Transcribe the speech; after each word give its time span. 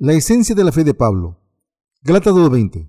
La 0.00 0.12
esencia 0.12 0.54
de 0.54 0.62
la 0.62 0.70
fe 0.70 0.84
de 0.84 0.94
Pablo. 0.94 1.40
Gálatas 2.02 2.32
2.20. 2.32 2.88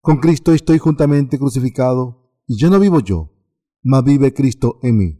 Con 0.00 0.18
Cristo 0.18 0.52
estoy 0.52 0.78
juntamente 0.78 1.36
crucificado, 1.36 2.30
y 2.46 2.56
ya 2.60 2.70
no 2.70 2.78
vivo 2.78 3.00
yo, 3.00 3.32
mas 3.82 4.04
vive 4.04 4.32
Cristo 4.32 4.78
en 4.82 4.96
mí. 4.96 5.18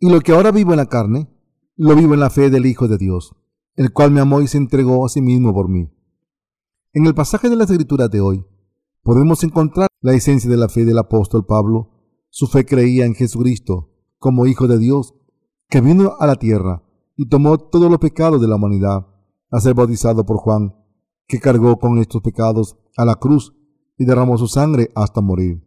Y 0.00 0.10
lo 0.10 0.20
que 0.20 0.32
ahora 0.32 0.50
vivo 0.50 0.72
en 0.72 0.78
la 0.78 0.86
carne, 0.86 1.28
lo 1.76 1.94
vivo 1.94 2.14
en 2.14 2.18
la 2.18 2.28
fe 2.28 2.50
del 2.50 2.66
Hijo 2.66 2.88
de 2.88 2.98
Dios, 2.98 3.36
el 3.76 3.92
cual 3.92 4.10
me 4.10 4.18
amó 4.18 4.40
y 4.40 4.48
se 4.48 4.58
entregó 4.58 5.06
a 5.06 5.08
sí 5.08 5.22
mismo 5.22 5.54
por 5.54 5.68
mí. 5.68 5.88
En 6.92 7.06
el 7.06 7.14
pasaje 7.14 7.50
de 7.50 7.54
las 7.54 7.70
Escrituras 7.70 8.10
de 8.10 8.20
hoy, 8.20 8.44
podemos 9.04 9.44
encontrar 9.44 9.86
la 10.00 10.14
esencia 10.14 10.50
de 10.50 10.56
la 10.56 10.68
fe 10.68 10.84
del 10.84 10.98
apóstol 10.98 11.46
Pablo. 11.46 11.92
Su 12.30 12.48
fe 12.48 12.66
creía 12.66 13.06
en 13.06 13.14
Jesucristo 13.14 13.94
como 14.18 14.48
Hijo 14.48 14.66
de 14.66 14.78
Dios, 14.78 15.14
que 15.68 15.80
vino 15.80 16.16
a 16.18 16.26
la 16.26 16.34
tierra 16.34 16.82
y 17.20 17.28
tomó 17.28 17.58
todos 17.58 17.90
los 17.90 17.98
pecados 17.98 18.40
de 18.40 18.48
la 18.48 18.56
humanidad, 18.56 19.06
a 19.50 19.60
ser 19.60 19.74
bautizado 19.74 20.24
por 20.24 20.38
Juan, 20.38 20.74
que 21.26 21.38
cargó 21.38 21.78
con 21.78 21.98
estos 21.98 22.22
pecados 22.22 22.78
a 22.96 23.04
la 23.04 23.16
cruz 23.16 23.54
y 23.98 24.06
derramó 24.06 24.38
su 24.38 24.48
sangre 24.48 24.90
hasta 24.94 25.20
morir, 25.20 25.62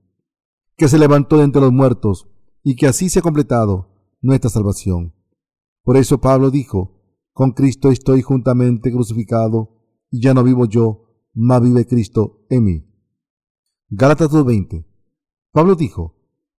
que 0.75 0.87
se 0.87 0.97
levantó 0.97 1.37
de 1.37 1.43
entre 1.43 1.61
los 1.61 1.71
muertos 1.71 2.27
y 2.63 2.75
que 2.75 2.87
así 2.87 3.07
se 3.07 3.19
ha 3.19 3.21
completado 3.21 3.87
nuestra 4.19 4.49
salvación. 4.49 5.13
Por 5.83 5.95
eso 5.95 6.19
Pablo 6.19 6.49
dijo, 6.49 7.03
con 7.33 7.51
Cristo 7.51 7.91
estoy 7.91 8.23
juntamente 8.23 8.91
crucificado, 8.91 9.77
y 10.09 10.23
ya 10.23 10.33
no 10.33 10.43
vivo 10.43 10.65
yo, 10.65 11.05
mas 11.35 11.61
vive 11.61 11.85
Cristo 11.85 12.47
en 12.49 12.63
mí. 12.63 12.85
Gálatas 13.91 14.31
2.20. 14.31 14.87
Pablo 15.51 15.75
dijo 15.75 16.15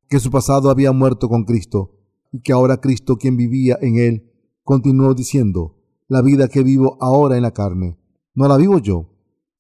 que 0.09 0.21
su 0.21 0.31
pasado 0.31 0.71
había 0.71 0.93
muerto 0.93 1.29
con 1.29 1.47
Cristo 1.47 1.99
y 2.31 2.43
que 2.43 2.53
ahora 2.53 2.77
Cristo 2.77 3.17
quien 3.17 3.37
vivía 3.37 3.77
en 3.81 3.97
él 3.97 4.31
Continuó 4.65 5.13
diciendo, 5.13 5.77
la 6.09 6.23
vida 6.23 6.49
que 6.49 6.63
vivo 6.63 6.97
ahora 7.01 7.37
en 7.37 7.43
la 7.43 7.53
carne, 7.53 7.99
no 8.35 8.49
la 8.49 8.57
vivo 8.57 8.79
yo, 8.79 9.11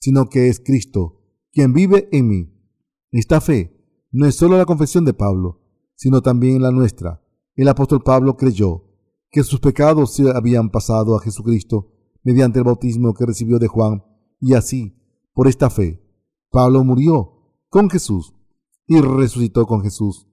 sino 0.00 0.30
que 0.30 0.48
es 0.48 0.60
Cristo, 0.60 1.20
quien 1.52 1.74
vive 1.74 2.08
en 2.10 2.28
mí. 2.28 2.52
Esta 3.12 3.42
fe 3.42 3.78
no 4.10 4.26
es 4.26 4.34
solo 4.34 4.56
la 4.56 4.64
confesión 4.64 5.04
de 5.04 5.12
Pablo, 5.12 5.60
sino 5.94 6.22
también 6.22 6.62
la 6.62 6.70
nuestra. 6.70 7.22
El 7.54 7.68
apóstol 7.68 8.02
Pablo 8.02 8.36
creyó 8.36 8.84
que 9.30 9.42
sus 9.42 9.60
pecados 9.60 10.14
se 10.14 10.30
habían 10.30 10.70
pasado 10.70 11.16
a 11.16 11.20
Jesucristo 11.20 11.92
mediante 12.22 12.60
el 12.60 12.64
bautismo 12.64 13.12
que 13.12 13.26
recibió 13.26 13.58
de 13.58 13.68
Juan, 13.68 14.02
y 14.40 14.54
así, 14.54 14.96
por 15.34 15.48
esta 15.48 15.68
fe, 15.68 16.02
Pablo 16.50 16.82
murió 16.82 17.42
con 17.68 17.90
Jesús 17.90 18.34
y 18.86 19.00
resucitó 19.00 19.66
con 19.66 19.82
Jesús. 19.82 20.28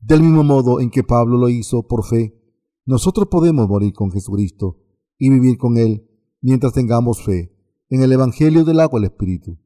Del 0.00 0.22
mismo 0.22 0.44
modo 0.44 0.80
en 0.80 0.90
que 0.90 1.04
Pablo 1.04 1.36
lo 1.36 1.50
hizo 1.50 1.86
por 1.86 2.06
fe, 2.06 2.41
nosotros 2.84 3.28
podemos 3.28 3.68
morir 3.68 3.92
con 3.92 4.10
Jesucristo 4.10 4.78
y 5.18 5.30
vivir 5.30 5.56
con 5.56 5.76
Él 5.78 6.08
mientras 6.40 6.72
tengamos 6.72 7.22
fe 7.24 7.56
en 7.88 8.02
el 8.02 8.12
Evangelio 8.12 8.64
del 8.64 8.80
agua 8.80 8.98
y 8.98 9.04
el 9.04 9.10
Espíritu. 9.10 9.58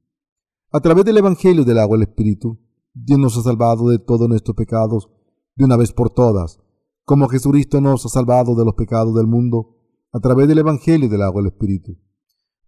A 0.70 0.80
través 0.80 1.04
del 1.04 1.16
Evangelio 1.16 1.64
del 1.64 1.78
agua 1.78 1.96
y 1.96 2.02
el 2.02 2.08
Espíritu, 2.08 2.58
Dios 2.92 3.18
nos 3.18 3.36
ha 3.38 3.42
salvado 3.42 3.88
de 3.88 3.98
todos 3.98 4.28
nuestros 4.28 4.56
pecados 4.56 5.08
de 5.54 5.64
una 5.64 5.76
vez 5.76 5.92
por 5.92 6.10
todas, 6.10 6.60
como 7.04 7.28
Jesucristo 7.28 7.80
nos 7.80 8.04
ha 8.04 8.08
salvado 8.08 8.54
de 8.54 8.64
los 8.64 8.74
pecados 8.74 9.14
del 9.14 9.26
mundo 9.26 9.78
a 10.12 10.20
través 10.20 10.48
del 10.48 10.58
Evangelio 10.58 11.08
del 11.08 11.22
agua 11.22 11.40
y 11.40 11.44
el 11.46 11.52
Espíritu. 11.52 11.96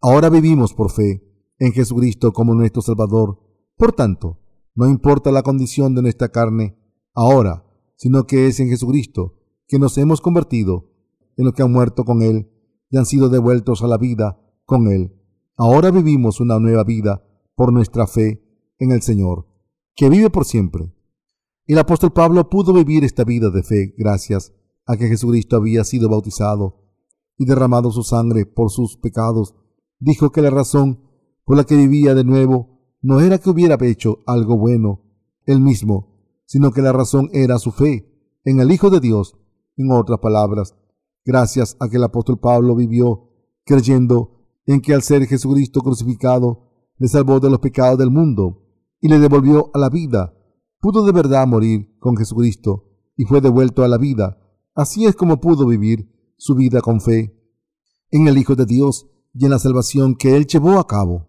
Ahora 0.00 0.30
vivimos 0.30 0.72
por 0.72 0.90
fe 0.90 1.22
en 1.58 1.72
Jesucristo 1.72 2.32
como 2.32 2.54
nuestro 2.54 2.80
Salvador. 2.80 3.38
Por 3.76 3.92
tanto, 3.92 4.38
no 4.74 4.88
importa 4.88 5.30
la 5.32 5.42
condición 5.42 5.94
de 5.94 6.02
nuestra 6.02 6.28
carne 6.28 6.78
ahora, 7.14 7.64
sino 7.96 8.26
que 8.26 8.46
es 8.46 8.60
en 8.60 8.68
Jesucristo 8.68 9.37
que 9.68 9.78
nos 9.78 9.96
hemos 9.98 10.20
convertido 10.20 10.90
en 11.36 11.44
los 11.44 11.54
que 11.54 11.62
han 11.62 11.72
muerto 11.72 12.04
con 12.04 12.22
Él 12.22 12.50
y 12.90 12.96
han 12.96 13.06
sido 13.06 13.28
devueltos 13.28 13.82
a 13.82 13.86
la 13.86 13.98
vida 13.98 14.40
con 14.64 14.88
Él. 14.88 15.14
Ahora 15.56 15.90
vivimos 15.90 16.40
una 16.40 16.58
nueva 16.58 16.84
vida 16.84 17.22
por 17.54 17.72
nuestra 17.72 18.06
fe 18.06 18.42
en 18.78 18.92
el 18.92 19.02
Señor, 19.02 19.46
que 19.94 20.08
vive 20.08 20.30
por 20.30 20.44
siempre. 20.44 20.92
El 21.66 21.78
apóstol 21.78 22.12
Pablo 22.12 22.48
pudo 22.48 22.72
vivir 22.72 23.04
esta 23.04 23.24
vida 23.24 23.50
de 23.50 23.62
fe 23.62 23.94
gracias 23.96 24.54
a 24.86 24.96
que 24.96 25.08
Jesucristo 25.08 25.56
había 25.56 25.84
sido 25.84 26.08
bautizado 26.08 26.82
y 27.36 27.44
derramado 27.44 27.90
su 27.90 28.02
sangre 28.02 28.46
por 28.46 28.70
sus 28.70 28.96
pecados. 28.96 29.54
Dijo 29.98 30.32
que 30.32 30.40
la 30.40 30.50
razón 30.50 31.02
por 31.44 31.56
la 31.56 31.64
que 31.64 31.76
vivía 31.76 32.14
de 32.14 32.24
nuevo 32.24 32.78
no 33.02 33.20
era 33.20 33.38
que 33.38 33.50
hubiera 33.50 33.76
hecho 33.86 34.20
algo 34.26 34.56
bueno 34.56 35.04
él 35.44 35.60
mismo, 35.60 36.14
sino 36.46 36.72
que 36.72 36.82
la 36.82 36.92
razón 36.92 37.30
era 37.32 37.58
su 37.58 37.70
fe 37.72 38.06
en 38.44 38.60
el 38.60 38.70
Hijo 38.70 38.90
de 38.90 39.00
Dios 39.00 39.36
en 39.78 39.90
otras 39.92 40.18
palabras, 40.18 40.74
gracias 41.24 41.76
a 41.80 41.88
que 41.88 41.96
el 41.96 42.04
apóstol 42.04 42.38
Pablo 42.38 42.74
vivió 42.74 43.30
creyendo 43.64 44.38
en 44.66 44.80
que 44.80 44.92
al 44.92 45.02
ser 45.02 45.26
Jesucristo 45.26 45.80
crucificado 45.80 46.68
le 46.98 47.08
salvó 47.08 47.40
de 47.40 47.48
los 47.48 47.60
pecados 47.60 47.98
del 47.98 48.10
mundo 48.10 48.66
y 49.00 49.08
le 49.08 49.18
devolvió 49.18 49.70
a 49.72 49.78
la 49.78 49.88
vida, 49.88 50.34
pudo 50.80 51.04
de 51.06 51.12
verdad 51.12 51.46
morir 51.46 51.96
con 52.00 52.16
Jesucristo 52.16 52.84
y 53.16 53.24
fue 53.24 53.40
devuelto 53.40 53.84
a 53.84 53.88
la 53.88 53.98
vida. 53.98 54.38
Así 54.74 55.06
es 55.06 55.14
como 55.14 55.40
pudo 55.40 55.66
vivir 55.66 56.34
su 56.36 56.54
vida 56.54 56.80
con 56.80 57.00
fe 57.00 57.34
en 58.10 58.26
el 58.28 58.38
Hijo 58.38 58.56
de 58.56 58.66
Dios 58.66 59.06
y 59.34 59.44
en 59.44 59.50
la 59.50 59.58
salvación 59.58 60.16
que 60.16 60.36
él 60.36 60.46
llevó 60.46 60.78
a 60.78 60.86
cabo. 60.86 61.28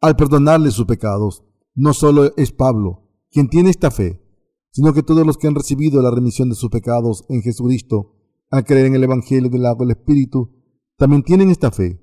Al 0.00 0.16
perdonarle 0.16 0.70
sus 0.70 0.86
pecados, 0.86 1.44
no 1.74 1.92
solo 1.92 2.32
es 2.36 2.52
Pablo 2.52 3.04
quien 3.30 3.48
tiene 3.48 3.70
esta 3.70 3.90
fe, 3.90 4.22
sino 4.70 4.92
que 4.92 5.02
todos 5.02 5.26
los 5.26 5.36
que 5.36 5.46
han 5.46 5.54
recibido 5.54 6.02
la 6.02 6.10
remisión 6.10 6.48
de 6.48 6.54
sus 6.54 6.70
pecados 6.70 7.24
en 7.28 7.42
Jesucristo, 7.42 8.14
al 8.50 8.64
creer 8.64 8.86
en 8.86 8.94
el 8.94 9.04
Evangelio 9.04 9.50
del 9.50 9.66
agua 9.66 9.84
y 9.84 9.90
el 9.90 9.96
Espíritu, 9.96 10.50
también 10.96 11.22
tienen 11.22 11.50
esta 11.50 11.70
fe. 11.70 12.00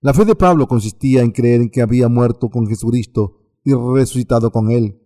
La 0.00 0.14
fe 0.14 0.24
de 0.24 0.34
Pablo 0.34 0.66
consistía 0.66 1.22
en 1.22 1.30
creer 1.30 1.60
en 1.60 1.70
que 1.70 1.82
había 1.82 2.08
muerto 2.08 2.48
con 2.48 2.66
Jesucristo 2.66 3.40
y 3.64 3.74
resucitado 3.74 4.50
con 4.50 4.70
él. 4.70 5.00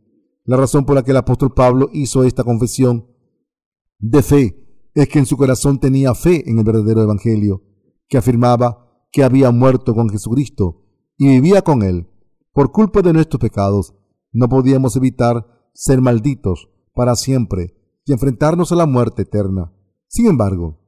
La 0.44 0.56
razón 0.56 0.84
por 0.84 0.94
la 0.94 1.02
que 1.02 1.10
el 1.10 1.16
apóstol 1.16 1.52
Pablo 1.54 1.88
hizo 1.92 2.22
esta 2.24 2.44
confesión 2.44 3.06
de 3.98 4.22
fe 4.22 4.90
es 4.94 5.08
que 5.08 5.18
en 5.18 5.26
su 5.26 5.36
corazón 5.36 5.80
tenía 5.80 6.14
fe 6.14 6.48
en 6.48 6.58
el 6.58 6.64
verdadero 6.64 7.02
Evangelio, 7.02 7.62
que 8.08 8.18
afirmaba 8.18 8.84
que 9.10 9.24
había 9.24 9.50
muerto 9.50 9.94
con 9.94 10.08
Jesucristo 10.08 10.82
y 11.16 11.28
vivía 11.28 11.62
con 11.62 11.82
él. 11.82 12.08
Por 12.52 12.70
culpa 12.70 13.02
de 13.02 13.12
nuestros 13.12 13.40
pecados, 13.40 13.94
no 14.32 14.48
podíamos 14.48 14.96
evitar 14.96 15.46
ser 15.72 16.00
malditos 16.00 16.68
para 16.94 17.16
siempre 17.16 17.76
y 18.06 18.12
enfrentarnos 18.12 18.72
a 18.72 18.76
la 18.76 18.86
muerte 18.86 19.22
eterna. 19.22 19.72
Sin 20.08 20.26
embargo, 20.26 20.80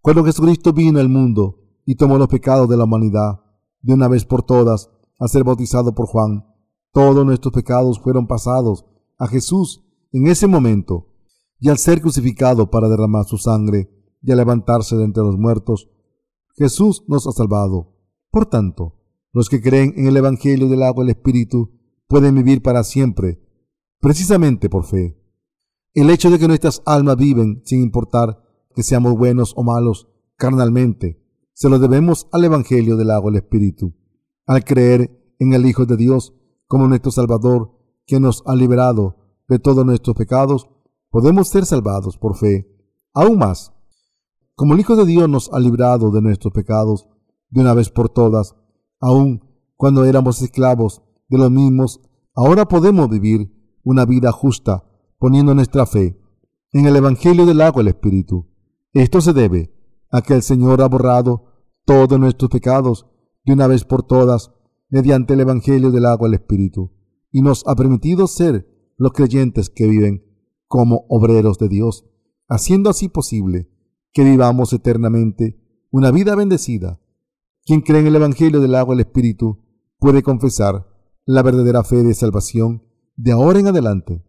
cuando 0.00 0.24
Jesucristo 0.24 0.72
vino 0.72 0.98
al 0.98 1.08
mundo 1.08 1.58
y 1.84 1.96
tomó 1.96 2.18
los 2.18 2.28
pecados 2.28 2.68
de 2.68 2.76
la 2.76 2.84
humanidad 2.84 3.40
de 3.82 3.94
una 3.94 4.08
vez 4.08 4.24
por 4.24 4.42
todas 4.42 4.90
a 5.18 5.28
ser 5.28 5.44
bautizado 5.44 5.94
por 5.94 6.06
Juan, 6.06 6.46
todos 6.92 7.24
nuestros 7.24 7.52
pecados 7.52 8.00
fueron 8.00 8.26
pasados 8.26 8.86
a 9.18 9.26
Jesús 9.28 9.84
en 10.12 10.26
ese 10.26 10.46
momento, 10.46 11.06
y 11.60 11.68
al 11.68 11.78
ser 11.78 12.00
crucificado 12.00 12.70
para 12.70 12.88
derramar 12.88 13.26
su 13.26 13.36
sangre 13.36 13.90
y 14.22 14.32
al 14.32 14.38
levantarse 14.38 14.96
de 14.96 15.04
entre 15.04 15.22
los 15.22 15.38
muertos, 15.38 15.90
Jesús 16.56 17.04
nos 17.06 17.26
ha 17.26 17.32
salvado. 17.32 17.96
Por 18.30 18.46
tanto, 18.46 18.96
los 19.32 19.48
que 19.48 19.60
creen 19.60 19.92
en 19.96 20.06
el 20.06 20.16
Evangelio 20.16 20.68
del 20.68 20.82
agua 20.82 21.04
y 21.04 21.08
el 21.08 21.16
Espíritu 21.16 21.70
pueden 22.08 22.34
vivir 22.34 22.62
para 22.62 22.82
siempre 22.82 23.40
precisamente 24.00 24.68
por 24.68 24.84
fe. 24.84 25.16
El 25.92 26.10
hecho 26.10 26.30
de 26.30 26.38
que 26.38 26.48
nuestras 26.48 26.82
almas 26.86 27.16
viven 27.16 27.62
sin 27.64 27.82
importar 27.82 28.42
que 28.74 28.82
seamos 28.82 29.16
buenos 29.16 29.52
o 29.56 29.62
malos 29.62 30.08
carnalmente, 30.36 31.22
se 31.52 31.68
lo 31.68 31.78
debemos 31.78 32.26
al 32.32 32.44
Evangelio 32.44 32.96
del 32.96 33.10
agua 33.10 33.30
del 33.30 33.42
Espíritu, 33.42 33.94
al 34.46 34.64
creer 34.64 35.34
en 35.38 35.52
el 35.52 35.66
Hijo 35.66 35.84
de 35.84 35.96
Dios 35.96 36.32
como 36.66 36.88
nuestro 36.88 37.10
Salvador, 37.10 37.72
que 38.06 38.20
nos 38.20 38.42
ha 38.46 38.54
liberado 38.54 39.16
de 39.48 39.58
todos 39.58 39.84
nuestros 39.84 40.16
pecados, 40.16 40.68
podemos 41.10 41.48
ser 41.48 41.66
salvados 41.66 42.16
por 42.16 42.36
fe. 42.36 42.66
Aún 43.12 43.38
más, 43.38 43.72
como 44.54 44.74
el 44.74 44.80
Hijo 44.80 44.96
de 44.96 45.04
Dios 45.04 45.28
nos 45.28 45.52
ha 45.52 45.58
librado 45.58 46.10
de 46.10 46.22
nuestros 46.22 46.54
pecados 46.54 47.08
de 47.50 47.60
una 47.60 47.74
vez 47.74 47.90
por 47.90 48.08
todas, 48.08 48.54
aun 49.00 49.44
cuando 49.76 50.04
éramos 50.04 50.40
esclavos 50.42 51.02
de 51.28 51.38
los 51.38 51.50
mismos, 51.50 52.00
ahora 52.34 52.66
podemos 52.66 53.08
vivir 53.08 53.59
una 53.90 54.04
vida 54.04 54.30
justa, 54.30 54.84
poniendo 55.18 55.52
nuestra 55.52 55.84
fe 55.84 56.16
en 56.72 56.86
el 56.86 56.94
Evangelio 56.94 57.44
del 57.44 57.60
agua 57.60 57.82
el 57.82 57.88
Espíritu. 57.88 58.46
Esto 58.92 59.20
se 59.20 59.32
debe 59.32 59.74
a 60.12 60.22
que 60.22 60.34
el 60.34 60.42
Señor 60.42 60.80
ha 60.80 60.86
borrado 60.86 61.46
todos 61.84 62.18
nuestros 62.20 62.50
pecados 62.50 63.06
de 63.44 63.52
una 63.52 63.66
vez 63.66 63.84
por 63.84 64.04
todas 64.04 64.52
mediante 64.90 65.34
el 65.34 65.40
Evangelio 65.40 65.90
del 65.90 66.06
agua 66.06 66.28
y 66.28 66.30
el 66.30 66.34
Espíritu, 66.34 66.92
y 67.32 67.42
nos 67.42 67.66
ha 67.66 67.74
permitido 67.74 68.28
ser 68.28 68.68
los 68.96 69.12
creyentes 69.12 69.70
que 69.70 69.88
viven 69.88 70.24
como 70.68 71.04
obreros 71.08 71.58
de 71.58 71.68
Dios, 71.68 72.04
haciendo 72.48 72.90
así 72.90 73.08
posible 73.08 73.68
que 74.12 74.22
vivamos 74.22 74.72
eternamente 74.72 75.60
una 75.90 76.12
vida 76.12 76.36
bendecida. 76.36 77.00
Quien 77.64 77.80
cree 77.80 78.00
en 78.00 78.06
el 78.06 78.16
Evangelio 78.16 78.60
del 78.60 78.76
agua 78.76 78.94
el 78.94 79.00
Espíritu 79.00 79.58
puede 79.98 80.22
confesar 80.22 80.86
la 81.24 81.42
verdadera 81.42 81.82
fe 81.82 82.04
de 82.04 82.14
salvación 82.14 82.84
de 83.22 83.32
ahora 83.32 83.60
en 83.60 83.66
adelante. 83.66 84.24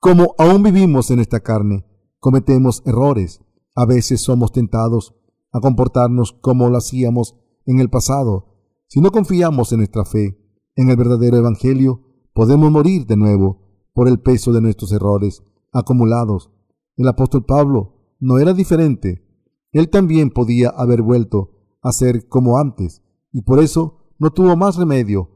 Como 0.00 0.34
aún 0.36 0.64
vivimos 0.64 1.12
en 1.12 1.20
esta 1.20 1.40
carne, 1.40 1.86
cometemos 2.18 2.82
errores, 2.84 3.40
a 3.76 3.86
veces 3.86 4.20
somos 4.20 4.50
tentados 4.50 5.14
a 5.52 5.60
comportarnos 5.60 6.32
como 6.32 6.68
lo 6.68 6.78
hacíamos 6.78 7.36
en 7.66 7.78
el 7.78 7.88
pasado. 7.88 8.56
Si 8.88 9.00
no 9.00 9.12
confiamos 9.12 9.70
en 9.70 9.78
nuestra 9.78 10.04
fe, 10.04 10.36
en 10.74 10.90
el 10.90 10.96
verdadero 10.96 11.36
Evangelio, 11.36 12.02
podemos 12.32 12.72
morir 12.72 13.06
de 13.06 13.16
nuevo 13.16 13.62
por 13.94 14.08
el 14.08 14.18
peso 14.20 14.52
de 14.52 14.60
nuestros 14.60 14.90
errores 14.90 15.44
acumulados. 15.72 16.50
El 16.96 17.06
apóstol 17.06 17.44
Pablo 17.44 18.16
no 18.18 18.38
era 18.38 18.54
diferente. 18.54 19.24
Él 19.70 19.88
también 19.88 20.30
podía 20.30 20.70
haber 20.70 21.02
vuelto 21.02 21.52
a 21.80 21.92
ser 21.92 22.26
como 22.26 22.58
antes, 22.58 23.02
y 23.32 23.42
por 23.42 23.60
eso 23.60 23.98
no 24.18 24.30
tuvo 24.30 24.56
más 24.56 24.76
remedio 24.76 25.30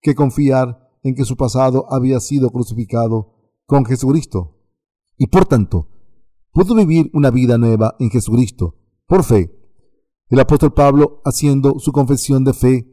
que 0.00 0.16
confiar 0.16 0.85
en 1.06 1.14
que 1.14 1.24
su 1.24 1.36
pasado 1.36 1.86
había 1.88 2.18
sido 2.18 2.50
crucificado 2.50 3.32
con 3.64 3.84
Jesucristo. 3.84 4.56
Y 5.16 5.28
por 5.28 5.46
tanto, 5.46 5.88
pudo 6.52 6.74
vivir 6.74 7.12
una 7.14 7.30
vida 7.30 7.58
nueva 7.58 7.94
en 8.00 8.10
Jesucristo, 8.10 8.74
por 9.06 9.22
fe. 9.22 9.56
El 10.28 10.40
apóstol 10.40 10.74
Pablo, 10.74 11.22
haciendo 11.24 11.78
su 11.78 11.92
confesión 11.92 12.42
de 12.42 12.52
fe, 12.54 12.92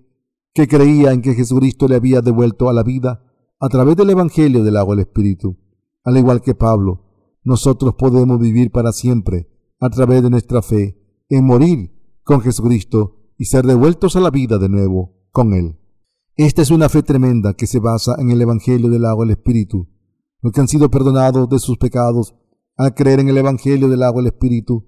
que 0.54 0.68
creía 0.68 1.12
en 1.12 1.24
que 1.24 1.33
Jesucristo 1.33 1.88
le 1.88 1.95
había 1.95 2.21
devuelto 2.21 2.69
a 2.69 2.74
la 2.74 2.83
vida 2.83 3.25
a 3.60 3.68
través 3.68 3.95
del 3.95 4.12
Evangelio 4.12 4.63
del 4.63 4.77
agua 4.77 4.95
del 4.95 5.06
Espíritu. 5.06 5.57
Al 6.04 6.15
igual 6.15 6.42
que 6.42 6.54
Pablo, 6.54 7.06
nosotros 7.44 7.95
podemos 7.95 8.39
vivir 8.39 8.69
para 8.69 8.92
siempre 8.92 9.50
a 9.80 9.89
través 9.89 10.21
de 10.21 10.30
nuestra 10.30 10.62
fe 10.62 11.00
en 11.30 11.45
morir 11.45 12.19
con 12.24 12.42
Jesucristo 12.42 13.31
y 13.39 13.45
ser 13.45 13.65
devueltos 13.65 14.15
a 14.15 14.19
la 14.19 14.30
vida 14.30 14.60
de 14.60 14.69
nuevo 14.69 15.15
con 15.31 15.54
Él. 15.54 15.80
Esta 16.35 16.63
es 16.63 16.71
una 16.71 16.89
fe 16.89 17.03
tremenda 17.03 17.53
que 17.53 17.68
se 17.68 17.77
basa 17.77 18.15
en 18.18 18.31
el 18.31 18.41
Evangelio 18.41 18.89
del 18.89 19.06
agua 19.06 19.24
del 19.24 19.35
Espíritu. 19.35 19.88
Los 20.41 20.51
que 20.51 20.62
han 20.62 20.68
sido 20.68 20.89
perdonados 20.89 21.47
de 21.47 21.59
sus 21.59 21.77
pecados 21.77 22.33
al 22.75 22.95
creer 22.95 23.19
en 23.19 23.30
el 23.30 23.38
Evangelio 23.38 23.88
del 23.88 24.01
agua 24.01 24.24
del 24.24 24.31
Espíritu 24.33 24.83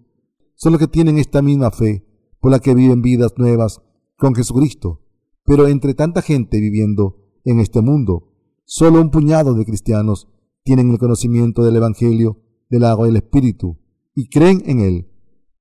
son 0.55 0.71
los 0.71 0.79
que 0.79 0.87
tienen 0.87 1.19
esta 1.19 1.43
misma 1.43 1.69
fe 1.69 2.03
por 2.39 2.49
la 2.49 2.59
que 2.59 2.73
viven 2.73 3.03
vidas 3.03 3.33
nuevas 3.37 3.79
con 4.17 4.33
Jesucristo. 4.33 5.03
Pero 5.43 5.67
entre 5.67 5.93
tanta 5.93 6.23
gente 6.23 6.59
viviendo 6.59 7.17
en 7.43 7.59
este 7.59 7.81
mundo, 7.81 8.33
solo 8.63 8.99
un 8.99 9.11
puñado 9.11 9.53
de 9.53 9.65
cristianos 9.65 10.27
tienen 10.63 10.89
el 10.89 10.97
conocimiento 10.97 11.63
del 11.63 11.75
Evangelio 11.75 12.41
del 12.71 12.85
agua 12.85 13.05
del 13.05 13.17
Espíritu 13.17 13.77
y 14.15 14.29
creen 14.29 14.63
en 14.65 14.79
él. 14.79 15.11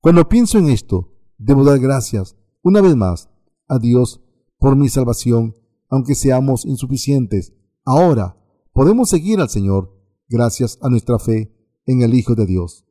Cuando 0.00 0.30
pienso 0.30 0.56
en 0.56 0.70
esto, 0.70 1.12
debo 1.36 1.62
dar 1.62 1.78
gracias 1.78 2.38
una 2.62 2.80
vez 2.80 2.96
más 2.96 3.28
a 3.68 3.78
Dios 3.78 4.22
por 4.58 4.76
mi 4.76 4.88
salvación 4.88 5.54
aunque 5.94 6.16
seamos 6.16 6.64
insuficientes. 6.64 7.54
Ahora 7.84 8.36
podemos 8.72 9.08
seguir 9.08 9.40
al 9.40 9.48
Señor 9.48 9.96
gracias 10.28 10.78
a 10.82 10.88
nuestra 10.88 11.20
fe 11.20 11.54
en 11.86 12.02
el 12.02 12.14
Hijo 12.14 12.34
de 12.34 12.46
Dios. 12.46 12.84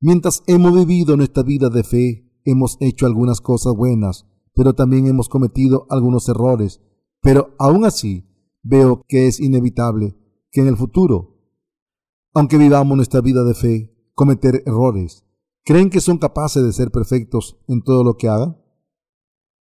Mientras 0.00 0.42
hemos 0.48 0.74
vivido 0.74 1.16
nuestra 1.16 1.44
vida 1.44 1.70
de 1.70 1.84
fe, 1.84 2.28
hemos 2.44 2.76
hecho 2.80 3.06
algunas 3.06 3.40
cosas 3.40 3.74
buenas, 3.74 4.26
pero 4.52 4.74
también 4.74 5.06
hemos 5.06 5.28
cometido 5.28 5.86
algunos 5.90 6.28
errores. 6.28 6.80
Pero 7.22 7.54
aún 7.58 7.84
así, 7.84 8.28
veo 8.62 9.04
que 9.06 9.28
es 9.28 9.38
inevitable 9.38 10.16
que 10.50 10.60
en 10.60 10.66
el 10.66 10.76
futuro, 10.76 11.38
aunque 12.34 12.58
vivamos 12.58 12.96
nuestra 12.96 13.20
vida 13.20 13.44
de 13.44 13.54
fe, 13.54 13.96
cometer 14.14 14.64
errores. 14.66 15.24
¿Creen 15.64 15.88
que 15.88 16.00
son 16.00 16.18
capaces 16.18 16.64
de 16.64 16.72
ser 16.72 16.90
perfectos 16.90 17.58
en 17.68 17.80
todo 17.80 18.02
lo 18.02 18.16
que 18.16 18.28
hagan? 18.28 18.58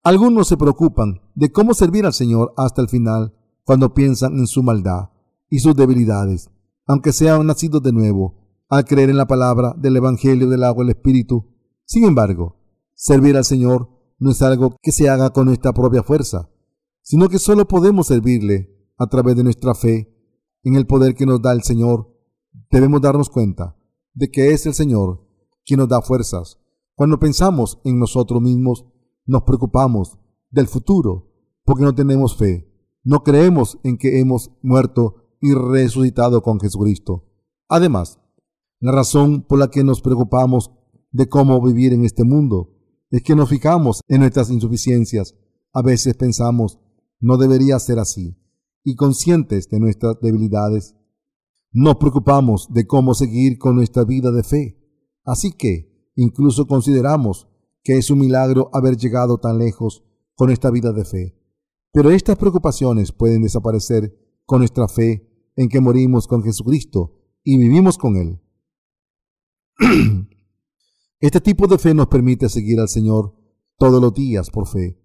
Algunos 0.06 0.50
se 0.50 0.58
preocupan 0.58 1.22
de 1.34 1.50
cómo 1.54 1.74
servir 1.74 2.06
al 2.06 2.12
Señor 2.12 2.54
hasta 2.58 2.82
el 2.82 2.90
final 2.90 3.34
cuando 3.64 3.94
piensan 3.94 4.38
en 4.38 4.48
su 4.48 4.62
maldad 4.62 5.12
y 5.50 5.60
sus 5.60 5.76
debilidades, 5.78 6.50
aunque 6.86 7.14
sean 7.14 7.48
nacidos 7.48 7.82
de 7.82 7.94
nuevo, 7.94 8.66
al 8.68 8.84
creer 8.84 9.10
en 9.10 9.16
la 9.16 9.28
palabra 9.28 9.74
del 9.78 9.96
Evangelio 9.96 10.50
del 10.50 10.66
agua 10.66 10.84
y 10.84 10.88
el 10.88 10.96
Espíritu. 10.98 11.46
Sin 11.86 12.04
embargo, 12.04 12.58
servir 12.96 13.38
al 13.38 13.46
Señor 13.46 13.88
no 14.20 14.32
es 14.32 14.42
algo 14.42 14.76
que 14.82 14.92
se 14.92 15.10
haga 15.10 15.30
con 15.30 15.46
nuestra 15.46 15.72
propia 15.72 16.04
fuerza, 16.04 16.50
sino 17.02 17.30
que 17.30 17.40
solo 17.40 17.66
podemos 17.66 18.08
servirle 18.08 18.92
a 18.98 19.08
través 19.08 19.38
de 19.38 19.46
nuestra 19.46 19.74
fe 19.74 20.14
en 20.64 20.76
el 20.76 20.86
poder 20.86 21.16
que 21.16 21.26
nos 21.26 21.42
da 21.42 21.54
el 21.54 21.64
Señor. 21.64 22.14
Debemos 22.70 23.00
darnos 23.00 23.30
cuenta 23.30 23.78
de 24.14 24.30
que 24.30 24.52
es 24.52 24.66
el 24.66 24.74
Señor 24.74 25.26
quien 25.66 25.80
nos 25.80 25.88
da 25.88 26.02
fuerzas. 26.02 26.60
Cuando 26.94 27.20
pensamos 27.20 27.80
en 27.86 28.00
nosotros 28.00 28.42
mismos, 28.42 28.86
nos 29.26 29.44
preocupamos 29.44 30.18
del 30.50 30.68
futuro 30.68 31.32
porque 31.66 31.84
no 31.84 31.96
tenemos 31.96 32.38
fe. 32.38 32.70
No 33.04 33.24
creemos 33.24 33.80
en 33.84 33.98
que 33.98 34.20
hemos 34.20 34.52
muerto 34.62 35.16
y 35.42 35.54
resucitado 35.54 36.42
con 36.42 36.60
Jesucristo. 36.60 37.26
Además, 37.68 38.20
la 38.80 38.92
razón 38.92 39.42
por 39.42 39.60
la 39.60 39.70
que 39.70 39.84
nos 39.84 40.02
preocupamos 40.02 40.72
de 41.12 41.28
cómo 41.28 41.62
vivir 41.62 41.94
en 41.94 42.06
este 42.06 42.24
mundo 42.24 42.76
es 43.10 43.22
que 43.24 43.36
nos 43.36 43.50
fijamos 43.50 44.02
en 44.08 44.22
nuestras 44.22 44.50
insuficiencias. 44.50 45.36
A 45.74 45.82
veces 45.82 46.16
pensamos, 46.16 46.80
no 47.20 47.38
debería 47.38 47.80
ser 47.80 48.00
así, 48.00 48.38
y 48.84 48.96
conscientes 48.96 49.70
de 49.70 49.80
nuestras 49.80 50.20
debilidades, 50.22 50.96
nos 51.72 51.96
preocupamos 51.98 52.68
de 52.72 52.86
cómo 52.86 53.14
seguir 53.14 53.58
con 53.58 53.76
nuestra 53.76 54.04
vida 54.04 54.32
de 54.32 54.44
fe. 54.44 54.78
Así 55.24 55.52
que 55.54 56.12
incluso 56.16 56.68
consideramos 56.68 57.48
que 57.84 57.98
es 57.98 58.10
un 58.10 58.20
milagro 58.20 58.70
haber 58.74 58.96
llegado 58.98 59.38
tan 59.38 59.58
lejos 59.58 60.04
con 60.36 60.50
esta 60.50 60.72
vida 60.72 60.94
de 60.94 61.06
fe. 61.06 61.38
Pero 61.92 62.10
estas 62.10 62.38
preocupaciones 62.38 63.12
pueden 63.12 63.44
desaparecer 63.44 64.18
con 64.46 64.60
nuestra 64.60 64.88
fe 64.88 65.30
en 65.56 65.70
que 65.70 65.82
morimos 65.82 66.28
con 66.28 66.44
Jesucristo 66.44 67.20
y 67.44 67.58
vivimos 67.58 67.98
con 67.98 68.16
Él. 68.16 68.42
este 71.20 71.42
tipo 71.42 71.68
de 71.68 71.78
fe 71.78 71.94
nos 71.94 72.08
permite 72.08 72.50
seguir 72.50 72.80
al 72.80 72.90
Señor 72.90 73.36
todos 73.78 74.02
los 74.02 74.14
días 74.14 74.50
por 74.50 74.68
fe. 74.68 75.00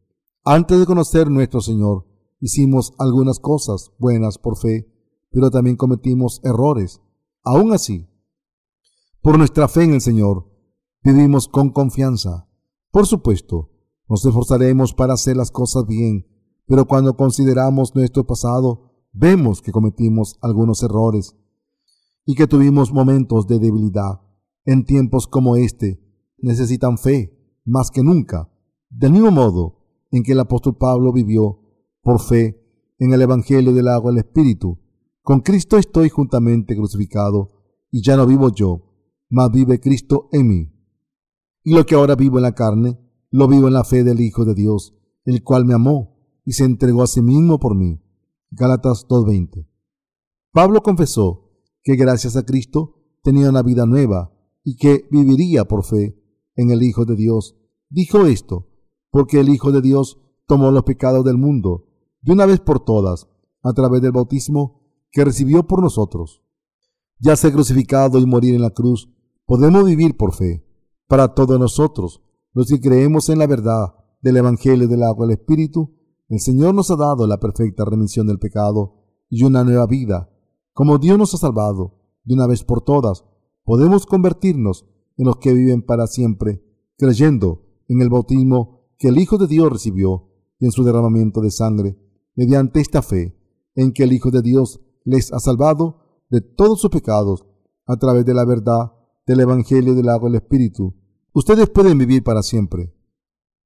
Antes 0.44 0.78
de 0.78 0.86
conocer 0.86 1.30
nuestro 1.30 1.60
Señor, 1.60 2.06
hicimos 2.40 2.94
algunas 2.98 3.40
cosas 3.40 3.90
buenas 3.98 4.38
por 4.38 4.56
fe, 4.56 4.90
pero 5.30 5.50
también 5.50 5.76
cometimos 5.76 6.40
errores. 6.44 7.00
Aún 7.42 7.72
así, 7.72 8.08
por 9.20 9.36
nuestra 9.36 9.68
fe 9.68 9.82
en 9.82 9.94
el 9.94 10.00
Señor, 10.00 10.46
vivimos 11.02 11.48
con 11.48 11.70
confianza 11.70 12.47
por 12.90 13.06
supuesto, 13.06 13.70
nos 14.08 14.24
esforzaremos 14.24 14.94
para 14.94 15.14
hacer 15.14 15.36
las 15.36 15.50
cosas 15.50 15.86
bien, 15.86 16.26
pero 16.66 16.86
cuando 16.86 17.16
consideramos 17.16 17.94
nuestro 17.94 18.26
pasado, 18.26 18.92
vemos 19.12 19.62
que 19.62 19.72
cometimos 19.72 20.36
algunos 20.40 20.82
errores 20.82 21.36
y 22.24 22.34
que 22.34 22.46
tuvimos 22.46 22.92
momentos 22.92 23.46
de 23.46 23.58
debilidad. 23.58 24.20
En 24.64 24.84
tiempos 24.84 25.26
como 25.26 25.56
este, 25.56 26.00
necesitan 26.38 26.98
fe 26.98 27.60
más 27.64 27.90
que 27.90 28.02
nunca, 28.02 28.50
del 28.90 29.12
mismo 29.12 29.30
modo 29.30 29.78
en 30.10 30.22
que 30.22 30.32
el 30.32 30.40
apóstol 30.40 30.76
Pablo 30.76 31.12
vivió 31.12 31.60
por 32.02 32.20
fe 32.20 32.58
en 32.98 33.12
el 33.12 33.22
Evangelio 33.22 33.72
del 33.72 33.88
agua 33.88 34.10
del 34.10 34.20
Espíritu. 34.20 34.78
Con 35.22 35.40
Cristo 35.40 35.76
estoy 35.76 36.08
juntamente 36.08 36.74
crucificado, 36.74 37.52
y 37.90 38.02
ya 38.02 38.16
no 38.16 38.26
vivo 38.26 38.50
yo, 38.50 38.82
mas 39.30 39.50
vive 39.50 39.80
Cristo 39.80 40.28
en 40.32 40.48
mí. 40.48 40.77
Y 41.68 41.74
lo 41.74 41.84
que 41.84 41.96
ahora 41.96 42.14
vivo 42.14 42.38
en 42.38 42.44
la 42.44 42.54
carne, 42.54 42.98
lo 43.30 43.46
vivo 43.46 43.68
en 43.68 43.74
la 43.74 43.84
fe 43.84 44.02
del 44.02 44.22
Hijo 44.22 44.46
de 44.46 44.54
Dios, 44.54 44.94
el 45.26 45.44
cual 45.44 45.66
me 45.66 45.74
amó 45.74 46.16
y 46.46 46.52
se 46.52 46.64
entregó 46.64 47.02
a 47.02 47.06
sí 47.06 47.20
mismo 47.20 47.58
por 47.58 47.74
mí. 47.74 48.00
Gálatas 48.50 49.06
2.20. 49.06 49.68
Pablo 50.50 50.82
confesó 50.82 51.52
que 51.82 51.96
gracias 51.96 52.36
a 52.36 52.46
Cristo 52.46 53.04
tenía 53.22 53.50
una 53.50 53.62
vida 53.62 53.84
nueva 53.84 54.32
y 54.64 54.76
que 54.76 55.06
viviría 55.10 55.66
por 55.66 55.84
fe 55.84 56.18
en 56.56 56.70
el 56.70 56.82
Hijo 56.82 57.04
de 57.04 57.16
Dios. 57.16 57.54
Dijo 57.90 58.24
esto 58.24 58.70
porque 59.10 59.38
el 59.38 59.50
Hijo 59.50 59.70
de 59.70 59.82
Dios 59.82 60.18
tomó 60.46 60.70
los 60.70 60.84
pecados 60.84 61.22
del 61.22 61.36
mundo 61.36 61.84
de 62.22 62.32
una 62.32 62.46
vez 62.46 62.60
por 62.60 62.82
todas 62.82 63.28
a 63.62 63.74
través 63.74 64.00
del 64.00 64.12
bautismo 64.12 64.90
que 65.10 65.22
recibió 65.22 65.66
por 65.66 65.82
nosotros. 65.82 66.42
Ya 67.18 67.36
ser 67.36 67.52
crucificado 67.52 68.18
y 68.20 68.24
morir 68.24 68.54
en 68.54 68.62
la 68.62 68.70
cruz, 68.70 69.10
podemos 69.44 69.84
vivir 69.84 70.16
por 70.16 70.32
fe 70.32 70.64
para 71.08 71.34
todos 71.34 71.58
nosotros, 71.58 72.22
los 72.52 72.68
que 72.68 72.80
creemos 72.80 73.28
en 73.30 73.38
la 73.38 73.46
verdad 73.46 73.94
del 74.20 74.36
Evangelio 74.36 74.86
del 74.86 75.02
agua 75.02 75.26
del 75.26 75.38
Espíritu, 75.38 75.94
el 76.28 76.40
Señor 76.40 76.74
nos 76.74 76.90
ha 76.90 76.96
dado 76.96 77.26
la 77.26 77.40
perfecta 77.40 77.84
remisión 77.84 78.26
del 78.26 78.38
pecado 78.38 78.94
y 79.30 79.42
una 79.44 79.64
nueva 79.64 79.86
vida. 79.86 80.30
Como 80.74 80.98
Dios 80.98 81.18
nos 81.18 81.32
ha 81.34 81.38
salvado 81.38 81.98
de 82.24 82.34
una 82.34 82.46
vez 82.46 82.62
por 82.62 82.82
todas, 82.82 83.24
podemos 83.64 84.04
convertirnos 84.04 84.84
en 85.16 85.26
los 85.26 85.38
que 85.38 85.54
viven 85.54 85.82
para 85.82 86.06
siempre, 86.06 86.62
creyendo 86.98 87.64
en 87.88 88.02
el 88.02 88.10
bautismo 88.10 88.90
que 88.98 89.08
el 89.08 89.18
Hijo 89.18 89.38
de 89.38 89.46
Dios 89.46 89.72
recibió 89.72 90.28
y 90.58 90.66
en 90.66 90.72
su 90.72 90.84
derramamiento 90.84 91.40
de 91.40 91.50
sangre, 91.50 91.98
mediante 92.34 92.80
esta 92.80 93.00
fe 93.00 93.34
en 93.74 93.92
que 93.92 94.04
el 94.04 94.12
Hijo 94.12 94.30
de 94.30 94.42
Dios 94.42 94.80
les 95.04 95.32
ha 95.32 95.38
salvado 95.38 96.24
de 96.28 96.42
todos 96.42 96.80
sus 96.80 96.90
pecados 96.90 97.46
a 97.86 97.96
través 97.96 98.26
de 98.26 98.34
la 98.34 98.44
verdad 98.44 98.92
del 99.28 99.40
Evangelio 99.40 99.94
del 99.94 100.08
agua 100.08 100.30
del 100.30 100.40
Espíritu, 100.40 100.94
ustedes 101.34 101.68
pueden 101.68 101.98
vivir 101.98 102.24
para 102.24 102.42
siempre. 102.42 102.94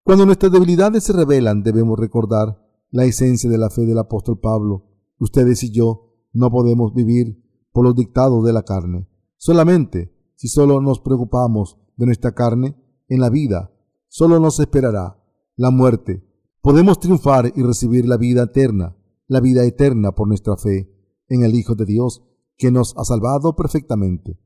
Cuando 0.02 0.26
nuestras 0.26 0.50
debilidades 0.50 1.04
se 1.04 1.12
revelan, 1.12 1.62
debemos 1.62 1.96
recordar 2.00 2.60
la 2.90 3.04
esencia 3.04 3.48
de 3.48 3.58
la 3.58 3.70
fe 3.70 3.86
del 3.86 3.98
apóstol 3.98 4.40
Pablo. 4.40 4.88
Ustedes 5.20 5.62
y 5.62 5.70
yo 5.70 6.16
no 6.32 6.50
podemos 6.50 6.92
vivir 6.92 7.40
por 7.70 7.84
los 7.84 7.94
dictados 7.94 8.44
de 8.44 8.52
la 8.52 8.64
carne. 8.64 9.08
Solamente 9.36 10.12
si 10.34 10.48
solo 10.48 10.80
nos 10.80 10.98
preocupamos 10.98 11.78
de 11.96 12.06
nuestra 12.06 12.34
carne 12.34 12.76
en 13.08 13.20
la 13.20 13.30
vida, 13.30 13.72
solo 14.08 14.40
nos 14.40 14.58
esperará 14.58 15.22
la 15.54 15.70
muerte. 15.70 16.26
Podemos 16.60 16.98
triunfar 16.98 17.52
y 17.54 17.62
recibir 17.62 18.08
la 18.08 18.16
vida 18.16 18.42
eterna, 18.42 18.96
la 19.28 19.38
vida 19.38 19.64
eterna 19.64 20.10
por 20.10 20.26
nuestra 20.26 20.56
fe 20.56 20.92
en 21.28 21.44
el 21.44 21.54
Hijo 21.54 21.76
de 21.76 21.86
Dios 21.86 22.24
que 22.56 22.72
nos 22.72 22.96
ha 22.96 23.04
salvado 23.04 23.54
perfectamente. 23.54 24.40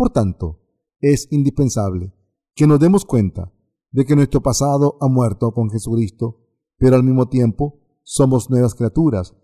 Por 0.00 0.08
tanto, 0.08 0.58
es 1.02 1.28
indispensable 1.30 2.14
que 2.54 2.66
nos 2.66 2.80
demos 2.80 3.04
cuenta 3.04 3.52
de 3.90 4.06
que 4.06 4.16
nuestro 4.16 4.40
pasado 4.40 4.96
ha 4.98 5.08
muerto 5.08 5.52
con 5.52 5.68
Jesucristo, 5.68 6.40
pero 6.78 6.96
al 6.96 7.02
mismo 7.02 7.28
tiempo 7.28 7.80
somos 8.02 8.48
nuevas 8.48 8.74
criaturas 8.74 9.36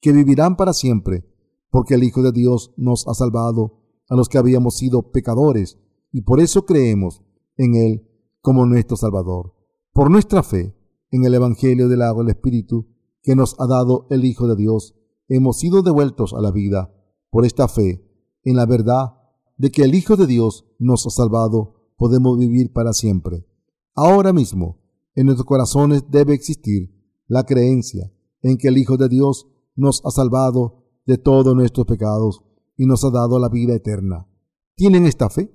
que 0.00 0.12
vivirán 0.12 0.54
para 0.54 0.72
siempre, 0.72 1.28
porque 1.68 1.94
el 1.94 2.04
Hijo 2.04 2.22
de 2.22 2.30
Dios 2.30 2.72
nos 2.76 3.08
ha 3.08 3.14
salvado 3.14 3.80
a 4.08 4.14
los 4.14 4.28
que 4.28 4.38
habíamos 4.38 4.76
sido 4.76 5.10
pecadores, 5.10 5.80
y 6.12 6.20
por 6.20 6.38
eso 6.38 6.64
creemos 6.64 7.20
en 7.56 7.74
Él 7.74 8.08
como 8.40 8.66
nuestro 8.66 8.96
Salvador. 8.96 9.52
Por 9.92 10.12
nuestra 10.12 10.44
fe 10.44 10.76
en 11.10 11.24
el 11.24 11.34
Evangelio 11.34 11.88
del 11.88 12.02
agua 12.02 12.22
y 12.22 12.26
el 12.26 12.36
Espíritu 12.36 12.86
que 13.20 13.34
nos 13.34 13.58
ha 13.58 13.66
dado 13.66 14.06
el 14.10 14.24
Hijo 14.24 14.46
de 14.46 14.54
Dios, 14.54 14.94
hemos 15.26 15.58
sido 15.58 15.82
devueltos 15.82 16.34
a 16.34 16.40
la 16.40 16.52
vida. 16.52 16.94
Por 17.30 17.44
esta 17.44 17.66
fe 17.66 18.08
en 18.44 18.54
la 18.54 18.66
verdad 18.66 19.23
de 19.56 19.70
que 19.70 19.82
el 19.82 19.94
Hijo 19.94 20.16
de 20.16 20.26
Dios 20.26 20.66
nos 20.78 21.06
ha 21.06 21.10
salvado, 21.10 21.92
podemos 21.96 22.38
vivir 22.38 22.72
para 22.72 22.92
siempre. 22.92 23.46
Ahora 23.94 24.32
mismo, 24.32 24.80
en 25.14 25.26
nuestros 25.26 25.46
corazones 25.46 26.04
debe 26.10 26.34
existir 26.34 26.90
la 27.26 27.44
creencia 27.44 28.12
en 28.42 28.58
que 28.58 28.68
el 28.68 28.78
Hijo 28.78 28.96
de 28.96 29.08
Dios 29.08 29.46
nos 29.76 30.02
ha 30.04 30.10
salvado 30.10 30.84
de 31.06 31.18
todos 31.18 31.54
nuestros 31.54 31.86
pecados 31.86 32.42
y 32.76 32.86
nos 32.86 33.04
ha 33.04 33.10
dado 33.10 33.38
la 33.38 33.48
vida 33.48 33.74
eterna. 33.74 34.28
¿Tienen 34.74 35.06
esta 35.06 35.30
fe? 35.30 35.52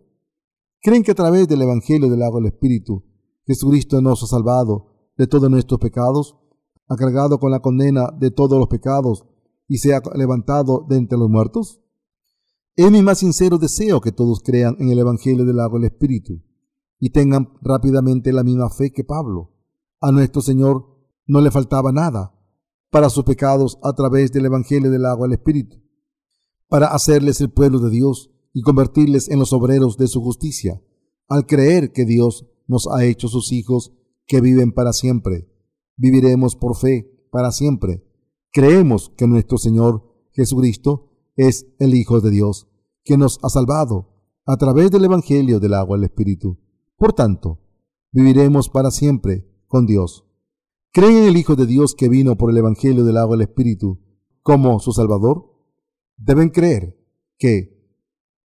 ¿Creen 0.82 1.03
que 1.03 1.12
a 1.12 1.15
través 1.15 1.48
del 1.48 1.62
Evangelio 1.62 2.10
del 2.10 2.24
agua 2.24 2.39
del 2.39 2.53
Espíritu, 2.53 3.03
Jesucristo 3.46 4.01
nos 4.01 4.24
ha 4.24 4.27
salvado 4.27 5.12
de 5.18 5.27
todos 5.27 5.50
nuestros 5.50 5.79
pecados, 5.79 6.38
ha 6.88 6.96
cargado 6.96 7.39
con 7.39 7.51
la 7.51 7.60
condena 7.60 8.10
de 8.18 8.32
todos 8.32 8.58
los 8.58 8.68
pecados 8.68 9.25
y 9.68 9.77
se 9.79 9.94
ha 9.94 10.01
levantado 10.15 10.86
de 10.88 10.98
entre 10.98 11.18
los 11.18 11.29
muertos? 11.29 11.82
Es 12.81 12.89
mi 12.89 13.01
más 13.01 13.17
sincero 13.19 13.57
deseo 13.57 14.00
que 14.00 14.13
todos 14.13 14.39
crean 14.39 14.77
en 14.79 14.89
el 14.89 15.00
Evangelio 15.00 15.43
del 15.43 15.59
agua 15.59 15.79
del 15.79 15.91
Espíritu 15.91 16.41
y 16.98 17.09
tengan 17.09 17.50
rápidamente 17.62 18.31
la 18.31 18.41
misma 18.41 18.69
fe 18.69 18.93
que 18.93 19.03
Pablo. 19.03 19.53
A 20.00 20.13
nuestro 20.13 20.41
Señor 20.41 20.86
no 21.27 21.41
le 21.41 21.51
faltaba 21.51 21.91
nada 21.91 22.33
para 22.89 23.09
sus 23.09 23.25
pecados 23.25 23.77
a 23.83 23.91
través 23.91 24.31
del 24.31 24.45
Evangelio 24.45 24.89
del 24.91 25.05
agua 25.07 25.27
del 25.27 25.33
Espíritu, 25.33 25.75
para 26.69 26.88
hacerles 26.88 27.41
el 27.41 27.51
pueblo 27.51 27.79
de 27.79 27.89
Dios 27.89 28.31
y 28.53 28.62
convertirles 28.62 29.27
en 29.27 29.39
los 29.39 29.51
obreros 29.51 29.98
de 29.98 30.07
su 30.07 30.21
justicia, 30.21 30.81
al 31.27 31.48
creer 31.48 31.91
que 31.91 32.05
Dios 32.05 32.48
nos 32.65 32.88
ha 32.88 33.03
hecho 33.03 33.27
sus 33.27 33.51
hijos 33.51 33.91
que 34.25 34.39
viven 34.39 34.71
para 34.71 34.93
siempre. 34.93 35.51
Viviremos 35.98 36.55
por 36.55 36.77
fe 36.77 37.27
para 37.29 37.51
siempre. 37.51 38.05
Creemos 38.53 39.12
que 39.17 39.27
nuestro 39.27 39.57
Señor 39.57 40.15
Jesucristo 40.31 41.07
es 41.36 41.67
el 41.79 41.93
Hijo 41.93 42.21
de 42.21 42.31
Dios 42.31 42.68
que 43.09 43.17
nos 43.17 43.39
ha 43.41 43.49
salvado 43.49 44.21
a 44.45 44.55
través 44.57 44.91
del 44.91 45.03
Evangelio 45.03 45.59
del 45.59 45.73
agua 45.73 45.97
el 45.97 46.03
Espíritu. 46.03 46.59
Por 46.95 47.11
tanto, 47.11 47.57
viviremos 48.11 48.69
para 48.69 48.91
siempre 48.91 49.51
con 49.65 49.87
Dios. 49.87 50.27
¿Creen 50.93 51.17
en 51.17 51.23
el 51.23 51.35
Hijo 51.35 51.55
de 51.55 51.65
Dios 51.65 51.95
que 51.95 52.07
vino 52.07 52.37
por 52.37 52.51
el 52.51 52.57
Evangelio 52.57 53.03
del 53.03 53.17
agua 53.17 53.33
el 53.35 53.41
Espíritu 53.41 53.99
como 54.43 54.79
su 54.79 54.91
Salvador? 54.91 55.55
Deben 56.17 56.49
creer 56.49 57.03
que 57.39 57.97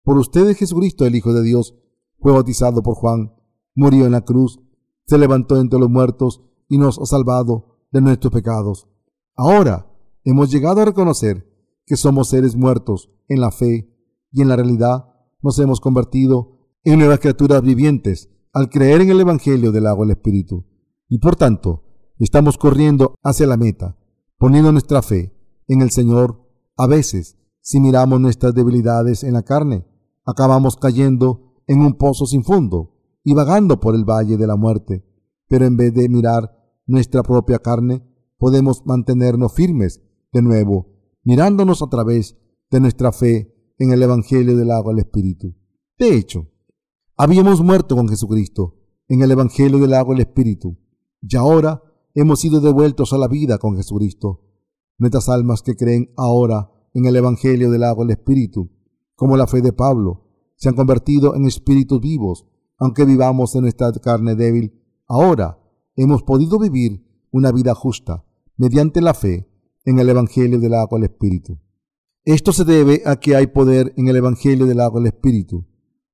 por 0.03 0.17
ustedes 0.17 0.57
Jesucristo, 0.57 1.05
el 1.05 1.15
Hijo 1.15 1.35
de 1.35 1.43
Dios, 1.43 1.75
fue 2.19 2.33
bautizado 2.33 2.83
por 2.83 2.95
Juan, 2.95 3.35
murió 3.75 4.07
en 4.07 4.13
la 4.13 4.23
cruz, 4.23 4.61
se 5.05 5.19
levantó 5.19 5.61
entre 5.61 5.79
los 5.79 5.91
muertos 5.91 6.41
y 6.71 6.79
nos 6.79 6.99
ha 6.99 7.05
salvado 7.05 7.87
de 7.93 8.01
nuestros 8.01 8.33
pecados. 8.33 8.89
Ahora 9.37 9.95
hemos 10.23 10.51
llegado 10.51 10.81
a 10.81 10.87
reconocer 10.87 11.55
que 11.85 11.99
somos 11.99 12.29
seres 12.31 12.57
muertos 12.57 13.11
en 13.29 13.43
la 13.43 13.51
fe 13.51 13.94
y 14.35 14.43
en 14.43 14.49
la 14.49 14.57
realidad 14.57 15.07
nos 15.41 15.59
hemos 15.61 15.81
convertido 15.81 16.59
en 16.83 16.99
nuevas 16.99 17.21
criaturas 17.21 17.63
vivientes 17.63 18.29
al 18.53 18.69
creer 18.69 19.01
en 19.01 19.11
el 19.11 19.21
Evangelio 19.21 19.71
del 19.71 19.87
agua 19.87 20.05
y 20.05 20.11
el 20.11 20.17
Espíritu. 20.17 20.67
Y 21.09 21.19
por 21.19 21.37
tanto, 21.37 21.85
estamos 22.19 22.59
corriendo 22.59 23.15
hacia 23.23 23.47
la 23.47 23.57
meta, 23.57 23.97
poniendo 24.37 24.73
nuestra 24.73 25.03
fe 25.03 25.33
en 25.69 25.83
el 25.83 25.91
Señor. 25.91 26.43
A 26.77 26.89
veces, 26.89 27.39
si 27.61 27.79
miramos 27.79 28.21
nuestras 28.21 28.55
debilidades 28.55 29.23
en 29.23 29.35
la 29.35 29.43
carne, 29.43 29.87
acabamos 30.25 30.77
cayendo 30.77 31.63
en 31.69 31.81
un 31.81 31.95
pozo 31.95 32.27
sin 32.27 32.43
fondo 32.43 32.97
y 33.23 33.35
vagando 33.35 33.79
por 33.79 33.95
el 33.95 34.05
valle 34.05 34.37
de 34.37 34.47
la 34.49 34.57
muerte. 34.57 35.05
Pero 35.49 35.65
en 35.65 35.77
vez 35.77 35.95
de 35.95 36.09
mirar 36.09 36.51
nuestra 36.87 37.23
propia 37.23 37.61
carne, 37.61 38.03
podemos 38.39 38.85
mantenernos 38.85 39.53
firmes 39.53 40.03
de 40.33 40.43
nuevo, 40.43 40.89
mirándonos 41.23 41.83
a 41.83 41.87
través 41.87 42.37
de 42.71 42.81
nuestra 42.81 43.13
fe 43.13 43.54
en 43.79 43.93
el 43.93 44.03
Evangelio 44.03 44.57
del 44.57 44.71
agua 44.71 44.93
del 44.93 45.05
Espíritu. 45.05 45.55
De 45.99 46.17
hecho, 46.17 46.49
habíamos 47.17 47.61
muerto 47.63 47.97
con 47.97 48.09
Jesucristo 48.09 48.77
en 49.09 49.23
el 49.23 49.31
Evangelio 49.31 49.79
del 49.79 49.95
agua 49.95 50.15
del 50.15 50.27
Espíritu, 50.27 50.79
y 51.21 51.37
ahora 51.37 51.83
hemos 52.15 52.41
sido 52.41 52.61
devueltos 52.61 53.13
a 53.13 53.19
la 53.19 53.29
vida 53.29 53.59
con 53.59 53.77
Jesucristo. 53.77 54.43
Nuestras 54.99 55.29
almas 55.29 55.63
que 55.63 55.77
creen 55.77 56.13
ahora 56.17 56.71
en 56.95 57.07
el 57.07 57.17
Evangelio 57.17 57.71
del 57.71 57.85
agua 57.85 58.05
del 58.05 58.17
Espíritu, 58.17 58.71
como 59.17 59.37
la 59.37 59.47
fe 59.47 59.61
de 59.61 59.73
Pablo, 59.73 60.25
se 60.57 60.69
han 60.69 60.77
convertido 60.77 61.35
en 61.35 61.47
espíritus 61.47 62.01
vivos, 62.01 62.47
aunque 62.79 63.05
vivamos 63.05 63.55
en 63.55 63.63
nuestra 63.63 63.93
carne 63.93 64.35
débil. 64.35 64.81
Ahora 65.07 65.59
hemos 65.97 66.23
podido 66.23 66.59
vivir 66.59 67.05
una 67.31 67.51
vida 67.53 67.75
justa 67.75 68.25
mediante 68.57 69.01
la 69.01 69.15
fe 69.15 69.49
en 69.85 69.99
el 69.99 70.09
Evangelio 70.09 70.61
del 70.61 70.75
agua 70.75 70.99
del 70.99 71.11
Espíritu. 71.11 71.59
Esto 72.27 72.55
se 72.55 72.65
debe 72.65 73.03
a 73.05 73.17
que 73.17 73.37
hay 73.37 73.49
poder 73.49 73.93
en 73.99 74.09
el 74.09 74.17
Evangelio 74.17 74.65
del 74.65 74.81
agua 74.81 74.99
del 74.99 75.09
Espíritu. 75.09 75.67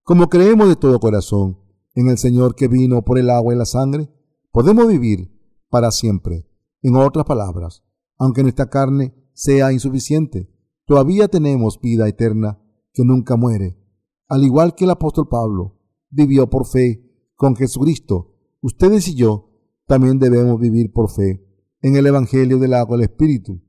Como 0.03 0.29
creemos 0.29 0.69
de 0.69 0.75
todo 0.75 0.99
corazón 0.99 1.61
en 1.95 2.09
el 2.09 2.19
Señor 2.19 2.57
que 2.57 2.67
vino 2.67 3.03
por 3.03 3.17
el 3.17 3.31
agua 3.31 3.55
y 3.55 3.57
la 3.57 3.65
sangre, 3.65 4.11
podemos 4.51 4.89
vivir 4.89 5.31
para 5.69 5.93
siempre. 5.93 6.49
En 6.83 6.97
otras 6.97 7.25
palabras, 7.25 7.85
aunque 8.19 8.43
nuestra 8.43 8.69
carne 8.69 9.15
sea 9.35 9.73
insuficiente, 9.73 10.51
todavía 10.85 11.29
tenemos 11.29 11.81
vida 11.81 12.09
eterna 12.09 12.61
que 12.93 13.05
nunca 13.05 13.37
muere. 13.37 13.79
Al 14.27 14.43
igual 14.43 14.75
que 14.75 14.87
el 14.87 14.91
apóstol 14.91 15.29
Pablo 15.29 15.79
vivió 16.11 16.51
por 16.51 16.67
fe 16.67 17.31
con 17.37 17.55
Jesucristo, 17.55 18.35
ustedes 18.61 19.07
y 19.07 19.15
yo 19.15 19.53
también 19.87 20.19
debemos 20.19 20.59
vivir 20.59 20.93
por 20.93 21.09
fe 21.09 21.47
en 21.83 21.95
el 21.95 22.09
Evangelio 22.09 22.59
del 22.59 22.75
agua 22.75 22.97
del 22.97 23.05
Espíritu. 23.05 23.63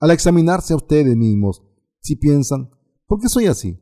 Al 0.00 0.10
examinarse 0.10 0.72
a 0.72 0.76
ustedes 0.76 1.16
mismos, 1.16 1.62
si 2.06 2.14
piensan, 2.14 2.70
¿por 3.08 3.20
qué 3.20 3.28
soy 3.28 3.46
así? 3.46 3.80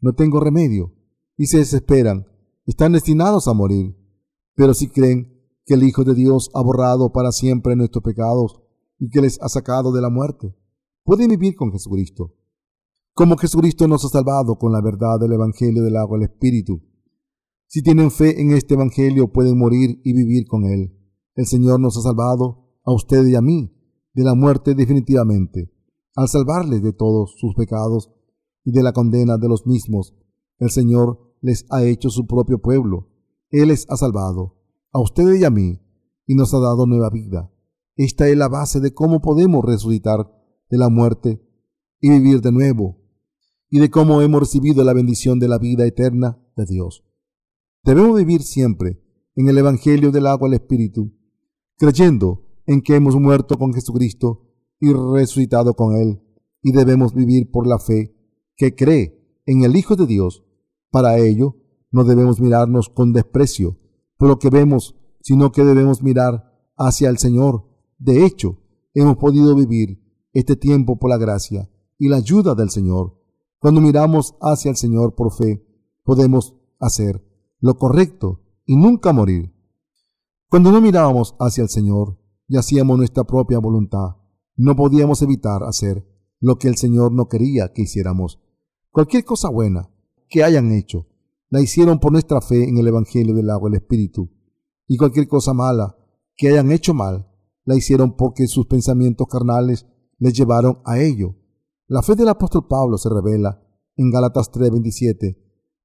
No 0.00 0.12
tengo 0.12 0.40
remedio, 0.40 0.92
y 1.36 1.46
se 1.46 1.58
desesperan, 1.58 2.26
están 2.66 2.92
destinados 2.92 3.46
a 3.46 3.54
morir. 3.54 3.96
Pero 4.56 4.74
si 4.74 4.88
creen 4.88 5.32
que 5.64 5.74
el 5.74 5.84
Hijo 5.84 6.02
de 6.02 6.14
Dios 6.14 6.50
ha 6.52 6.62
borrado 6.62 7.12
para 7.12 7.30
siempre 7.30 7.76
nuestros 7.76 8.02
pecados 8.02 8.60
y 8.98 9.08
que 9.08 9.20
les 9.20 9.40
ha 9.40 9.48
sacado 9.48 9.92
de 9.92 10.02
la 10.02 10.10
muerte, 10.10 10.52
pueden 11.04 11.28
vivir 11.28 11.54
con 11.54 11.70
Jesucristo. 11.70 12.34
Como 13.14 13.36
Jesucristo 13.36 13.86
nos 13.86 14.04
ha 14.04 14.08
salvado 14.08 14.58
con 14.58 14.72
la 14.72 14.80
verdad 14.80 15.20
del 15.20 15.34
Evangelio 15.34 15.84
del 15.84 15.96
agua 15.96 16.18
del 16.18 16.28
Espíritu. 16.30 16.82
Si 17.68 17.82
tienen 17.82 18.10
fe 18.10 18.40
en 18.40 18.50
este 18.50 18.74
Evangelio 18.74 19.32
pueden 19.32 19.56
morir 19.56 20.00
y 20.02 20.12
vivir 20.12 20.46
con 20.48 20.64
Él. 20.64 20.92
El 21.36 21.46
Señor 21.46 21.78
nos 21.78 21.96
ha 21.96 22.02
salvado 22.02 22.80
a 22.84 22.92
ustedes 22.92 23.28
y 23.28 23.36
a 23.36 23.40
mí 23.40 23.72
de 24.12 24.24
la 24.24 24.34
muerte 24.34 24.74
definitivamente 24.74 25.73
al 26.14 26.28
salvarles 26.28 26.82
de 26.82 26.92
todos 26.92 27.34
sus 27.38 27.54
pecados 27.54 28.10
y 28.64 28.72
de 28.72 28.82
la 28.82 28.92
condena 28.92 29.36
de 29.36 29.48
los 29.48 29.66
mismos, 29.66 30.14
el 30.58 30.70
Señor 30.70 31.34
les 31.40 31.66
ha 31.70 31.84
hecho 31.84 32.10
su 32.10 32.26
propio 32.26 32.58
pueblo. 32.58 33.10
Él 33.50 33.68
les 33.68 33.88
ha 33.90 33.96
salvado, 33.96 34.56
a 34.92 35.00
ustedes 35.00 35.40
y 35.40 35.44
a 35.44 35.50
mí, 35.50 35.80
y 36.26 36.34
nos 36.34 36.54
ha 36.54 36.58
dado 36.58 36.86
nueva 36.86 37.10
vida. 37.10 37.52
Esta 37.96 38.28
es 38.28 38.36
la 38.36 38.48
base 38.48 38.80
de 38.80 38.94
cómo 38.94 39.20
podemos 39.20 39.64
resucitar 39.64 40.30
de 40.70 40.78
la 40.78 40.88
muerte 40.88 41.40
y 42.00 42.10
vivir 42.10 42.40
de 42.40 42.52
nuevo, 42.52 42.98
y 43.70 43.80
de 43.80 43.90
cómo 43.90 44.22
hemos 44.22 44.40
recibido 44.40 44.84
la 44.84 44.92
bendición 44.92 45.38
de 45.38 45.48
la 45.48 45.58
vida 45.58 45.86
eterna 45.86 46.38
de 46.56 46.64
Dios. 46.64 47.04
Debemos 47.82 48.16
vivir 48.16 48.42
siempre 48.42 49.02
en 49.36 49.48
el 49.48 49.58
Evangelio 49.58 50.10
del 50.10 50.26
agua 50.26 50.48
al 50.48 50.54
Espíritu, 50.54 51.12
creyendo 51.76 52.46
en 52.66 52.80
que 52.80 52.94
hemos 52.94 53.16
muerto 53.16 53.58
con 53.58 53.74
Jesucristo 53.74 54.43
resucitado 54.92 55.74
con 55.74 55.96
Él, 55.96 56.20
y 56.62 56.72
debemos 56.72 57.14
vivir 57.14 57.50
por 57.50 57.66
la 57.66 57.78
fe 57.78 58.14
que 58.56 58.74
cree 58.74 59.40
en 59.46 59.64
el 59.64 59.76
Hijo 59.76 59.96
de 59.96 60.06
Dios. 60.06 60.44
Para 60.90 61.18
ello, 61.18 61.56
no 61.90 62.04
debemos 62.04 62.40
mirarnos 62.40 62.88
con 62.88 63.12
desprecio 63.12 63.78
por 64.16 64.28
lo 64.28 64.38
que 64.38 64.50
vemos, 64.50 64.96
sino 65.20 65.52
que 65.52 65.64
debemos 65.64 66.02
mirar 66.02 66.52
hacia 66.76 67.08
el 67.08 67.18
Señor. 67.18 67.64
De 67.98 68.24
hecho, 68.24 68.58
hemos 68.94 69.16
podido 69.16 69.54
vivir 69.54 70.02
este 70.32 70.56
tiempo 70.56 70.98
por 70.98 71.10
la 71.10 71.16
gracia 71.16 71.70
y 71.98 72.08
la 72.08 72.16
ayuda 72.16 72.54
del 72.54 72.70
Señor. 72.70 73.20
Cuando 73.58 73.80
miramos 73.80 74.34
hacia 74.40 74.70
el 74.70 74.76
Señor 74.76 75.14
por 75.14 75.32
fe, 75.32 75.64
podemos 76.04 76.54
hacer 76.78 77.24
lo 77.60 77.76
correcto 77.78 78.40
y 78.66 78.76
nunca 78.76 79.12
morir. 79.12 79.54
Cuando 80.50 80.70
no 80.70 80.80
mirábamos 80.80 81.34
hacia 81.38 81.62
el 81.62 81.68
Señor 81.68 82.18
y 82.46 82.56
hacíamos 82.56 82.98
nuestra 82.98 83.24
propia 83.24 83.58
voluntad, 83.58 84.16
no 84.56 84.76
podíamos 84.76 85.22
evitar 85.22 85.62
hacer 85.64 86.06
lo 86.40 86.56
que 86.56 86.68
el 86.68 86.76
Señor 86.76 87.12
no 87.12 87.28
quería 87.28 87.72
que 87.72 87.82
hiciéramos. 87.82 88.40
Cualquier 88.90 89.24
cosa 89.24 89.48
buena 89.48 89.90
que 90.28 90.44
hayan 90.44 90.72
hecho, 90.72 91.08
la 91.50 91.60
hicieron 91.60 92.00
por 92.00 92.12
nuestra 92.12 92.40
fe 92.40 92.68
en 92.68 92.78
el 92.78 92.88
Evangelio 92.88 93.34
del 93.34 93.50
agua 93.50 93.70
y 93.70 93.72
el 93.72 93.80
Espíritu. 93.80 94.30
Y 94.86 94.96
cualquier 94.96 95.28
cosa 95.28 95.54
mala 95.54 95.96
que 96.36 96.48
hayan 96.48 96.70
hecho 96.72 96.94
mal, 96.94 97.28
la 97.64 97.76
hicieron 97.76 98.16
porque 98.16 98.46
sus 98.46 98.66
pensamientos 98.66 99.26
carnales 99.28 99.86
les 100.18 100.34
llevaron 100.34 100.80
a 100.84 100.98
ello. 100.98 101.36
La 101.86 102.02
fe 102.02 102.14
del 102.14 102.28
apóstol 102.28 102.66
Pablo 102.68 102.98
se 102.98 103.08
revela 103.08 103.62
en 103.96 104.10
Gálatas 104.10 104.50
3:27, 104.50 105.38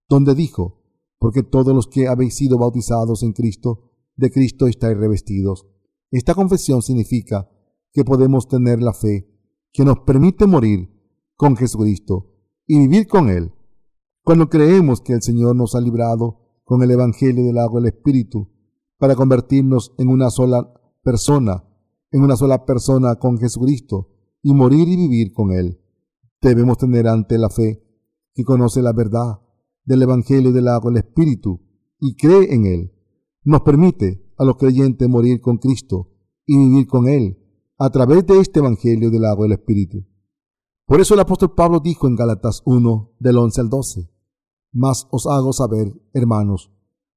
donde 0.08 0.36
dijo, 0.36 0.84
porque 1.20 1.44
todos 1.44 1.76
los 1.76 1.88
que 1.88 2.08
habéis 2.08 2.36
sido 2.36 2.58
bautizados 2.58 3.24
en 3.24 3.34
Cristo, 3.34 3.92
de 4.16 4.32
Cristo 4.32 4.68
estáis 4.68 4.98
revestidos. 4.98 5.68
Esta 6.12 6.34
confesión 6.34 6.82
significa 6.82 7.50
que 7.92 8.04
podemos 8.04 8.48
tener 8.48 8.82
la 8.82 8.94
fe 8.94 9.28
que 9.72 9.86
nos 9.86 10.00
permite 10.00 10.48
morir 10.48 10.90
con 11.36 11.56
Jesucristo 11.56 12.34
y 12.66 12.78
vivir 12.80 13.08
con 13.08 13.30
Él. 13.30 13.54
Cuando 14.24 14.50
creemos 14.50 15.02
que 15.02 15.14
el 15.14 15.22
Señor 15.22 15.56
nos 15.56 15.76
ha 15.76 15.82
librado 15.82 16.40
con 16.64 16.84
el 16.84 16.92
Evangelio 16.92 17.44
del 17.44 17.58
agua 17.58 17.82
del 17.82 17.94
Espíritu 17.94 18.52
para 18.98 19.16
convertirnos 19.16 19.94
en 19.98 20.10
una 20.10 20.30
sola 20.30 20.72
persona, 21.04 21.64
en 22.12 22.22
una 22.22 22.36
sola 22.36 22.66
persona 22.66 23.16
con 23.16 23.38
Jesucristo 23.40 24.10
y 24.42 24.54
morir 24.54 24.88
y 24.88 24.96
vivir 24.96 25.34
con 25.34 25.52
Él. 25.52 25.80
Debemos 26.42 26.78
tener 26.78 27.08
ante 27.08 27.38
la 27.38 27.50
fe 27.50 27.84
que 28.34 28.44
conoce 28.44 28.82
la 28.82 28.94
verdad 28.94 29.40
del 29.86 30.04
Evangelio 30.04 30.52
del 30.52 30.68
agua 30.68 30.92
del 30.92 31.04
Espíritu 31.04 31.62
y 32.00 32.16
cree 32.16 32.54
en 32.54 32.66
Él. 32.66 32.94
Nos 33.44 33.62
permite 33.62 34.30
a 34.38 34.46
los 34.46 34.58
creyentes 34.58 35.10
morir 35.10 35.42
con 35.42 35.58
Cristo 35.58 36.12
y 36.46 36.58
vivir 36.58 36.88
con 36.88 37.08
Él 37.08 37.39
a 37.82 37.90
través 37.90 38.26
de 38.26 38.40
este 38.40 38.60
Evangelio 38.60 39.10
del 39.10 39.24
agua 39.24 39.46
del 39.46 39.54
Espíritu. 39.54 40.06
Por 40.86 41.00
eso 41.00 41.14
el 41.14 41.22
apóstol 41.22 41.56
Pablo 41.56 41.80
dijo 41.80 42.08
en 42.08 42.18
Gálatas 42.18 42.62
1, 42.66 43.16
del 43.20 43.38
11 43.38 43.62
al 43.62 43.70
12, 43.70 44.12
Mas 44.74 45.08
os 45.12 45.26
hago 45.28 45.54
saber, 45.54 45.94
hermanos, 46.14 46.74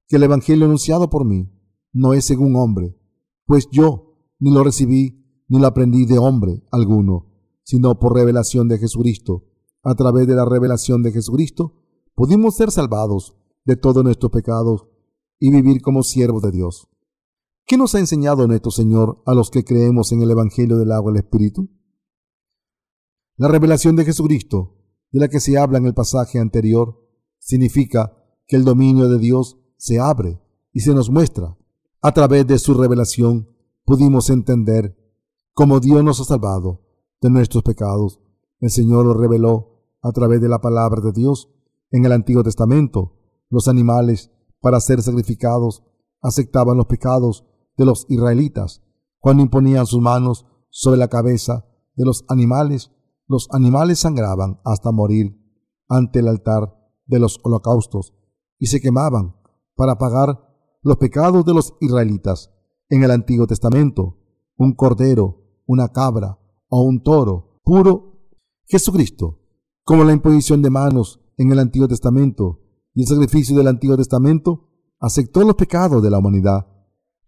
que 0.06 0.16
el 0.16 0.22
Evangelio 0.22 0.66
anunciado 0.66 1.10
por 1.10 1.24
mí 1.24 1.50
no 1.92 2.12
es 2.12 2.24
según 2.26 2.54
hombre, 2.54 2.96
pues 3.44 3.68
yo 3.72 4.14
ni 4.38 4.52
lo 4.52 4.62
recibí 4.62 5.44
ni 5.48 5.58
lo 5.58 5.66
aprendí 5.66 6.06
de 6.06 6.18
hombre 6.18 6.62
alguno, 6.70 7.26
sino 7.64 7.98
por 7.98 8.14
revelación 8.14 8.68
de 8.68 8.78
Jesucristo. 8.78 9.48
A 9.82 9.96
través 9.96 10.28
de 10.28 10.36
la 10.36 10.44
revelación 10.44 11.02
de 11.02 11.10
Jesucristo 11.10 11.74
pudimos 12.14 12.54
ser 12.54 12.70
salvados 12.70 13.36
de 13.64 13.74
todos 13.74 14.04
nuestros 14.04 14.30
pecados 14.30 14.86
y 15.40 15.50
vivir 15.50 15.82
como 15.82 16.04
siervos 16.04 16.42
de 16.42 16.52
Dios. 16.52 16.88
¿Qué 17.66 17.76
nos 17.76 17.94
ha 17.94 18.00
enseñado 18.00 18.46
nuestro 18.46 18.70
Señor 18.70 19.22
a 19.24 19.34
los 19.34 19.50
que 19.50 19.64
creemos 19.64 20.12
en 20.12 20.22
el 20.22 20.30
Evangelio 20.30 20.78
del 20.78 20.92
agua 20.92 21.12
y 21.12 21.14
el 21.14 21.24
Espíritu? 21.24 21.70
La 23.36 23.48
revelación 23.48 23.96
de 23.96 24.04
Jesucristo, 24.04 24.76
de 25.10 25.20
la 25.20 25.28
que 25.28 25.40
se 25.40 25.56
habla 25.58 25.78
en 25.78 25.86
el 25.86 25.94
pasaje 25.94 26.38
anterior, 26.38 26.98
significa 27.38 28.12
que 28.46 28.56
el 28.56 28.64
dominio 28.64 29.08
de 29.08 29.18
Dios 29.18 29.58
se 29.76 29.98
abre 29.98 30.40
y 30.72 30.80
se 30.80 30.94
nos 30.94 31.10
muestra. 31.10 31.56
A 32.02 32.12
través 32.12 32.46
de 32.46 32.58
su 32.58 32.74
revelación 32.74 33.48
pudimos 33.84 34.28
entender 34.28 34.96
cómo 35.54 35.80
Dios 35.80 36.02
nos 36.04 36.20
ha 36.20 36.24
salvado 36.24 36.82
de 37.20 37.30
nuestros 37.30 37.62
pecados. 37.62 38.20
El 38.60 38.70
Señor 38.70 39.06
lo 39.06 39.14
reveló 39.14 39.86
a 40.02 40.12
través 40.12 40.40
de 40.40 40.48
la 40.48 40.60
palabra 40.60 41.00
de 41.00 41.12
Dios 41.12 41.48
en 41.90 42.04
el 42.04 42.12
Antiguo 42.12 42.42
Testamento. 42.42 43.18
Los 43.48 43.68
animales, 43.68 44.30
para 44.60 44.80
ser 44.80 45.00
sacrificados, 45.00 45.84
aceptaban 46.20 46.76
los 46.76 46.86
pecados 46.86 47.46
de 47.76 47.84
los 47.84 48.06
israelitas. 48.08 48.82
Cuando 49.18 49.42
imponían 49.42 49.86
sus 49.86 50.00
manos 50.00 50.46
sobre 50.70 50.98
la 50.98 51.08
cabeza 51.08 51.66
de 51.94 52.04
los 52.04 52.24
animales, 52.28 52.90
los 53.28 53.48
animales 53.50 54.00
sangraban 54.00 54.60
hasta 54.64 54.92
morir 54.92 55.38
ante 55.88 56.20
el 56.20 56.28
altar 56.28 56.76
de 57.06 57.18
los 57.18 57.38
holocaustos 57.42 58.14
y 58.58 58.66
se 58.66 58.80
quemaban 58.80 59.36
para 59.76 59.98
pagar 59.98 60.48
los 60.82 60.96
pecados 60.96 61.44
de 61.44 61.54
los 61.54 61.74
israelitas. 61.80 62.50
En 62.88 63.04
el 63.04 63.10
Antiguo 63.10 63.46
Testamento, 63.46 64.18
un 64.56 64.74
cordero, 64.74 65.42
una 65.66 65.88
cabra 65.88 66.38
o 66.68 66.82
un 66.82 67.02
toro 67.02 67.60
puro, 67.64 68.28
Jesucristo, 68.66 69.40
como 69.84 70.04
la 70.04 70.12
imposición 70.12 70.62
de 70.62 70.70
manos 70.70 71.20
en 71.36 71.52
el 71.52 71.58
Antiguo 71.58 71.88
Testamento 71.88 72.60
y 72.94 73.02
el 73.02 73.06
sacrificio 73.06 73.56
del 73.56 73.68
Antiguo 73.68 73.96
Testamento, 73.96 74.68
aceptó 75.00 75.42
los 75.42 75.56
pecados 75.56 76.02
de 76.02 76.10
la 76.10 76.18
humanidad 76.18 76.66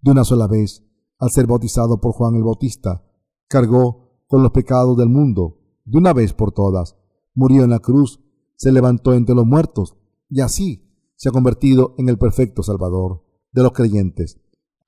de 0.04 0.10
una 0.10 0.22
sola 0.22 0.46
vez, 0.46 0.84
al 1.18 1.30
ser 1.30 1.46
bautizado 1.46 1.98
por 1.98 2.12
Juan 2.12 2.34
el 2.34 2.44
Bautista, 2.44 3.02
cargó 3.48 4.22
con 4.26 4.42
los 4.42 4.52
pecados 4.52 4.98
del 4.98 5.08
mundo 5.08 5.62
de 5.86 5.96
una 5.96 6.12
vez 6.12 6.34
por 6.34 6.52
todas, 6.52 6.94
murió 7.34 7.64
en 7.64 7.70
la 7.70 7.78
cruz, 7.78 8.20
se 8.56 8.70
levantó 8.70 9.14
entre 9.14 9.34
los 9.34 9.46
muertos 9.46 9.96
y 10.28 10.42
así 10.42 10.92
se 11.16 11.30
ha 11.30 11.32
convertido 11.32 11.94
en 11.96 12.10
el 12.10 12.18
perfecto 12.18 12.62
Salvador 12.62 13.24
de 13.52 13.62
los 13.62 13.72
creyentes. 13.72 14.38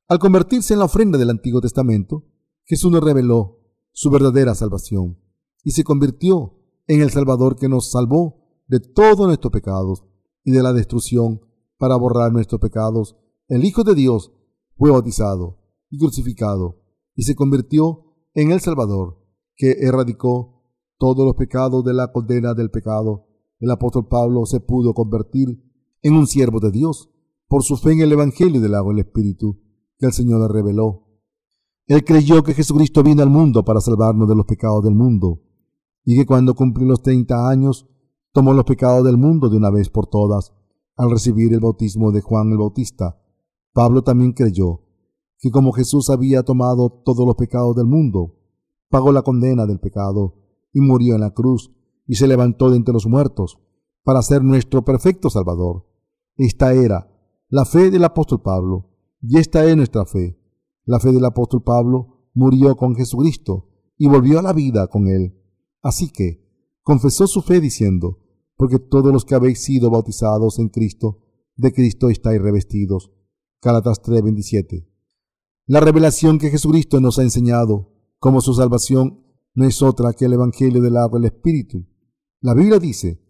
Al 0.06 0.18
convertirse 0.18 0.74
en 0.74 0.80
la 0.80 0.84
ofrenda 0.84 1.16
del 1.16 1.30
Antiguo 1.30 1.62
Testamento, 1.62 2.26
Jesús 2.64 2.92
nos 2.92 3.02
reveló 3.02 3.60
su 3.92 4.10
verdadera 4.10 4.54
salvación 4.54 5.18
y 5.64 5.70
se 5.70 5.82
convirtió 5.82 6.58
en 6.88 7.00
el 7.00 7.10
Salvador 7.10 7.56
que 7.56 7.70
nos 7.70 7.90
salvó 7.90 8.44
de 8.66 8.80
todos 8.80 9.26
nuestros 9.26 9.50
pecados 9.50 10.04
y 10.44 10.52
de 10.52 10.62
la 10.62 10.74
destrucción 10.74 11.40
para 11.78 11.96
borrar 11.96 12.32
nuestros 12.32 12.60
pecados. 12.60 13.16
El 13.48 13.64
Hijo 13.64 13.82
de 13.82 13.94
Dios 13.94 14.32
fue 14.76 14.90
bautizado 14.90 15.58
y 15.90 15.98
crucificado 15.98 16.82
y 17.14 17.22
se 17.22 17.34
convirtió 17.34 18.04
en 18.34 18.52
el 18.52 18.60
Salvador, 18.60 19.18
que 19.56 19.72
erradicó 19.80 20.62
todos 20.98 21.24
los 21.24 21.34
pecados 21.34 21.84
de 21.84 21.94
la 21.94 22.12
condena 22.12 22.54
del 22.54 22.70
pecado. 22.70 23.26
El 23.58 23.70
apóstol 23.70 24.06
Pablo 24.08 24.44
se 24.44 24.60
pudo 24.60 24.92
convertir 24.92 25.62
en 26.02 26.14
un 26.14 26.26
siervo 26.26 26.60
de 26.60 26.70
Dios 26.70 27.10
por 27.48 27.62
su 27.62 27.76
fe 27.76 27.92
en 27.92 28.00
el 28.00 28.12
Evangelio 28.12 28.60
del 28.60 28.74
agua 28.74 28.92
el 28.92 28.98
Espíritu 28.98 29.58
que 29.98 30.06
el 30.06 30.12
Señor 30.12 30.40
le 30.42 30.48
reveló. 30.48 31.04
Él 31.86 32.04
creyó 32.04 32.42
que 32.42 32.52
Jesucristo 32.52 33.02
vino 33.02 33.22
al 33.22 33.30
mundo 33.30 33.64
para 33.64 33.80
salvarnos 33.80 34.28
de 34.28 34.34
los 34.34 34.44
pecados 34.44 34.84
del 34.84 34.94
mundo 34.94 35.42
y 36.04 36.16
que 36.16 36.26
cuando 36.26 36.54
cumplió 36.54 36.86
los 36.86 37.02
treinta 37.02 37.48
años 37.48 37.88
tomó 38.32 38.52
los 38.52 38.64
pecados 38.64 39.04
del 39.04 39.16
mundo 39.16 39.48
de 39.48 39.56
una 39.56 39.70
vez 39.70 39.88
por 39.88 40.08
todas 40.08 40.52
al 40.96 41.10
recibir 41.10 41.54
el 41.54 41.60
bautismo 41.60 42.12
de 42.12 42.20
Juan 42.20 42.50
el 42.50 42.58
Bautista 42.58 43.18
Pablo 43.76 44.00
también 44.00 44.32
creyó 44.32 44.80
que 45.38 45.50
como 45.50 45.70
Jesús 45.72 46.08
había 46.08 46.42
tomado 46.42 46.88
todos 47.04 47.26
los 47.26 47.34
pecados 47.34 47.76
del 47.76 47.84
mundo, 47.84 48.40
pagó 48.88 49.12
la 49.12 49.20
condena 49.20 49.66
del 49.66 49.80
pecado 49.80 50.34
y 50.72 50.80
murió 50.80 51.14
en 51.14 51.20
la 51.20 51.34
cruz 51.34 51.70
y 52.06 52.14
se 52.14 52.26
levantó 52.26 52.70
de 52.70 52.78
entre 52.78 52.94
los 52.94 53.06
muertos 53.06 53.58
para 54.02 54.22
ser 54.22 54.42
nuestro 54.42 54.82
perfecto 54.82 55.28
Salvador. 55.28 55.84
Esta 56.38 56.72
era 56.72 57.12
la 57.50 57.66
fe 57.66 57.90
del 57.90 58.04
apóstol 58.04 58.40
Pablo 58.40 58.96
y 59.20 59.36
esta 59.36 59.62
es 59.66 59.76
nuestra 59.76 60.06
fe. 60.06 60.40
La 60.86 60.98
fe 60.98 61.12
del 61.12 61.26
apóstol 61.26 61.62
Pablo 61.62 62.30
murió 62.32 62.78
con 62.78 62.96
Jesucristo 62.96 63.68
y 63.98 64.08
volvió 64.08 64.38
a 64.38 64.42
la 64.42 64.54
vida 64.54 64.86
con 64.86 65.06
él. 65.06 65.38
Así 65.82 66.08
que 66.08 66.48
confesó 66.82 67.26
su 67.26 67.42
fe 67.42 67.60
diciendo, 67.60 68.20
porque 68.56 68.78
todos 68.78 69.12
los 69.12 69.26
que 69.26 69.34
habéis 69.34 69.62
sido 69.62 69.90
bautizados 69.90 70.60
en 70.60 70.70
Cristo, 70.70 71.18
de 71.56 71.74
Cristo 71.74 72.08
estáis 72.08 72.40
revestidos. 72.40 73.12
Gálatas 73.62 74.02
3:27. 74.02 74.86
La 75.66 75.80
revelación 75.80 76.38
que 76.38 76.50
Jesucristo 76.50 77.00
nos 77.00 77.18
ha 77.18 77.22
enseñado 77.22 77.92
como 78.18 78.40
su 78.40 78.54
salvación 78.54 79.24
no 79.54 79.64
es 79.64 79.82
otra 79.82 80.12
que 80.12 80.26
el 80.26 80.34
Evangelio 80.34 80.82
del 80.82 80.96
agua 80.96 81.18
del 81.18 81.32
Espíritu. 81.32 81.86
La 82.40 82.54
Biblia 82.54 82.78
dice 82.78 83.20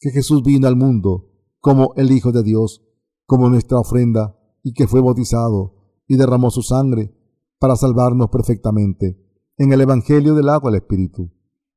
que 0.00 0.10
Jesús 0.10 0.42
vino 0.42 0.66
al 0.66 0.76
mundo 0.76 1.30
como 1.60 1.92
el 1.96 2.10
Hijo 2.10 2.32
de 2.32 2.42
Dios, 2.42 2.82
como 3.26 3.48
nuestra 3.50 3.78
ofrenda, 3.78 4.38
y 4.62 4.72
que 4.72 4.88
fue 4.88 5.00
bautizado 5.00 6.02
y 6.08 6.16
derramó 6.16 6.50
su 6.50 6.62
sangre 6.62 7.14
para 7.58 7.76
salvarnos 7.76 8.30
perfectamente. 8.30 9.20
En 9.56 9.72
el 9.72 9.82
Evangelio 9.82 10.34
del 10.34 10.48
agua 10.48 10.70
del 10.70 10.80
Espíritu, 10.80 11.30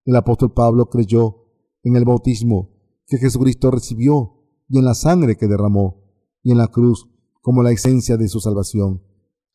el 0.06 0.15
apóstol 0.15 0.54
Pablo 0.54 0.89
creyó 0.89 1.48
en 1.84 1.96
el 1.98 2.06
bautismo 2.06 2.72
que 3.06 3.17
Jesucristo 3.17 3.70
recibió 3.70 4.34
y 4.70 4.80
en 4.80 4.86
la 4.86 4.93
sangre 4.93 5.36
que 5.36 5.48
derramó 5.48 6.04
y 6.41 6.52
en 6.52 6.58
la 6.58 6.67
cruz 6.67 7.08
como 7.41 7.63
la 7.63 7.71
esencia 7.71 8.17
de 8.17 8.28
su 8.28 8.39
salvación. 8.39 9.02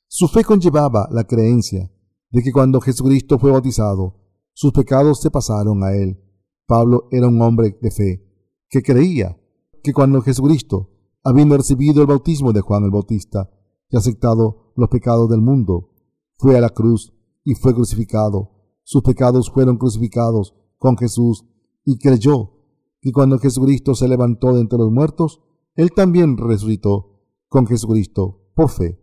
Su 0.08 0.28
fe 0.28 0.44
conllevaba 0.44 1.08
la 1.10 1.24
creencia 1.24 1.90
de 2.30 2.42
que 2.42 2.52
cuando 2.52 2.80
Jesucristo 2.80 3.38
fue 3.38 3.50
bautizado, 3.50 4.16
sus 4.54 4.72
pecados 4.72 5.20
se 5.20 5.30
pasaron 5.30 5.82
a 5.84 5.92
él. 5.94 6.18
Pablo 6.66 7.08
era 7.10 7.28
un 7.28 7.40
hombre 7.40 7.78
de 7.80 7.90
fe, 7.90 8.24
que 8.68 8.82
creía 8.82 9.38
que 9.82 9.92
cuando 9.92 10.22
Jesucristo, 10.22 10.90
habiendo 11.24 11.56
recibido 11.56 12.02
el 12.02 12.06
bautismo 12.06 12.52
de 12.52 12.60
Juan 12.60 12.84
el 12.84 12.90
Bautista 12.90 13.50
y 13.90 13.96
aceptado 13.96 14.72
los 14.76 14.88
pecados 14.88 15.28
del 15.28 15.40
mundo, 15.40 15.90
fue 16.36 16.56
a 16.56 16.60
la 16.60 16.70
cruz 16.70 17.12
y 17.44 17.54
fue 17.54 17.74
crucificado. 17.74 18.50
Sus 18.84 19.02
pecados 19.02 19.50
fueron 19.50 19.76
crucificados 19.76 20.54
con 20.78 20.96
Jesús 20.96 21.44
y 21.84 21.98
creyó 21.98 22.52
que 23.00 23.12
cuando 23.12 23.38
Jesucristo 23.38 23.94
se 23.94 24.08
levantó 24.08 24.54
de 24.54 24.60
entre 24.60 24.78
los 24.78 24.90
muertos, 24.90 25.42
él 25.74 25.90
también 25.92 26.36
resucitó 26.36 27.11
con 27.52 27.66
Jesucristo 27.66 28.40
por 28.54 28.70
fe. 28.70 28.98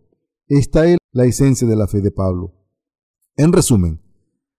Esta 0.47 0.88
es 0.88 0.97
la 1.12 1.25
esencia 1.25 1.67
de 1.67 1.75
la 1.75 1.88
fe 1.88 2.01
de 2.01 2.09
Pablo. 2.09 2.55
En 3.38 3.53
resumen, 3.53 4.01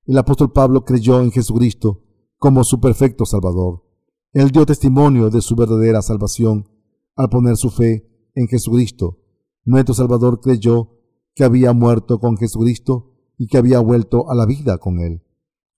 el 0.06 0.16
apóstol 0.16 0.52
Pablo 0.52 0.84
creyó 0.84 1.20
en 1.20 1.32
Jesucristo 1.32 2.04
como 2.38 2.62
su 2.62 2.80
perfecto 2.80 3.26
Salvador. 3.26 3.82
Él 4.32 4.52
dio 4.52 4.64
testimonio 4.64 5.28
de 5.28 5.40
su 5.40 5.56
verdadera 5.56 6.02
salvación 6.02 6.68
al 7.16 7.30
poner 7.30 7.56
su 7.56 7.70
fe 7.70 8.08
en 8.36 8.46
Jesucristo. 8.46 9.18
Nuestro 9.64 9.92
Salvador 9.92 10.40
creyó 10.40 10.92
que 11.34 11.42
había 11.42 11.72
muerto 11.72 12.20
con 12.20 12.36
Jesucristo 12.36 13.16
y 13.36 13.48
que 13.48 13.58
había 13.58 13.80
vuelto 13.80 14.30
a 14.30 14.36
la 14.36 14.46
vida 14.46 14.78
con 14.78 15.00
él. 15.00 15.24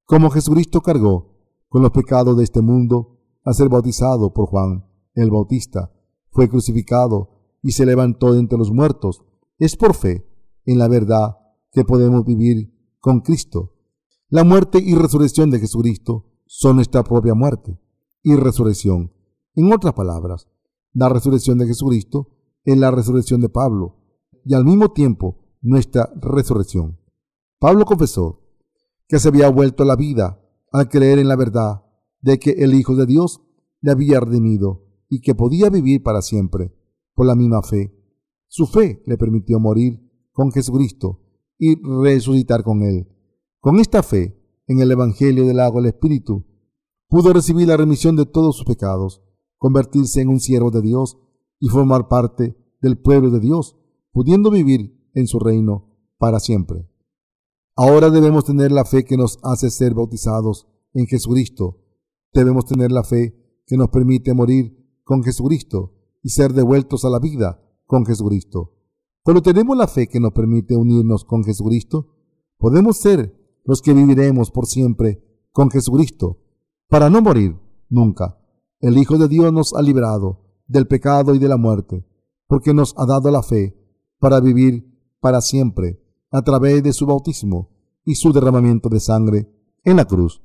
Como 0.04 0.28
Jesucristo 0.28 0.82
cargó 0.82 1.34
con 1.70 1.80
los 1.80 1.92
pecados 1.92 2.36
de 2.36 2.44
este 2.44 2.60
mundo 2.60 3.22
al 3.42 3.54
ser 3.54 3.70
bautizado 3.70 4.34
por 4.34 4.48
Juan 4.48 4.84
el 5.14 5.30
Bautista, 5.30 5.90
fue 6.30 6.50
crucificado 6.50 7.41
y 7.62 7.72
se 7.72 7.86
levantó 7.86 8.32
de 8.32 8.40
entre 8.40 8.58
los 8.58 8.72
muertos, 8.72 9.22
es 9.58 9.76
por 9.76 9.94
fe 9.94 10.26
en 10.64 10.78
la 10.78 10.88
verdad 10.88 11.38
que 11.70 11.84
podemos 11.84 12.24
vivir 12.24 12.74
con 12.98 13.20
Cristo. 13.20 13.74
La 14.28 14.44
muerte 14.44 14.78
y 14.84 14.94
resurrección 14.94 15.50
de 15.50 15.60
Jesucristo 15.60 16.26
son 16.46 16.76
nuestra 16.76 17.04
propia 17.04 17.34
muerte 17.34 17.78
y 18.22 18.34
resurrección. 18.34 19.12
En 19.54 19.72
otras 19.72 19.94
palabras, 19.94 20.48
la 20.92 21.08
resurrección 21.08 21.58
de 21.58 21.66
Jesucristo 21.66 22.30
es 22.64 22.76
la 22.76 22.90
resurrección 22.90 23.40
de 23.40 23.48
Pablo 23.48 23.98
y 24.44 24.54
al 24.54 24.64
mismo 24.64 24.92
tiempo 24.92 25.38
nuestra 25.60 26.12
resurrección. 26.16 26.98
Pablo 27.58 27.84
confesó 27.84 28.40
que 29.06 29.18
se 29.18 29.28
había 29.28 29.48
vuelto 29.48 29.82
a 29.82 29.86
la 29.86 29.96
vida 29.96 30.40
al 30.72 30.88
creer 30.88 31.18
en 31.18 31.28
la 31.28 31.36
verdad 31.36 31.84
de 32.20 32.38
que 32.38 32.50
el 32.50 32.74
Hijo 32.74 32.96
de 32.96 33.06
Dios 33.06 33.40
le 33.80 33.92
había 33.92 34.20
redimido 34.20 34.86
y 35.08 35.20
que 35.20 35.34
podía 35.34 35.70
vivir 35.70 36.02
para 36.02 36.22
siempre 36.22 36.74
por 37.14 37.26
la 37.26 37.34
misma 37.34 37.62
fe. 37.62 37.94
Su 38.48 38.66
fe 38.66 39.02
le 39.06 39.16
permitió 39.16 39.58
morir 39.58 40.00
con 40.32 40.50
Jesucristo 40.50 41.20
y 41.58 41.76
resucitar 42.02 42.62
con 42.62 42.82
Él. 42.82 43.08
Con 43.60 43.78
esta 43.78 44.02
fe 44.02 44.38
en 44.66 44.80
el 44.80 44.90
Evangelio 44.90 45.46
del 45.46 45.60
agua 45.60 45.80
del 45.80 45.90
Espíritu, 45.90 46.44
pudo 47.08 47.32
recibir 47.32 47.68
la 47.68 47.76
remisión 47.76 48.16
de 48.16 48.26
todos 48.26 48.56
sus 48.56 48.64
pecados, 48.64 49.22
convertirse 49.58 50.20
en 50.20 50.28
un 50.28 50.40
siervo 50.40 50.70
de 50.70 50.82
Dios 50.82 51.18
y 51.60 51.68
formar 51.68 52.08
parte 52.08 52.56
del 52.80 52.98
pueblo 52.98 53.30
de 53.30 53.40
Dios, 53.40 53.76
pudiendo 54.12 54.50
vivir 54.50 55.10
en 55.14 55.26
su 55.26 55.38
reino 55.38 55.94
para 56.18 56.40
siempre. 56.40 56.88
Ahora 57.76 58.10
debemos 58.10 58.44
tener 58.44 58.72
la 58.72 58.84
fe 58.84 59.04
que 59.04 59.16
nos 59.16 59.38
hace 59.42 59.70
ser 59.70 59.94
bautizados 59.94 60.68
en 60.94 61.06
Jesucristo. 61.06 61.78
Debemos 62.34 62.66
tener 62.66 62.92
la 62.92 63.04
fe 63.04 63.62
que 63.66 63.76
nos 63.76 63.88
permite 63.88 64.34
morir 64.34 64.76
con 65.04 65.22
Jesucristo 65.22 65.91
y 66.22 66.30
ser 66.30 66.52
devueltos 66.52 67.04
a 67.04 67.10
la 67.10 67.18
vida 67.18 67.60
con 67.86 68.06
Jesucristo. 68.06 68.72
Cuando 69.22 69.42
tenemos 69.42 69.76
la 69.76 69.86
fe 69.86 70.08
que 70.08 70.20
nos 70.20 70.32
permite 70.32 70.76
unirnos 70.76 71.24
con 71.24 71.44
Jesucristo, 71.44 72.08
podemos 72.58 72.96
ser 72.96 73.36
los 73.64 73.82
que 73.82 73.94
viviremos 73.94 74.50
por 74.50 74.66
siempre 74.66 75.22
con 75.52 75.70
Jesucristo, 75.70 76.38
para 76.88 77.10
no 77.10 77.22
morir 77.22 77.58
nunca. 77.88 78.38
El 78.80 78.98
Hijo 78.98 79.18
de 79.18 79.28
Dios 79.28 79.52
nos 79.52 79.74
ha 79.74 79.82
librado 79.82 80.40
del 80.66 80.86
pecado 80.86 81.34
y 81.34 81.38
de 81.38 81.48
la 81.48 81.56
muerte, 81.56 82.04
porque 82.46 82.74
nos 82.74 82.94
ha 82.96 83.06
dado 83.06 83.30
la 83.30 83.42
fe 83.42 83.76
para 84.18 84.40
vivir 84.40 85.16
para 85.20 85.40
siempre 85.40 86.02
a 86.30 86.42
través 86.42 86.82
de 86.82 86.92
su 86.92 87.06
bautismo 87.06 87.70
y 88.04 88.14
su 88.16 88.32
derramamiento 88.32 88.88
de 88.88 89.00
sangre 89.00 89.48
en 89.84 89.96
la 89.96 90.04
cruz. 90.04 90.42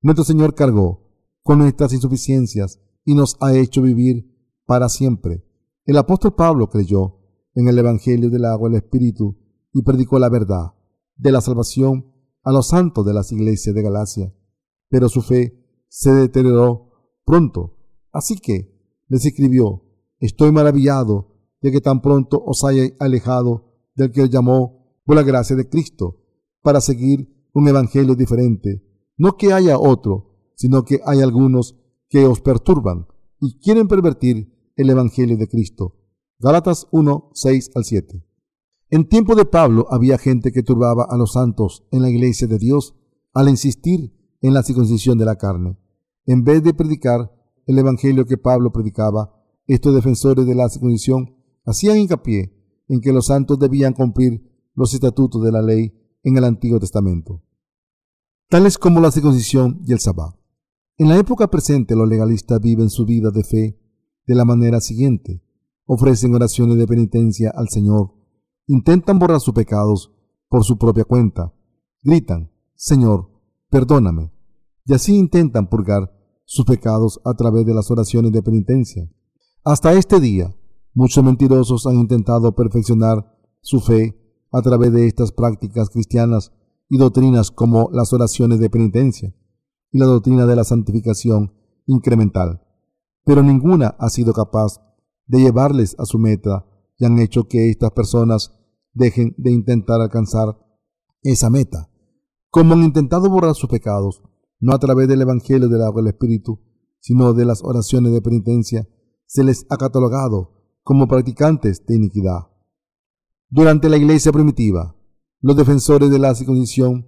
Nuestro 0.00 0.24
Señor 0.24 0.54
cargó 0.54 1.10
con 1.42 1.58
nuestras 1.58 1.92
insuficiencias 1.92 2.80
y 3.04 3.14
nos 3.14 3.36
ha 3.40 3.54
hecho 3.54 3.82
vivir 3.82 4.33
para 4.66 4.88
siempre. 4.88 5.44
El 5.84 5.96
apóstol 5.98 6.34
Pablo 6.34 6.68
creyó 6.68 7.18
en 7.54 7.68
el 7.68 7.78
Evangelio 7.78 8.30
del 8.30 8.44
agua 8.44 8.68
y 8.68 8.72
el 8.72 8.78
Espíritu 8.78 9.36
y 9.72 9.82
predicó 9.82 10.18
la 10.18 10.28
verdad 10.28 10.74
de 11.16 11.32
la 11.32 11.40
salvación 11.40 12.12
a 12.42 12.52
los 12.52 12.68
santos 12.68 13.04
de 13.04 13.14
las 13.14 13.32
iglesias 13.32 13.74
de 13.74 13.82
Galacia. 13.82 14.34
Pero 14.88 15.08
su 15.08 15.22
fe 15.22 15.84
se 15.88 16.12
deterioró 16.12 16.92
pronto. 17.24 17.76
Así 18.12 18.36
que 18.36 18.74
les 19.08 19.24
escribió, 19.24 19.82
estoy 20.18 20.52
maravillado 20.52 21.34
de 21.60 21.72
que 21.72 21.80
tan 21.80 22.00
pronto 22.00 22.42
os 22.44 22.64
hayáis 22.64 22.94
alejado 22.98 23.72
del 23.94 24.12
que 24.12 24.22
os 24.22 24.30
llamó 24.30 25.00
por 25.04 25.16
la 25.16 25.22
gracia 25.22 25.56
de 25.56 25.68
Cristo 25.68 26.20
para 26.62 26.80
seguir 26.80 27.48
un 27.52 27.68
evangelio 27.68 28.14
diferente. 28.14 28.82
No 29.16 29.36
que 29.36 29.52
haya 29.52 29.78
otro, 29.78 30.34
sino 30.56 30.84
que 30.84 31.00
hay 31.04 31.20
algunos 31.20 31.78
que 32.08 32.26
os 32.26 32.40
perturban 32.40 33.06
y 33.40 33.58
quieren 33.58 33.88
pervertir 33.88 34.53
el 34.76 34.90
Evangelio 34.90 35.36
de 35.36 35.48
Cristo. 35.48 35.96
Gálatas 36.38 36.86
1, 36.90 37.30
6 37.32 37.70
al 37.74 37.84
7. 37.84 38.24
En 38.90 39.08
tiempo 39.08 39.34
de 39.34 39.44
Pablo 39.44 39.86
había 39.90 40.18
gente 40.18 40.52
que 40.52 40.62
turbaba 40.62 41.06
a 41.08 41.16
los 41.16 41.32
santos 41.32 41.84
en 41.90 42.02
la 42.02 42.10
iglesia 42.10 42.46
de 42.46 42.58
Dios 42.58 42.94
al 43.32 43.48
insistir 43.48 44.12
en 44.40 44.54
la 44.54 44.62
circuncisión 44.62 45.16
de 45.18 45.24
la 45.24 45.36
carne. 45.36 45.78
En 46.26 46.44
vez 46.44 46.62
de 46.62 46.74
predicar 46.74 47.32
el 47.66 47.78
Evangelio 47.78 48.26
que 48.26 48.36
Pablo 48.36 48.72
predicaba, 48.72 49.34
estos 49.66 49.94
defensores 49.94 50.46
de 50.46 50.54
la 50.54 50.68
circuncisión 50.68 51.36
hacían 51.64 51.98
hincapié 51.98 52.52
en 52.88 53.00
que 53.00 53.12
los 53.12 53.26
santos 53.26 53.58
debían 53.58 53.94
cumplir 53.94 54.42
los 54.74 54.92
estatutos 54.92 55.42
de 55.42 55.52
la 55.52 55.62
ley 55.62 55.94
en 56.22 56.36
el 56.36 56.44
Antiguo 56.44 56.78
Testamento, 56.78 57.42
tales 58.48 58.76
como 58.76 59.00
la 59.00 59.10
circuncisión 59.10 59.80
y 59.86 59.92
el 59.92 60.00
sabbat. 60.00 60.34
En 60.96 61.08
la 61.08 61.18
época 61.18 61.48
presente 61.48 61.96
los 61.96 62.08
legalistas 62.08 62.60
viven 62.60 62.90
su 62.90 63.04
vida 63.04 63.30
de 63.30 63.44
fe 63.44 63.83
de 64.26 64.34
la 64.34 64.44
manera 64.44 64.80
siguiente. 64.80 65.42
Ofrecen 65.86 66.34
oraciones 66.34 66.78
de 66.78 66.86
penitencia 66.86 67.52
al 67.54 67.68
Señor, 67.68 68.14
intentan 68.66 69.18
borrar 69.18 69.40
sus 69.40 69.54
pecados 69.54 70.12
por 70.48 70.64
su 70.64 70.78
propia 70.78 71.04
cuenta, 71.04 71.52
gritan, 72.02 72.50
Señor, 72.74 73.30
perdóname, 73.70 74.32
y 74.86 74.94
así 74.94 75.16
intentan 75.16 75.68
purgar 75.68 76.10
sus 76.46 76.64
pecados 76.64 77.20
a 77.24 77.34
través 77.34 77.66
de 77.66 77.74
las 77.74 77.90
oraciones 77.90 78.32
de 78.32 78.42
penitencia. 78.42 79.10
Hasta 79.64 79.92
este 79.94 80.20
día, 80.20 80.54
muchos 80.94 81.24
mentirosos 81.24 81.86
han 81.86 81.96
intentado 81.96 82.54
perfeccionar 82.54 83.36
su 83.60 83.80
fe 83.80 84.18
a 84.52 84.62
través 84.62 84.92
de 84.92 85.06
estas 85.06 85.32
prácticas 85.32 85.90
cristianas 85.90 86.52
y 86.88 86.98
doctrinas 86.98 87.50
como 87.50 87.90
las 87.92 88.12
oraciones 88.12 88.58
de 88.58 88.70
penitencia 88.70 89.34
y 89.90 89.98
la 89.98 90.06
doctrina 90.06 90.46
de 90.46 90.56
la 90.56 90.64
santificación 90.64 91.52
incremental 91.86 92.63
pero 93.24 93.42
ninguna 93.42 93.96
ha 93.98 94.10
sido 94.10 94.32
capaz 94.32 94.80
de 95.26 95.40
llevarles 95.40 95.96
a 95.98 96.04
su 96.04 96.18
meta 96.18 96.66
y 96.98 97.06
han 97.06 97.18
hecho 97.18 97.48
que 97.48 97.70
estas 97.70 97.90
personas 97.92 98.52
dejen 98.92 99.34
de 99.38 99.50
intentar 99.50 100.00
alcanzar 100.00 100.58
esa 101.22 101.50
meta. 101.50 101.90
Como 102.50 102.74
han 102.74 102.84
intentado 102.84 103.28
borrar 103.28 103.54
sus 103.54 103.68
pecados, 103.68 104.22
no 104.60 104.74
a 104.74 104.78
través 104.78 105.08
del 105.08 105.22
Evangelio 105.22 105.68
del 105.68 105.82
agua 105.82 106.02
del 106.02 106.12
Espíritu, 106.12 106.60
sino 107.00 107.32
de 107.32 107.44
las 107.44 107.62
oraciones 107.64 108.12
de 108.12 108.22
penitencia, 108.22 108.86
se 109.26 109.42
les 109.42 109.66
ha 109.70 109.76
catalogado 109.76 110.52
como 110.82 111.08
practicantes 111.08 111.84
de 111.86 111.96
iniquidad. 111.96 112.48
Durante 113.48 113.88
la 113.88 113.96
iglesia 113.96 114.32
primitiva, 114.32 114.96
los 115.40 115.56
defensores 115.56 116.10
de 116.10 116.18
la 116.18 116.34
circuncisión 116.34 117.06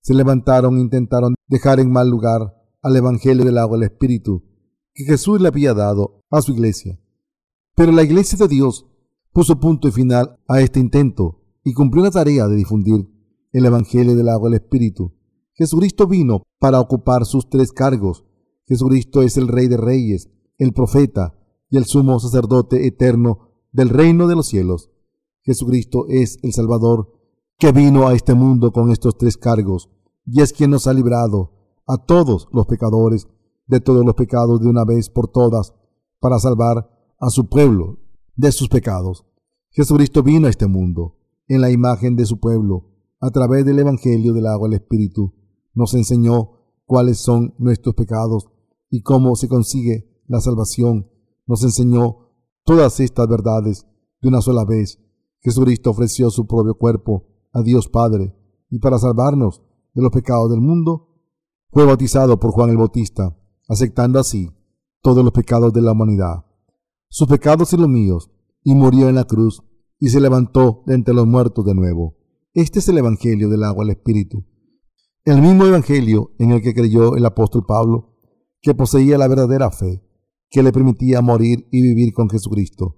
se 0.00 0.14
levantaron 0.14 0.78
e 0.78 0.80
intentaron 0.80 1.34
dejar 1.46 1.80
en 1.80 1.90
mal 1.90 2.08
lugar 2.08 2.54
al 2.82 2.96
Evangelio 2.96 3.44
del 3.44 3.58
agua 3.58 3.78
del 3.78 3.90
Espíritu 3.90 4.47
que 4.98 5.04
Jesús 5.04 5.40
le 5.40 5.46
había 5.46 5.74
dado 5.74 6.24
a 6.28 6.42
su 6.42 6.50
iglesia. 6.50 6.98
Pero 7.76 7.92
la 7.92 8.02
iglesia 8.02 8.36
de 8.36 8.48
Dios 8.48 8.84
puso 9.32 9.60
punto 9.60 9.86
y 9.86 9.92
final 9.92 10.40
a 10.48 10.60
este 10.60 10.80
intento 10.80 11.40
y 11.62 11.72
cumplió 11.72 12.02
la 12.02 12.10
tarea 12.10 12.48
de 12.48 12.56
difundir 12.56 13.08
el 13.52 13.64
Evangelio 13.64 14.16
del 14.16 14.28
agua 14.28 14.50
del 14.50 14.60
Espíritu. 14.60 15.14
Jesucristo 15.52 16.08
vino 16.08 16.42
para 16.58 16.80
ocupar 16.80 17.26
sus 17.26 17.48
tres 17.48 17.70
cargos. 17.70 18.24
Jesucristo 18.66 19.22
es 19.22 19.36
el 19.36 19.46
Rey 19.46 19.68
de 19.68 19.76
Reyes, 19.76 20.30
el 20.58 20.72
profeta 20.72 21.38
y 21.70 21.76
el 21.76 21.84
sumo 21.84 22.18
sacerdote 22.18 22.88
eterno 22.88 23.50
del 23.70 23.90
reino 23.90 24.26
de 24.26 24.34
los 24.34 24.48
cielos. 24.48 24.90
Jesucristo 25.42 26.06
es 26.08 26.40
el 26.42 26.52
Salvador 26.52 27.12
que 27.56 27.70
vino 27.70 28.08
a 28.08 28.14
este 28.14 28.34
mundo 28.34 28.72
con 28.72 28.90
estos 28.90 29.16
tres 29.16 29.36
cargos 29.36 29.90
y 30.26 30.42
es 30.42 30.52
quien 30.52 30.72
nos 30.72 30.88
ha 30.88 30.92
librado 30.92 31.52
a 31.86 31.98
todos 31.98 32.48
los 32.52 32.66
pecadores 32.66 33.28
de 33.68 33.80
todos 33.80 34.04
los 34.04 34.14
pecados 34.14 34.60
de 34.60 34.68
una 34.68 34.84
vez 34.84 35.08
por 35.08 35.28
todas 35.28 35.74
para 36.20 36.38
salvar 36.38 36.90
a 37.20 37.30
su 37.30 37.48
pueblo 37.48 37.98
de 38.34 38.50
sus 38.50 38.68
pecados. 38.68 39.24
Jesucristo 39.70 40.22
vino 40.22 40.46
a 40.46 40.50
este 40.50 40.66
mundo 40.66 41.18
en 41.46 41.60
la 41.60 41.70
imagen 41.70 42.16
de 42.16 42.26
su 42.26 42.40
pueblo 42.40 42.90
a 43.20 43.30
través 43.30 43.64
del 43.64 43.78
Evangelio 43.78 44.32
del 44.32 44.46
agua 44.46 44.68
del 44.68 44.80
Espíritu. 44.80 45.34
Nos 45.74 45.94
enseñó 45.94 46.52
cuáles 46.86 47.18
son 47.18 47.54
nuestros 47.58 47.94
pecados 47.94 48.48
y 48.90 49.02
cómo 49.02 49.36
se 49.36 49.48
consigue 49.48 50.22
la 50.26 50.40
salvación. 50.40 51.10
Nos 51.46 51.62
enseñó 51.62 52.30
todas 52.64 53.00
estas 53.00 53.28
verdades 53.28 53.86
de 54.22 54.28
una 54.28 54.40
sola 54.40 54.64
vez. 54.64 54.98
Jesucristo 55.40 55.90
ofreció 55.90 56.30
su 56.30 56.46
propio 56.46 56.74
cuerpo 56.74 57.26
a 57.52 57.62
Dios 57.62 57.88
Padre 57.88 58.34
y 58.70 58.78
para 58.78 58.98
salvarnos 58.98 59.62
de 59.94 60.02
los 60.02 60.10
pecados 60.10 60.50
del 60.50 60.60
mundo 60.60 61.08
fue 61.70 61.84
bautizado 61.84 62.40
por 62.40 62.52
Juan 62.52 62.70
el 62.70 62.76
Bautista 62.76 63.36
aceptando 63.68 64.18
así 64.18 64.50
todos 65.02 65.22
los 65.22 65.32
pecados 65.32 65.72
de 65.72 65.82
la 65.82 65.92
humanidad, 65.92 66.44
sus 67.08 67.28
pecados 67.28 67.72
y 67.72 67.76
los 67.76 67.88
míos, 67.88 68.30
y 68.64 68.74
murió 68.74 69.08
en 69.08 69.14
la 69.14 69.24
cruz 69.24 69.62
y 70.00 70.08
se 70.08 70.20
levantó 70.20 70.82
de 70.86 70.94
entre 70.94 71.14
los 71.14 71.26
muertos 71.26 71.64
de 71.64 71.74
nuevo. 71.74 72.16
Este 72.54 72.80
es 72.80 72.88
el 72.88 72.98
Evangelio 72.98 73.48
del 73.48 73.64
agua 73.64 73.84
al 73.84 73.90
Espíritu. 73.90 74.44
El 75.24 75.42
mismo 75.42 75.66
Evangelio 75.66 76.32
en 76.38 76.50
el 76.50 76.62
que 76.62 76.74
creyó 76.74 77.16
el 77.16 77.24
apóstol 77.24 77.64
Pablo, 77.66 78.16
que 78.60 78.74
poseía 78.74 79.18
la 79.18 79.28
verdadera 79.28 79.70
fe, 79.70 80.02
que 80.50 80.62
le 80.62 80.72
permitía 80.72 81.20
morir 81.20 81.68
y 81.70 81.82
vivir 81.82 82.12
con 82.12 82.28
Jesucristo. 82.28 82.96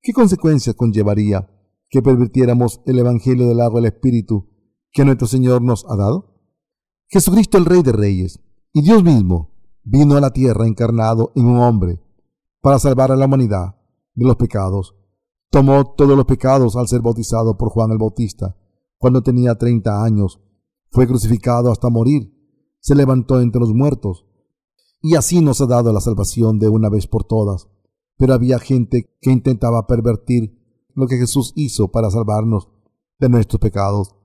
¿Qué 0.00 0.12
consecuencias 0.12 0.74
conllevaría 0.74 1.48
que 1.90 2.02
pervirtiéramos 2.02 2.80
el 2.86 2.98
Evangelio 2.98 3.46
del 3.48 3.60
agua 3.60 3.80
al 3.80 3.86
Espíritu 3.86 4.48
que 4.90 5.04
nuestro 5.04 5.26
Señor 5.26 5.62
nos 5.62 5.84
ha 5.88 5.96
dado? 5.96 6.34
Jesucristo 7.08 7.58
el 7.58 7.64
Rey 7.64 7.82
de 7.82 7.92
Reyes 7.92 8.40
y 8.72 8.82
Dios 8.82 9.02
mismo 9.02 9.57
vino 9.90 10.16
a 10.16 10.20
la 10.20 10.30
tierra 10.30 10.66
encarnado 10.66 11.32
en 11.34 11.46
un 11.46 11.58
hombre 11.60 11.98
para 12.60 12.78
salvar 12.78 13.10
a 13.10 13.16
la 13.16 13.24
humanidad 13.24 13.76
de 14.14 14.26
los 14.26 14.36
pecados. 14.36 14.94
Tomó 15.50 15.94
todos 15.94 16.14
los 16.14 16.26
pecados 16.26 16.76
al 16.76 16.88
ser 16.88 17.00
bautizado 17.00 17.56
por 17.56 17.70
Juan 17.70 17.90
el 17.92 17.98
Bautista 17.98 18.54
cuando 18.98 19.22
tenía 19.22 19.54
treinta 19.54 20.04
años. 20.04 20.40
Fue 20.90 21.06
crucificado 21.06 21.72
hasta 21.72 21.88
morir. 21.88 22.34
Se 22.80 22.94
levantó 22.94 23.40
entre 23.40 23.60
los 23.60 23.72
muertos. 23.72 24.26
Y 25.00 25.14
así 25.14 25.40
nos 25.40 25.60
ha 25.62 25.66
dado 25.66 25.92
la 25.92 26.00
salvación 26.00 26.58
de 26.58 26.68
una 26.68 26.90
vez 26.90 27.06
por 27.06 27.24
todas. 27.24 27.68
Pero 28.18 28.34
había 28.34 28.58
gente 28.58 29.16
que 29.22 29.30
intentaba 29.30 29.86
pervertir 29.86 30.58
lo 30.94 31.06
que 31.06 31.16
Jesús 31.16 31.52
hizo 31.56 31.90
para 31.90 32.10
salvarnos 32.10 32.68
de 33.18 33.28
nuestros 33.30 33.60
pecados. 33.60 34.16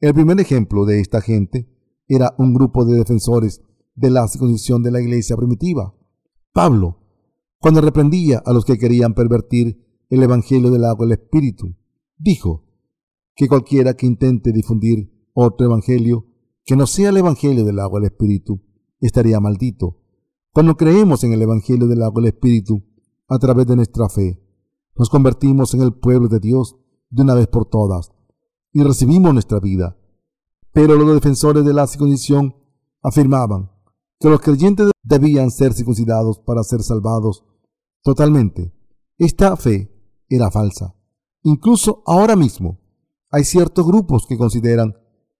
El 0.00 0.14
primer 0.14 0.40
ejemplo 0.40 0.86
de 0.86 1.00
esta 1.00 1.20
gente 1.20 1.68
era 2.08 2.34
un 2.38 2.54
grupo 2.54 2.84
de 2.84 2.96
defensores 2.96 3.62
de 3.94 4.10
la 4.10 4.26
circuncisión 4.28 4.82
de 4.82 4.90
la 4.90 5.00
iglesia 5.00 5.36
primitiva. 5.36 5.94
Pablo, 6.52 6.98
cuando 7.58 7.80
reprendía 7.80 8.42
a 8.44 8.52
los 8.52 8.64
que 8.64 8.78
querían 8.78 9.14
pervertir 9.14 10.04
el 10.08 10.22
Evangelio 10.22 10.70
del 10.70 10.84
agua 10.84 11.06
del 11.06 11.18
Espíritu, 11.18 11.74
dijo 12.18 12.64
que 13.34 13.48
cualquiera 13.48 13.94
que 13.94 14.06
intente 14.06 14.52
difundir 14.52 15.10
otro 15.32 15.66
Evangelio 15.66 16.26
que 16.64 16.76
no 16.76 16.86
sea 16.86 17.10
el 17.10 17.16
Evangelio 17.16 17.64
del 17.64 17.78
agua 17.78 18.00
del 18.00 18.10
Espíritu 18.10 18.60
estaría 19.00 19.40
maldito. 19.40 19.98
Cuando 20.52 20.76
creemos 20.76 21.24
en 21.24 21.32
el 21.32 21.42
Evangelio 21.42 21.86
del 21.86 22.02
agua 22.02 22.20
del 22.22 22.32
Espíritu 22.32 22.84
a 23.28 23.38
través 23.38 23.66
de 23.66 23.76
nuestra 23.76 24.08
fe, 24.08 24.42
nos 24.96 25.08
convertimos 25.08 25.72
en 25.74 25.80
el 25.80 25.94
pueblo 25.94 26.28
de 26.28 26.40
Dios 26.40 26.76
de 27.10 27.22
una 27.22 27.34
vez 27.34 27.46
por 27.46 27.66
todas 27.66 28.12
y 28.72 28.82
recibimos 28.82 29.32
nuestra 29.32 29.60
vida. 29.60 29.96
Pero 30.72 30.96
los 30.96 31.14
defensores 31.14 31.64
de 31.64 31.74
la 31.74 31.86
circuncisión 31.86 32.56
afirmaban 33.02 33.70
que 34.22 34.28
los 34.28 34.40
creyentes 34.40 34.92
debían 35.02 35.50
ser 35.50 35.72
circuncidados 35.72 36.38
para 36.38 36.62
ser 36.62 36.82
salvados 36.82 37.44
totalmente. 38.04 38.72
Esta 39.18 39.56
fe 39.56 39.90
era 40.28 40.48
falsa. 40.52 40.94
Incluso 41.42 42.04
ahora 42.06 42.36
mismo 42.36 42.78
hay 43.32 43.42
ciertos 43.42 43.84
grupos 43.84 44.26
que 44.28 44.38
consideran 44.38 44.94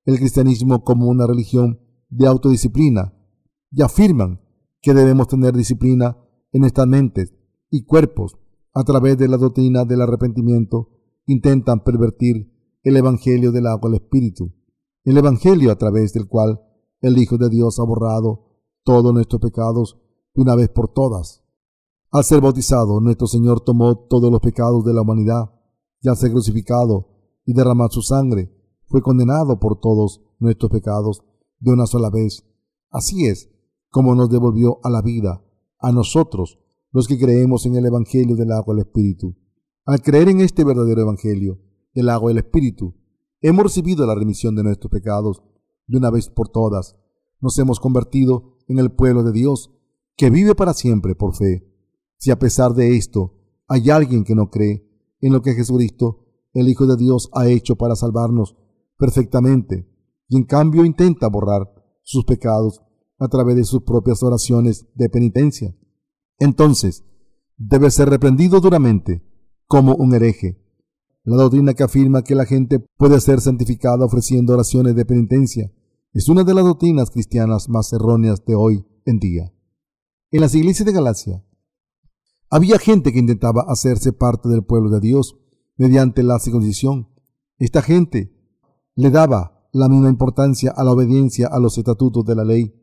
el 0.04 0.18
cristianismo 0.18 0.82
como 0.82 1.06
una 1.06 1.28
religión 1.28 1.78
de 2.08 2.26
autodisciplina 2.26 3.14
y 3.70 3.82
afirman 3.82 4.40
que 4.80 4.94
debemos 4.94 5.28
tener 5.28 5.54
disciplina 5.56 6.18
en 6.50 6.62
nuestras 6.62 6.88
mentes 6.88 7.32
y 7.70 7.84
cuerpos 7.84 8.36
a 8.74 8.82
través 8.82 9.16
de 9.16 9.28
la 9.28 9.36
doctrina 9.36 9.84
del 9.84 10.00
arrepentimiento, 10.00 10.88
intentan 11.26 11.84
pervertir 11.84 12.50
el 12.82 12.96
Evangelio 12.96 13.52
del 13.52 13.68
agua 13.68 13.90
al 13.90 13.94
Espíritu, 13.94 14.52
el 15.04 15.18
Evangelio 15.18 15.70
a 15.70 15.76
través 15.76 16.12
del 16.12 16.26
cual 16.26 16.60
el 17.00 17.16
Hijo 17.16 17.38
de 17.38 17.48
Dios 17.48 17.78
ha 17.78 17.84
borrado 17.84 18.51
todos 18.84 19.12
nuestros 19.12 19.40
pecados 19.40 19.98
de 20.34 20.42
una 20.42 20.54
vez 20.54 20.68
por 20.68 20.92
todas. 20.92 21.42
Al 22.10 22.24
ser 22.24 22.40
bautizado, 22.40 23.00
nuestro 23.00 23.26
Señor 23.26 23.60
tomó 23.60 23.96
todos 23.96 24.30
los 24.30 24.40
pecados 24.40 24.84
de 24.84 24.92
la 24.92 25.02
humanidad, 25.02 25.50
y 26.00 26.08
al 26.08 26.16
ser 26.16 26.32
crucificado 26.32 27.08
y 27.46 27.54
derramar 27.54 27.90
su 27.90 28.02
sangre, 28.02 28.52
fue 28.86 29.00
condenado 29.00 29.58
por 29.58 29.80
todos 29.80 30.20
nuestros 30.38 30.70
pecados 30.70 31.22
de 31.58 31.72
una 31.72 31.86
sola 31.86 32.10
vez. 32.10 32.44
Así 32.90 33.26
es 33.26 33.48
como 33.88 34.14
nos 34.14 34.30
devolvió 34.30 34.78
a 34.82 34.90
la 34.90 35.02
vida, 35.02 35.44
a 35.78 35.92
nosotros, 35.92 36.58
los 36.92 37.06
que 37.06 37.18
creemos 37.18 37.66
en 37.66 37.76
el 37.76 37.86
Evangelio 37.86 38.36
del 38.36 38.52
agua 38.52 38.74
del 38.74 38.84
Espíritu. 38.86 39.36
Al 39.84 40.00
creer 40.00 40.28
en 40.28 40.40
este 40.40 40.64
verdadero 40.64 41.02
Evangelio 41.02 41.58
del 41.94 42.08
agua 42.08 42.30
del 42.30 42.38
Espíritu, 42.38 42.94
hemos 43.40 43.64
recibido 43.64 44.06
la 44.06 44.14
remisión 44.14 44.54
de 44.54 44.62
nuestros 44.62 44.90
pecados 44.90 45.42
de 45.86 45.98
una 45.98 46.10
vez 46.10 46.28
por 46.28 46.48
todas. 46.48 46.96
Nos 47.40 47.58
hemos 47.58 47.80
convertido 47.80 48.51
en 48.68 48.79
el 48.79 48.92
pueblo 48.92 49.22
de 49.22 49.33
Dios 49.33 49.70
que 50.16 50.31
vive 50.31 50.55
para 50.55 50.75
siempre 50.75 51.14
por 51.14 51.35
fe. 51.35 51.66
Si 52.18 52.31
a 52.31 52.38
pesar 52.38 52.75
de 52.75 52.96
esto 52.96 53.35
hay 53.66 53.90
alguien 53.90 54.25
que 54.25 54.35
no 54.35 54.51
cree 54.51 54.88
en 55.20 55.33
lo 55.33 55.42
que 55.42 55.55
Jesucristo, 55.55 56.27
el 56.53 56.68
Hijo 56.68 56.87
de 56.87 56.96
Dios, 56.96 57.31
ha 57.33 57.48
hecho 57.48 57.77
para 57.77 57.96
salvarnos 57.96 58.57
perfectamente, 58.98 59.88
y 60.29 60.37
en 60.37 60.44
cambio 60.44 60.85
intenta 60.85 61.29
borrar 61.29 61.72
sus 62.03 62.25
pecados 62.25 62.83
a 63.18 63.29
través 63.29 63.57
de 63.57 63.64
sus 63.64 63.83
propias 63.83 64.22
oraciones 64.22 64.87
de 64.94 65.09
penitencia, 65.09 65.75
entonces 66.38 67.05
debe 67.57 67.90
ser 67.90 68.11
reprendido 68.11 68.61
duramente 68.61 69.22
como 69.66 69.94
un 69.94 70.14
hereje. 70.14 70.59
La 71.25 71.37
doctrina 71.37 71.75
que 71.75 71.85
afirma 71.85 72.25
que 72.25 72.35
la 72.35 72.46
gente 72.46 72.81
puede 72.96 73.20
ser 73.20 73.40
santificada 73.40 74.05
ofreciendo 74.05 74.55
oraciones 74.55 74.96
de 74.96 75.05
penitencia 75.05 75.72
es 76.12 76.29
una 76.29 76.44
de 76.44 76.53
las 76.53 76.64
doctrinas 76.64 77.11
cristianas 77.11 77.70
más 77.70 77.92
erróneas 77.92 78.44
de 78.44 78.55
hoy 78.55 78.87
en 79.07 79.18
día. 79.18 79.55
En 80.31 80.42
las 80.42 80.55
iglesias 80.55 80.85
de 80.85 80.92
Galacia 80.92 81.42
había 82.51 82.79
gente 82.79 83.12
que 83.12 83.18
intentaba 83.18 83.64
hacerse 83.66 84.12
parte 84.12 84.51
del 84.51 84.62
pueblo 84.62 84.90
de 84.90 85.01
Dios 85.01 85.38
mediante 85.77 86.22
la 86.22 86.38
circuncisión. 86.38 87.09
Esta 87.59 87.81
gente 87.81 88.31
le 88.94 89.11
daba 89.11 89.66
la 89.72 89.88
misma 89.88 90.11
importancia 90.11 90.70
a 90.77 90.85
la 90.85 90.92
obediencia 90.92 91.46
a 91.46 91.59
los 91.59 91.79
estatutos 91.79 92.27
de 92.27 92.35
la 92.35 92.44
ley, 92.44 92.75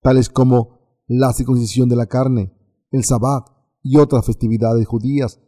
tales 0.00 0.30
como 0.30 1.02
la 1.06 1.34
circuncisión 1.34 1.90
de 1.90 1.96
la 1.96 2.06
carne, 2.06 2.54
el 2.92 3.04
Sabbat 3.04 3.46
y 3.82 3.98
otras 3.98 4.24
festividades 4.24 4.86
judías, 4.86 5.38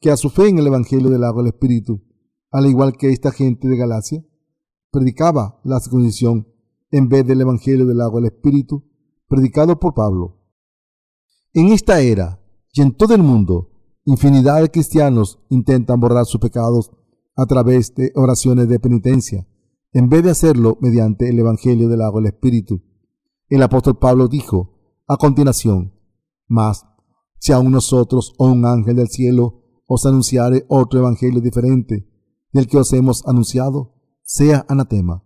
que 0.00 0.10
a 0.10 0.16
su 0.16 0.28
fe 0.28 0.48
en 0.48 0.58
el 0.58 0.66
Evangelio 0.66 1.08
del 1.08 1.22
agua 1.22 1.44
del 1.44 1.52
Espíritu, 1.52 2.02
al 2.50 2.66
igual 2.66 2.96
que 2.96 3.10
esta 3.10 3.30
gente 3.30 3.68
de 3.68 3.76
Galacia, 3.76 4.24
predicaba 4.90 5.60
la 5.62 5.78
circuncisión 5.78 6.48
en 6.90 7.08
vez 7.08 7.26
del 7.26 7.40
Evangelio 7.40 7.86
del 7.86 8.00
agua 8.00 8.20
del 8.20 8.32
Espíritu, 8.32 8.84
predicado 9.28 9.78
por 9.78 9.94
Pablo. 9.94 10.38
En 11.52 11.68
esta 11.68 12.00
era 12.00 12.40
y 12.72 12.82
en 12.82 12.96
todo 12.96 13.14
el 13.14 13.22
mundo, 13.22 13.70
infinidad 14.04 14.60
de 14.60 14.70
cristianos 14.70 15.38
intentan 15.50 16.00
borrar 16.00 16.26
sus 16.26 16.40
pecados 16.40 16.90
a 17.36 17.46
través 17.46 17.94
de 17.94 18.12
oraciones 18.14 18.68
de 18.68 18.80
penitencia, 18.80 19.46
en 19.92 20.08
vez 20.08 20.22
de 20.22 20.30
hacerlo 20.30 20.78
mediante 20.80 21.28
el 21.28 21.38
Evangelio 21.38 21.88
del 21.88 22.02
agua 22.02 22.20
del 22.20 22.32
Espíritu. 22.32 22.82
El 23.48 23.62
apóstol 23.62 23.98
Pablo 23.98 24.28
dijo 24.28 25.02
a 25.06 25.16
continuación, 25.16 25.94
Mas 26.46 26.86
si 27.40 27.52
aún 27.52 27.72
nosotros 27.72 28.34
o 28.38 28.46
un 28.46 28.64
ángel 28.66 28.96
del 28.96 29.08
cielo 29.08 29.62
os 29.86 30.06
anunciare 30.06 30.66
otro 30.68 31.00
evangelio 31.00 31.40
diferente 31.40 32.06
del 32.52 32.68
que 32.68 32.78
os 32.78 32.92
hemos 32.92 33.26
anunciado, 33.26 33.94
sea 34.22 34.64
anatema. 34.68 35.24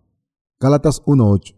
Gálatas 0.60 1.02
1.8. 1.04 1.56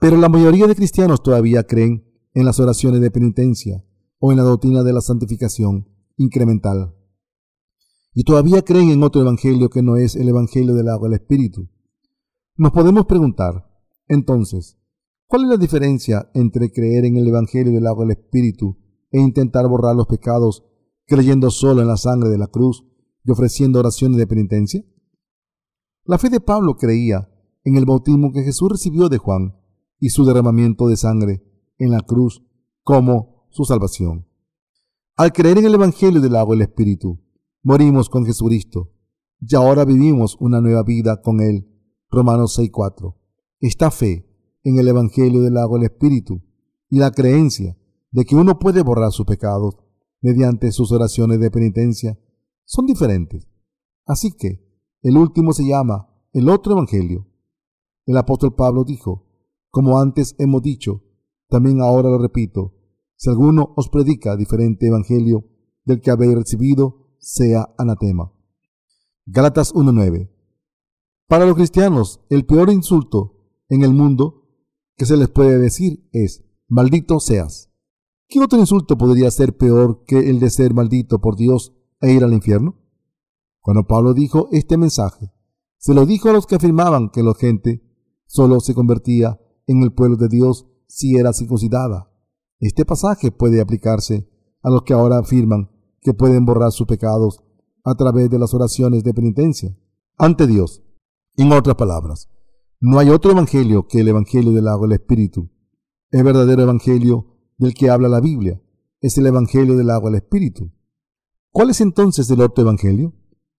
Pero 0.00 0.16
la 0.16 0.28
mayoría 0.28 0.66
de 0.66 0.74
cristianos 0.74 1.22
todavía 1.22 1.64
creen 1.64 2.04
en 2.34 2.44
las 2.44 2.60
oraciones 2.60 3.00
de 3.00 3.10
penitencia 3.10 3.84
o 4.18 4.32
en 4.32 4.38
la 4.38 4.44
doctrina 4.44 4.82
de 4.82 4.92
la 4.92 5.00
santificación 5.00 5.88
incremental. 6.16 6.94
Y 8.14 8.24
todavía 8.24 8.62
creen 8.62 8.90
en 8.90 9.02
otro 9.02 9.20
evangelio 9.20 9.70
que 9.70 9.82
no 9.82 9.96
es 9.96 10.16
el 10.16 10.28
evangelio 10.28 10.74
del 10.74 10.88
agua 10.88 11.08
del 11.08 11.20
Espíritu. 11.20 11.68
Nos 12.56 12.72
podemos 12.72 13.06
preguntar, 13.06 13.70
entonces, 14.08 14.78
¿cuál 15.26 15.44
es 15.44 15.48
la 15.50 15.56
diferencia 15.56 16.30
entre 16.34 16.72
creer 16.72 17.04
en 17.04 17.16
el 17.16 17.28
evangelio 17.28 17.72
del 17.72 17.86
agua 17.86 18.04
del 18.04 18.18
Espíritu 18.18 18.76
e 19.10 19.20
intentar 19.20 19.68
borrar 19.68 19.94
los 19.94 20.06
pecados 20.06 20.64
creyendo 21.06 21.50
solo 21.50 21.80
en 21.80 21.88
la 21.88 21.96
sangre 21.96 22.28
de 22.28 22.38
la 22.38 22.48
cruz 22.48 22.84
y 23.24 23.30
ofreciendo 23.30 23.78
oraciones 23.78 24.18
de 24.18 24.26
penitencia? 24.26 24.84
La 26.04 26.18
fe 26.18 26.30
de 26.30 26.40
Pablo 26.40 26.76
creía 26.76 27.28
en 27.68 27.76
el 27.76 27.84
bautismo 27.84 28.32
que 28.32 28.42
Jesús 28.42 28.70
recibió 28.70 29.08
de 29.08 29.18
Juan 29.18 29.54
y 30.00 30.08
su 30.08 30.24
derramamiento 30.24 30.88
de 30.88 30.96
sangre 30.96 31.42
en 31.76 31.90
la 31.90 32.00
cruz 32.00 32.42
como 32.82 33.46
su 33.50 33.64
salvación. 33.64 34.26
Al 35.16 35.32
creer 35.32 35.58
en 35.58 35.66
el 35.66 35.74
Evangelio 35.74 36.20
del 36.20 36.36
agua 36.36 36.54
y 36.54 36.58
el 36.58 36.62
Espíritu, 36.62 37.20
morimos 37.62 38.08
con 38.08 38.24
Jesucristo 38.24 38.92
y 39.40 39.54
ahora 39.54 39.84
vivimos 39.84 40.36
una 40.40 40.60
nueva 40.60 40.82
vida 40.82 41.20
con 41.20 41.40
Él. 41.40 41.68
Romanos 42.10 42.58
6:4. 42.58 43.16
Esta 43.60 43.90
fe 43.90 44.26
en 44.64 44.78
el 44.78 44.88
Evangelio 44.88 45.42
del 45.42 45.58
agua 45.58 45.78
y 45.78 45.82
el 45.82 45.90
Espíritu 45.90 46.42
y 46.88 46.98
la 46.98 47.10
creencia 47.10 47.76
de 48.10 48.24
que 48.24 48.34
uno 48.34 48.58
puede 48.58 48.82
borrar 48.82 49.12
sus 49.12 49.26
pecados 49.26 49.76
mediante 50.22 50.72
sus 50.72 50.90
oraciones 50.90 51.38
de 51.38 51.50
penitencia 51.50 52.18
son 52.64 52.86
diferentes. 52.86 53.46
Así 54.06 54.32
que 54.32 54.64
el 55.02 55.18
último 55.18 55.52
se 55.52 55.66
llama 55.66 56.08
el 56.32 56.48
otro 56.48 56.72
Evangelio. 56.72 57.27
El 58.08 58.16
apóstol 58.16 58.54
Pablo 58.54 58.84
dijo, 58.84 59.26
como 59.68 60.00
antes 60.00 60.34
hemos 60.38 60.62
dicho, 60.62 61.02
también 61.46 61.82
ahora 61.82 62.08
lo 62.08 62.16
repito, 62.16 62.72
si 63.16 63.28
alguno 63.28 63.74
os 63.76 63.90
predica 63.90 64.34
diferente 64.34 64.86
Evangelio 64.86 65.44
del 65.84 66.00
que 66.00 66.10
habéis 66.10 66.34
recibido, 66.34 67.10
sea 67.18 67.68
anatema. 67.76 68.32
Gálatas 69.26 69.74
1.9. 69.74 70.30
Para 71.26 71.44
los 71.44 71.54
cristianos, 71.54 72.22
el 72.30 72.46
peor 72.46 72.70
insulto 72.70 73.44
en 73.68 73.82
el 73.82 73.92
mundo 73.92 74.48
que 74.96 75.04
se 75.04 75.18
les 75.18 75.28
puede 75.28 75.58
decir 75.58 76.08
es, 76.12 76.46
maldito 76.66 77.20
seas. 77.20 77.70
¿Qué 78.26 78.40
otro 78.40 78.58
insulto 78.58 78.96
podría 78.96 79.30
ser 79.30 79.54
peor 79.58 80.04
que 80.06 80.30
el 80.30 80.40
de 80.40 80.48
ser 80.48 80.72
maldito 80.72 81.18
por 81.18 81.36
Dios 81.36 81.74
e 82.00 82.10
ir 82.10 82.24
al 82.24 82.32
infierno? 82.32 82.74
Cuando 83.60 83.86
Pablo 83.86 84.14
dijo 84.14 84.48
este 84.50 84.78
mensaje, 84.78 85.30
se 85.76 85.92
lo 85.92 86.06
dijo 86.06 86.30
a 86.30 86.32
los 86.32 86.46
que 86.46 86.54
afirmaban 86.54 87.10
que 87.10 87.22
la 87.22 87.34
gente 87.34 87.86
solo 88.28 88.60
se 88.60 88.74
convertía 88.74 89.40
en 89.66 89.82
el 89.82 89.92
pueblo 89.92 90.16
de 90.16 90.28
Dios 90.28 90.66
si 90.86 91.16
era 91.16 91.32
circuncidada. 91.32 92.12
Este 92.60 92.84
pasaje 92.84 93.32
puede 93.32 93.60
aplicarse 93.60 94.28
a 94.62 94.70
los 94.70 94.82
que 94.82 94.92
ahora 94.92 95.18
afirman 95.18 95.70
que 96.00 96.14
pueden 96.14 96.44
borrar 96.44 96.70
sus 96.70 96.86
pecados 96.86 97.42
a 97.84 97.94
través 97.94 98.30
de 98.30 98.38
las 98.38 98.54
oraciones 98.54 99.02
de 99.02 99.14
penitencia 99.14 99.76
ante 100.16 100.46
Dios. 100.46 100.82
En 101.36 101.52
otras 101.52 101.76
palabras, 101.76 102.28
no 102.80 102.98
hay 102.98 103.08
otro 103.08 103.30
evangelio 103.32 103.86
que 103.88 104.00
el 104.00 104.08
evangelio 104.08 104.52
del 104.52 104.68
agua 104.68 104.86
del 104.86 105.00
Espíritu. 105.00 105.50
El 106.10 106.24
verdadero 106.24 106.62
evangelio 106.62 107.38
del 107.56 107.74
que 107.74 107.90
habla 107.90 108.08
la 108.08 108.20
Biblia 108.20 108.60
es 109.00 109.16
el 109.18 109.26
evangelio 109.26 109.76
del 109.76 109.90
agua 109.90 110.10
del 110.10 110.20
Espíritu. 110.20 110.72
¿Cuál 111.50 111.70
es 111.70 111.80
entonces 111.80 112.30
el 112.30 112.40
otro 112.40 112.62
evangelio? 112.62 113.14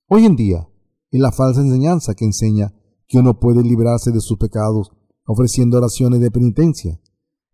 Hoy 0.08 0.26
en 0.26 0.36
día, 0.36 0.70
es 1.12 1.20
la 1.20 1.32
falsa 1.32 1.62
enseñanza 1.62 2.14
que 2.14 2.26
enseña 2.26 2.74
que 3.10 3.18
uno 3.18 3.40
puede 3.40 3.64
librarse 3.64 4.12
de 4.12 4.22
sus 4.22 4.38
pecados 4.38 4.92
ofreciendo 5.26 5.78
oraciones 5.78 6.22
de 6.22 6.32
penitencia. 6.32 7.02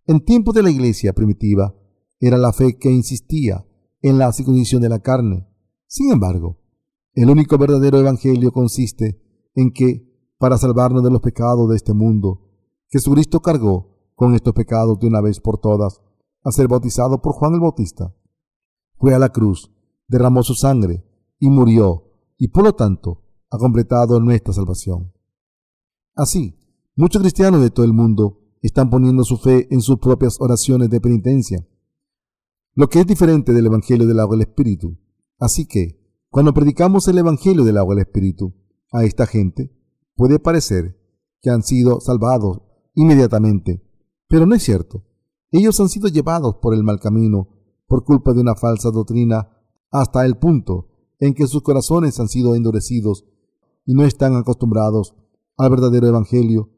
En 0.06 0.24
tiempos 0.24 0.54
de 0.54 0.62
la 0.62 0.70
iglesia 0.70 1.14
primitiva, 1.14 1.74
era 2.20 2.38
la 2.38 2.54
fe 2.54 2.78
que 2.78 2.92
insistía 2.92 3.66
en 4.02 4.18
la 4.18 4.32
circuncisión 4.34 4.82
de 4.82 4.90
la 4.90 5.00
carne. 5.00 5.48
Sin 5.88 6.12
embargo, 6.12 6.60
el 7.14 7.30
único 7.30 7.58
verdadero 7.58 7.98
evangelio 7.98 8.52
consiste 8.52 9.22
en 9.56 9.72
que, 9.72 10.36
para 10.38 10.58
salvarnos 10.58 11.04
de 11.04 11.10
los 11.10 11.22
pecados 11.22 11.70
de 11.70 11.78
este 11.78 11.94
mundo, 11.94 12.52
Jesucristo 12.90 13.42
cargó 13.42 14.12
con 14.14 14.36
estos 14.36 14.54
pecados 14.54 15.00
de 15.00 15.08
una 15.08 15.22
vez 15.22 15.40
por 15.40 15.58
todas, 15.58 16.02
a 16.44 16.52
ser 16.52 16.68
bautizado 16.68 17.22
por 17.22 17.34
Juan 17.34 17.54
el 17.54 17.62
Bautista. 17.62 18.14
Fue 18.98 19.14
a 19.14 19.20
la 19.20 19.30
cruz, 19.30 19.72
derramó 20.08 20.44
su 20.44 20.54
sangre 20.54 21.04
y 21.40 21.50
murió, 21.50 22.04
y 22.38 22.50
por 22.50 22.64
lo 22.64 22.74
tanto 22.76 23.24
ha 23.50 23.58
completado 23.58 24.20
nuestra 24.20 24.54
salvación. 24.54 25.15
Así, 26.16 26.58
muchos 26.96 27.22
cristianos 27.22 27.62
de 27.62 27.70
todo 27.70 27.86
el 27.86 27.92
mundo 27.92 28.40
están 28.62 28.90
poniendo 28.90 29.26
su 29.26 29.38
fe 29.38 29.68
en 29.70 29.82
sus 29.82 30.00
propias 30.00 30.40
oraciones 30.40 30.90
de 30.90 31.02
penitencia, 31.02 31.68
lo 32.74 32.88
que 32.88 33.02
es 33.02 33.08
diferente 33.08 33.52
del 33.52 33.66
Evangelio 33.66 34.08
del 34.08 34.22
agua 34.22 34.38
del 34.38 34.48
Espíritu. 34.48 34.98
Así 35.40 35.66
que, 35.66 36.00
cuando 36.30 36.54
predicamos 36.54 37.10
el 37.10 37.18
Evangelio 37.18 37.66
del 37.66 37.78
agua 37.78 37.96
del 37.96 38.06
Espíritu 38.06 38.54
a 38.94 39.04
esta 39.04 39.28
gente, 39.28 39.76
puede 40.16 40.40
parecer 40.40 40.98
que 41.42 41.50
han 41.50 41.64
sido 41.64 42.00
salvados 42.00 42.62
inmediatamente, 42.94 43.84
pero 44.30 44.46
no 44.46 44.56
es 44.56 44.64
cierto. 44.64 45.04
Ellos 45.52 45.78
han 45.82 45.90
sido 45.90 46.08
llevados 46.08 46.56
por 46.62 46.74
el 46.74 46.84
mal 46.84 47.02
camino 47.02 47.50
por 47.88 48.06
culpa 48.06 48.34
de 48.34 48.40
una 48.40 48.56
falsa 48.56 48.90
doctrina 48.90 49.50
hasta 49.92 50.26
el 50.26 50.38
punto 50.38 50.88
en 51.20 51.34
que 51.34 51.48
sus 51.48 51.62
corazones 51.62 52.20
han 52.22 52.30
sido 52.30 52.56
endurecidos 52.56 53.26
y 53.86 53.94
no 53.94 54.06
están 54.06 54.36
acostumbrados 54.36 55.14
al 55.58 55.70
verdadero 55.70 56.08
Evangelio. 56.08 56.70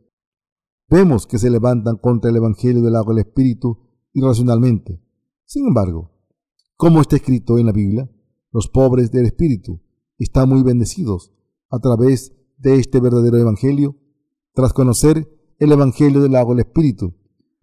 Vemos 0.90 1.28
que 1.28 1.38
se 1.38 1.50
levantan 1.50 1.98
contra 1.98 2.30
el 2.30 2.38
Evangelio 2.38 2.82
del 2.82 2.96
agua 2.96 3.14
del 3.14 3.26
Espíritu 3.26 3.80
irracionalmente. 4.14 5.02
Sin 5.46 5.68
embargo, 5.68 6.12
como 6.76 7.02
está 7.02 7.16
escrito 7.16 7.58
en 7.58 7.66
la 7.66 7.72
Biblia, 7.72 8.10
los 8.52 8.70
pobres 8.70 9.12
del 9.12 9.26
Espíritu 9.26 9.82
están 10.18 10.50
muy 10.50 10.64
bendecidos 10.64 11.34
a 11.70 11.80
través 11.80 12.34
de 12.58 12.76
este 12.76 13.00
verdadero 13.00 13.38
Evangelio. 13.38 13.98
Tras 14.54 14.74
conocer 14.74 15.28
el 15.60 15.72
Evangelio 15.72 16.22
del 16.22 16.36
agua 16.36 16.56
del 16.56 16.66
Espíritu, 16.66 17.16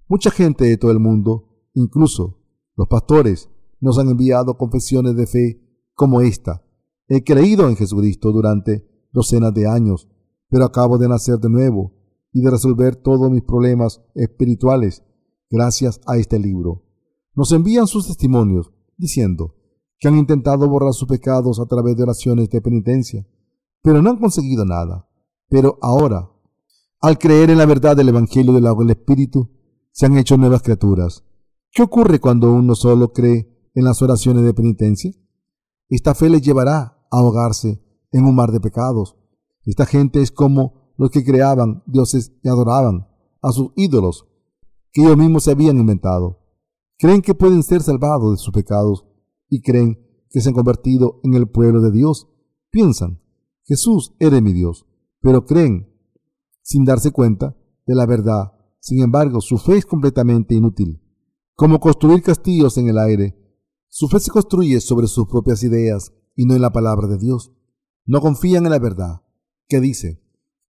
mucha 0.09 0.31
gente 0.31 0.65
de 0.65 0.77
todo 0.77 0.91
el 0.91 1.01
mundo, 1.01 1.49
incluso 1.75 2.43
los 2.77 2.89
pastores, 2.89 3.49
nos 3.81 3.99
han 3.99 4.09
enviado 4.09 4.57
confesiones 4.57 5.17
de 5.17 5.27
fe 5.27 5.61
como 5.95 6.21
esta. 6.21 6.65
He 7.09 7.23
creído 7.23 7.69
en 7.69 7.77
Jesucristo 7.77 8.33
durante 8.33 8.87
docenas 9.13 9.53
de 9.55 9.69
años, 9.69 10.09
pero 10.55 10.67
acabo 10.67 10.99
de 10.99 11.09
nacer 11.09 11.41
de 11.41 11.51
nuevo 11.51 11.91
y 12.33 12.41
de 12.41 12.51
resolver 12.53 12.95
todos 12.95 13.29
mis 13.29 13.43
problemas 13.43 14.01
espirituales 14.15 15.03
gracias 15.51 16.01
a 16.07 16.17
este 16.17 16.39
libro 16.39 16.85
nos 17.35 17.51
envían 17.51 17.87
sus 17.89 18.07
testimonios 18.07 18.71
diciendo 18.97 19.57
que 19.99 20.09
han 20.09 20.17
intentado 20.17 20.69
borrar 20.69 20.93
sus 20.93 21.09
pecados 21.09 21.59
a 21.59 21.67
través 21.67 21.97
de 21.97 22.05
oraciones 22.05 22.49
de 22.49 22.61
penitencia, 22.61 23.27
pero 23.83 24.03
no 24.03 24.11
han 24.11 24.19
conseguido 24.19 24.65
nada. 24.65 25.09
Pero 25.49 25.79
ahora, 25.83 26.31
al 27.01 27.19
creer 27.19 27.51
en 27.51 27.59
la 27.59 27.67
verdad 27.67 27.97
del 27.97 28.09
Evangelio 28.09 28.53
del 28.53 28.65
del 28.65 28.91
Espíritu, 28.91 29.51
se 29.91 30.07
han 30.07 30.17
hecho 30.17 30.37
nuevas 30.37 30.63
criaturas. 30.63 31.25
¿Qué 31.73 31.83
ocurre 31.83 32.21
cuando 32.21 32.53
uno 32.53 32.75
solo 32.75 33.13
cree 33.13 33.71
en 33.75 33.85
las 33.85 34.01
oraciones 34.03 34.45
de 34.45 34.55
penitencia? 34.55 35.13
Esta 35.89 36.15
fe 36.15 36.31
les 36.31 36.43
llevará 36.43 36.79
a 37.11 37.19
ahogarse 37.19 37.83
en 38.13 38.25
un 38.25 38.35
mar 38.35 38.53
de 38.53 38.61
pecados. 38.61 39.17
Esta 39.65 39.87
gente 39.87 40.21
es 40.21 40.31
como 40.31 40.93
los 40.97 41.11
que 41.11 41.25
creaban 41.25 41.83
dioses 41.87 42.33
y 42.43 42.49
adoraban 42.49 43.09
a 43.43 43.53
sus 43.53 43.73
ídolos 43.77 44.27
que 44.93 45.03
ellos 45.03 45.17
mismos 45.17 45.45
se 45.45 45.51
habían 45.51 45.79
inventado. 45.79 46.39
Creen 46.99 47.21
que 47.21 47.35
pueden 47.35 47.63
ser 47.63 47.83
salvados 47.83 48.33
de 48.33 48.43
sus 48.43 48.53
pecados 48.53 49.05
y 49.49 49.61
creen 49.61 49.99
que 50.31 50.41
se 50.41 50.49
han 50.49 50.55
convertido 50.55 51.21
en 51.25 51.35
el 51.35 51.49
pueblo 51.49 51.81
de 51.81 51.91
Dios. 51.91 52.29
Piensan, 52.71 53.21
Jesús 53.65 54.15
eres 54.19 54.41
mi 54.43 54.53
Dios, 54.53 54.87
pero 55.21 55.45
creen 55.45 55.93
sin 56.63 56.85
darse 56.85 57.11
cuenta 57.11 57.57
de 57.87 57.95
la 57.95 58.07
verdad. 58.07 58.53
Sin 58.81 59.03
embargo, 59.03 59.41
su 59.41 59.59
fe 59.59 59.79
es 59.79 59.87
completamente 59.87 60.55
inútil. 60.55 61.01
Como 61.55 61.81
construir 61.81 62.23
castillos 62.23 62.79
en 62.79 62.89
el 62.89 62.99
aire, 62.99 63.37
su 63.89 64.09
fe 64.09 64.21
se 64.21 64.31
construye 64.31 64.81
sobre 64.81 65.07
sus 65.07 65.27
propias 65.27 65.63
ideas 65.63 66.13
y 66.35 66.47
no 66.47 66.55
en 66.55 66.63
la 66.63 66.73
palabra 66.73 67.07
de 67.09 67.19
Dios. 67.19 67.53
No 68.07 68.21
confían 68.21 68.65
en 68.67 68.73
la 68.73 68.79
verdad, 68.79 69.23
que 69.69 69.81
dice 69.81 70.21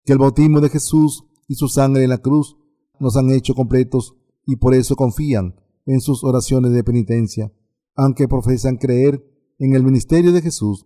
que 0.03 0.13
el 0.13 0.19
bautismo 0.19 0.61
de 0.61 0.69
Jesús 0.69 1.25
y 1.47 1.55
su 1.55 1.67
sangre 1.67 2.03
en 2.03 2.09
la 2.09 2.19
cruz 2.19 2.57
nos 2.99 3.17
han 3.17 3.29
hecho 3.31 3.53
completos 3.53 4.15
y 4.45 4.57
por 4.57 4.73
eso 4.73 4.95
confían 4.95 5.55
en 5.85 6.01
sus 6.01 6.23
oraciones 6.23 6.71
de 6.71 6.83
penitencia, 6.83 7.51
aunque 7.95 8.27
profesan 8.27 8.77
creer 8.77 9.23
en 9.59 9.75
el 9.75 9.83
ministerio 9.83 10.31
de 10.31 10.41
Jesús 10.41 10.85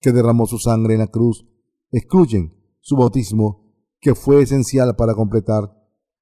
que 0.00 0.12
derramó 0.12 0.46
su 0.46 0.58
sangre 0.58 0.94
en 0.94 1.00
la 1.00 1.06
cruz, 1.06 1.46
excluyen 1.90 2.54
su 2.80 2.96
bautismo 2.96 3.72
que 4.00 4.14
fue 4.14 4.42
esencial 4.42 4.94
para 4.96 5.14
completar 5.14 5.72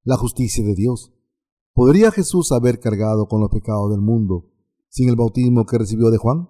la 0.05 0.16
justicia 0.16 0.64
de 0.64 0.75
Dios. 0.75 1.12
¿Podría 1.73 2.11
Jesús 2.11 2.53
haber 2.53 2.79
cargado 2.79 3.27
con 3.27 3.40
los 3.40 3.51
pecados 3.51 3.90
del 3.90 4.01
mundo 4.01 4.51
sin 4.88 5.09
el 5.09 5.16
bautismo 5.16 5.66
que 5.66 5.79
recibió 5.79 6.11
de 6.11 6.18
Juan? 6.18 6.49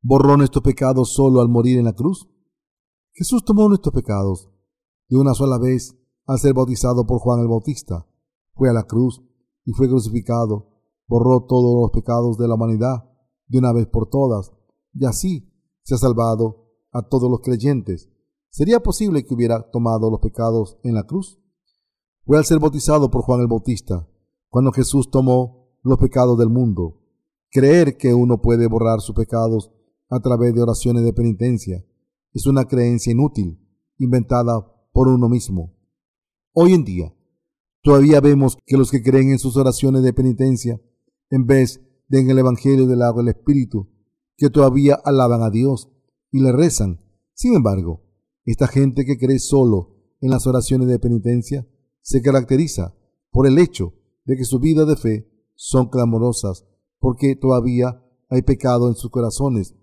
¿Borró 0.00 0.36
nuestros 0.36 0.62
pecados 0.62 1.12
solo 1.12 1.40
al 1.40 1.48
morir 1.48 1.78
en 1.78 1.84
la 1.84 1.94
cruz? 1.94 2.28
Jesús 3.18 3.46
tomó 3.46 3.66
nuestros 3.66 3.94
pecados 3.94 4.50
de 5.08 5.16
una 5.16 5.32
sola 5.32 5.56
vez 5.56 5.96
al 6.26 6.38
ser 6.38 6.52
bautizado 6.52 7.06
por 7.06 7.18
Juan 7.18 7.40
el 7.40 7.48
Bautista. 7.48 8.06
Fue 8.52 8.68
a 8.68 8.74
la 8.74 8.82
cruz 8.82 9.22
y 9.64 9.72
fue 9.72 9.88
crucificado 9.88 10.68
borró 11.08 11.46
todos 11.46 11.80
los 11.80 11.90
pecados 11.92 12.36
de 12.36 12.46
la 12.46 12.56
humanidad 12.56 13.10
de 13.46 13.58
una 13.58 13.72
vez 13.72 13.86
por 13.86 14.10
todas, 14.10 14.52
y 14.92 15.06
así 15.06 15.50
se 15.82 15.94
ha 15.94 15.98
salvado 15.98 16.68
a 16.92 17.08
todos 17.08 17.30
los 17.30 17.40
creyentes. 17.40 18.10
¿Sería 18.50 18.80
posible 18.80 19.24
que 19.24 19.32
hubiera 19.32 19.70
tomado 19.70 20.10
los 20.10 20.20
pecados 20.20 20.76
en 20.82 20.92
la 20.92 21.04
cruz? 21.04 21.40
Fue 22.26 22.36
al 22.36 22.44
ser 22.44 22.58
bautizado 22.58 23.10
por 23.10 23.22
Juan 23.22 23.40
el 23.40 23.46
Bautista, 23.46 24.06
cuando 24.50 24.72
Jesús 24.72 25.10
tomó 25.10 25.70
los 25.82 25.96
pecados 25.96 26.36
del 26.36 26.50
mundo. 26.50 27.00
Creer 27.50 27.96
que 27.96 28.12
uno 28.12 28.42
puede 28.42 28.66
borrar 28.66 29.00
sus 29.00 29.14
pecados 29.14 29.72
a 30.10 30.20
través 30.20 30.54
de 30.54 30.62
oraciones 30.62 31.02
de 31.02 31.14
penitencia 31.14 31.82
es 32.36 32.46
una 32.46 32.66
creencia 32.66 33.12
inútil, 33.12 33.58
inventada 33.96 34.60
por 34.92 35.08
uno 35.08 35.26
mismo. 35.26 35.74
Hoy 36.52 36.74
en 36.74 36.84
día, 36.84 37.16
todavía 37.82 38.20
vemos 38.20 38.58
que 38.66 38.76
los 38.76 38.90
que 38.90 39.02
creen 39.02 39.30
en 39.30 39.38
sus 39.38 39.56
oraciones 39.56 40.02
de 40.02 40.12
penitencia 40.12 40.78
en 41.30 41.46
vez 41.46 41.80
de 42.08 42.20
en 42.20 42.28
el 42.28 42.38
Evangelio 42.38 42.86
del 42.86 43.00
agua 43.00 43.22
del 43.22 43.34
Espíritu, 43.34 43.88
que 44.36 44.50
todavía 44.50 45.00
alaban 45.02 45.42
a 45.42 45.48
Dios 45.48 45.90
y 46.30 46.40
le 46.40 46.52
rezan. 46.52 47.00
Sin 47.32 47.54
embargo, 47.54 48.02
esta 48.44 48.66
gente 48.66 49.06
que 49.06 49.16
cree 49.16 49.38
solo 49.38 49.96
en 50.20 50.28
las 50.28 50.46
oraciones 50.46 50.88
de 50.88 50.98
penitencia 50.98 51.66
se 52.02 52.20
caracteriza 52.20 52.94
por 53.30 53.46
el 53.46 53.56
hecho 53.56 53.94
de 54.26 54.36
que 54.36 54.44
su 54.44 54.60
vida 54.60 54.84
de 54.84 54.96
fe 54.96 55.30
son 55.54 55.88
clamorosas, 55.88 56.66
porque 56.98 57.34
todavía 57.34 58.04
hay 58.28 58.42
pecado 58.42 58.88
en 58.88 58.94
sus 58.94 59.10
corazones 59.10 59.74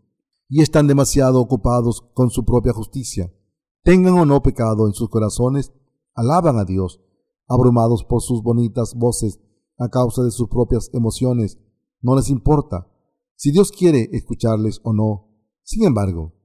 y 0.55 0.61
están 0.61 0.85
demasiado 0.85 1.41
ocupados 1.41 2.07
con 2.13 2.29
su 2.29 2.45
propia 2.45 2.73
justicia. 2.73 3.33
Tengan 3.81 4.13
o 4.13 4.23
no 4.23 4.43
pecado 4.43 4.85
en 4.85 4.93
sus 4.93 5.09
corazones, 5.09 5.73
alaban 6.13 6.59
a 6.59 6.63
Dios, 6.63 7.01
abrumados 7.47 8.03
por 8.03 8.21
sus 8.21 8.43
bonitas 8.43 8.93
voces 8.93 9.39
a 9.79 9.89
causa 9.89 10.21
de 10.21 10.29
sus 10.29 10.49
propias 10.49 10.91
emociones. 10.93 11.57
No 12.03 12.15
les 12.15 12.29
importa 12.29 12.87
si 13.35 13.51
Dios 13.51 13.71
quiere 13.71 14.09
escucharles 14.11 14.79
o 14.83 14.93
no. 14.93 15.27
Sin 15.63 15.85
embargo, 15.85 16.35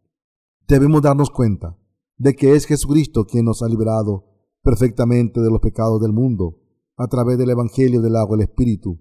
debemos 0.67 1.03
darnos 1.03 1.29
cuenta 1.29 1.77
de 2.17 2.35
que 2.35 2.55
es 2.55 2.65
Jesucristo 2.65 3.27
quien 3.27 3.45
nos 3.45 3.63
ha 3.63 3.69
librado 3.69 4.25
perfectamente 4.63 5.43
de 5.43 5.51
los 5.51 5.61
pecados 5.61 6.01
del 6.01 6.15
mundo 6.15 6.63
a 6.97 7.09
través 7.09 7.37
del 7.37 7.51
Evangelio 7.51 8.01
del 8.01 8.17
agua 8.17 8.39
y 8.39 8.41
el 8.41 8.49
Espíritu. 8.49 8.99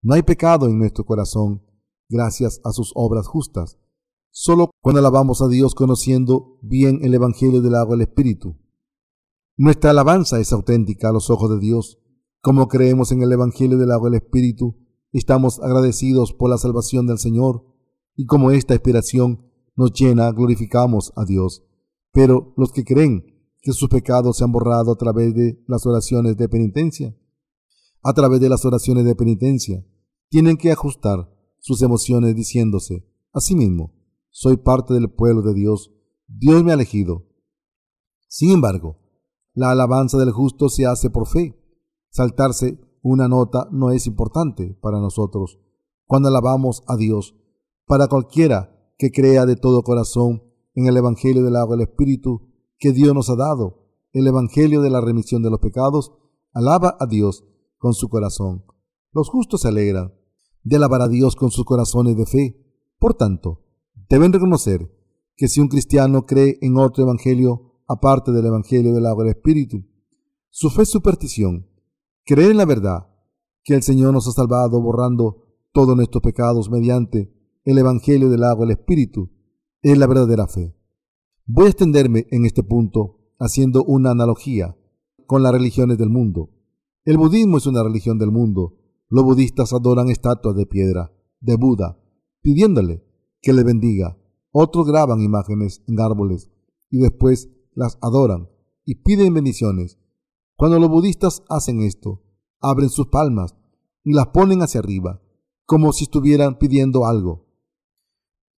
No 0.00 0.14
hay 0.14 0.22
pecado 0.22 0.66
en 0.66 0.78
nuestro 0.78 1.04
corazón 1.04 1.62
gracias 2.08 2.62
a 2.64 2.72
sus 2.72 2.90
obras 2.94 3.26
justas. 3.26 3.76
Solo 4.38 4.70
cuando 4.82 4.98
alabamos 4.98 5.40
a 5.40 5.48
Dios 5.48 5.74
conociendo 5.74 6.58
bien 6.60 6.98
el 7.02 7.14
Evangelio 7.14 7.62
del 7.62 7.74
agua 7.74 7.96
y 7.96 8.00
el 8.00 8.08
Espíritu. 8.08 8.58
Nuestra 9.56 9.92
alabanza 9.92 10.38
es 10.40 10.52
auténtica 10.52 11.08
a 11.08 11.12
los 11.12 11.30
ojos 11.30 11.48
de 11.48 11.58
Dios. 11.58 12.02
Como 12.42 12.68
creemos 12.68 13.12
en 13.12 13.22
el 13.22 13.32
Evangelio 13.32 13.78
del 13.78 13.92
agua 13.92 14.10
y 14.10 14.12
el 14.12 14.22
Espíritu, 14.22 14.76
estamos 15.10 15.58
agradecidos 15.60 16.34
por 16.34 16.50
la 16.50 16.58
salvación 16.58 17.06
del 17.06 17.18
Señor 17.18 17.64
y 18.14 18.26
como 18.26 18.50
esta 18.50 18.74
inspiración 18.74 19.50
nos 19.74 19.94
llena, 19.94 20.30
glorificamos 20.32 21.14
a 21.16 21.24
Dios. 21.24 21.64
Pero 22.12 22.52
los 22.58 22.72
que 22.72 22.84
creen 22.84 23.24
que 23.62 23.72
sus 23.72 23.88
pecados 23.88 24.36
se 24.36 24.44
han 24.44 24.52
borrado 24.52 24.92
a 24.92 24.96
través 24.96 25.34
de 25.34 25.64
las 25.66 25.86
oraciones 25.86 26.36
de 26.36 26.46
penitencia, 26.50 27.16
a 28.02 28.12
través 28.12 28.38
de 28.40 28.50
las 28.50 28.66
oraciones 28.66 29.06
de 29.06 29.14
penitencia, 29.14 29.82
tienen 30.28 30.58
que 30.58 30.72
ajustar 30.72 31.34
sus 31.58 31.80
emociones 31.80 32.36
diciéndose, 32.36 33.08
asimismo, 33.32 33.95
soy 34.38 34.58
parte 34.58 34.92
del 34.92 35.10
pueblo 35.10 35.40
de 35.40 35.54
Dios, 35.54 35.94
Dios 36.28 36.62
me 36.62 36.70
ha 36.70 36.74
elegido. 36.74 37.24
Sin 38.28 38.50
embargo, 38.50 38.98
la 39.54 39.70
alabanza 39.70 40.18
del 40.18 40.30
justo 40.30 40.68
se 40.68 40.84
hace 40.84 41.08
por 41.08 41.26
fe. 41.26 41.58
Saltarse 42.10 42.78
una 43.00 43.28
nota 43.28 43.66
no 43.72 43.92
es 43.92 44.06
importante 44.06 44.76
para 44.82 45.00
nosotros. 45.00 45.58
Cuando 46.04 46.28
alabamos 46.28 46.82
a 46.86 46.96
Dios, 46.96 47.34
para 47.86 48.08
cualquiera 48.08 48.78
que 48.98 49.10
crea 49.10 49.46
de 49.46 49.56
todo 49.56 49.82
corazón 49.82 50.42
en 50.74 50.86
el 50.86 50.98
Evangelio 50.98 51.42
del 51.42 51.56
agua 51.56 51.74
del 51.74 51.88
Espíritu 51.88 52.52
que 52.76 52.92
Dios 52.92 53.14
nos 53.14 53.30
ha 53.30 53.36
dado, 53.36 53.86
el 54.12 54.26
Evangelio 54.26 54.82
de 54.82 54.90
la 54.90 55.00
remisión 55.00 55.42
de 55.42 55.48
los 55.48 55.60
pecados, 55.60 56.12
alaba 56.52 56.94
a 57.00 57.06
Dios 57.06 57.42
con 57.78 57.94
su 57.94 58.10
corazón. 58.10 58.66
Los 59.12 59.30
justos 59.30 59.62
se 59.62 59.68
alegran 59.68 60.12
de 60.62 60.76
alabar 60.76 61.00
a 61.00 61.08
Dios 61.08 61.36
con 61.36 61.50
sus 61.50 61.64
corazones 61.64 62.18
de 62.18 62.26
fe. 62.26 62.62
Por 62.98 63.14
tanto, 63.14 63.65
deben 64.08 64.32
reconocer 64.32 64.90
que 65.36 65.48
si 65.48 65.60
un 65.60 65.68
cristiano 65.68 66.26
cree 66.26 66.58
en 66.60 66.76
otro 66.76 67.04
Evangelio 67.04 67.80
aparte 67.86 68.32
del 68.32 68.46
Evangelio 68.46 68.92
del 68.92 69.06
agua 69.06 69.24
del 69.24 69.34
Espíritu, 69.34 69.84
su 70.50 70.70
fe 70.70 70.82
es 70.82 70.90
superstición. 70.90 71.68
Creer 72.24 72.52
en 72.52 72.56
la 72.56 72.64
verdad 72.64 73.08
que 73.62 73.74
el 73.74 73.82
Señor 73.82 74.12
nos 74.12 74.26
ha 74.28 74.32
salvado 74.32 74.80
borrando 74.80 75.44
todos 75.72 75.96
nuestros 75.96 76.22
pecados 76.22 76.70
mediante 76.70 77.32
el 77.64 77.78
Evangelio 77.78 78.30
del 78.30 78.44
agua 78.44 78.66
del 78.66 78.76
Espíritu 78.76 79.30
es 79.82 79.98
la 79.98 80.06
verdadera 80.06 80.46
fe. 80.46 80.74
Voy 81.44 81.66
a 81.66 81.70
extenderme 81.70 82.26
en 82.30 82.46
este 82.46 82.62
punto 82.62 83.20
haciendo 83.38 83.84
una 83.84 84.10
analogía 84.10 84.76
con 85.26 85.42
las 85.42 85.52
religiones 85.52 85.98
del 85.98 86.10
mundo. 86.10 86.50
El 87.04 87.18
budismo 87.18 87.58
es 87.58 87.66
una 87.66 87.82
religión 87.82 88.18
del 88.18 88.30
mundo. 88.32 88.78
Los 89.08 89.24
budistas 89.24 89.72
adoran 89.72 90.08
estatuas 90.08 90.56
de 90.56 90.66
piedra, 90.66 91.12
de 91.40 91.56
Buda, 91.56 92.00
pidiéndole 92.42 93.05
que 93.46 93.52
le 93.52 93.62
bendiga. 93.62 94.18
Otros 94.50 94.88
graban 94.88 95.20
imágenes 95.20 95.80
en 95.86 96.00
árboles 96.00 96.50
y 96.90 96.98
después 96.98 97.48
las 97.74 97.96
adoran 98.02 98.48
y 98.84 98.96
piden 98.96 99.34
bendiciones. 99.34 100.00
Cuando 100.56 100.80
los 100.80 100.90
budistas 100.90 101.44
hacen 101.48 101.80
esto, 101.80 102.24
abren 102.60 102.88
sus 102.88 103.06
palmas 103.06 103.54
y 104.02 104.14
las 104.14 104.26
ponen 104.28 104.62
hacia 104.62 104.80
arriba, 104.80 105.22
como 105.64 105.92
si 105.92 106.04
estuvieran 106.04 106.58
pidiendo 106.58 107.06
algo. 107.06 107.46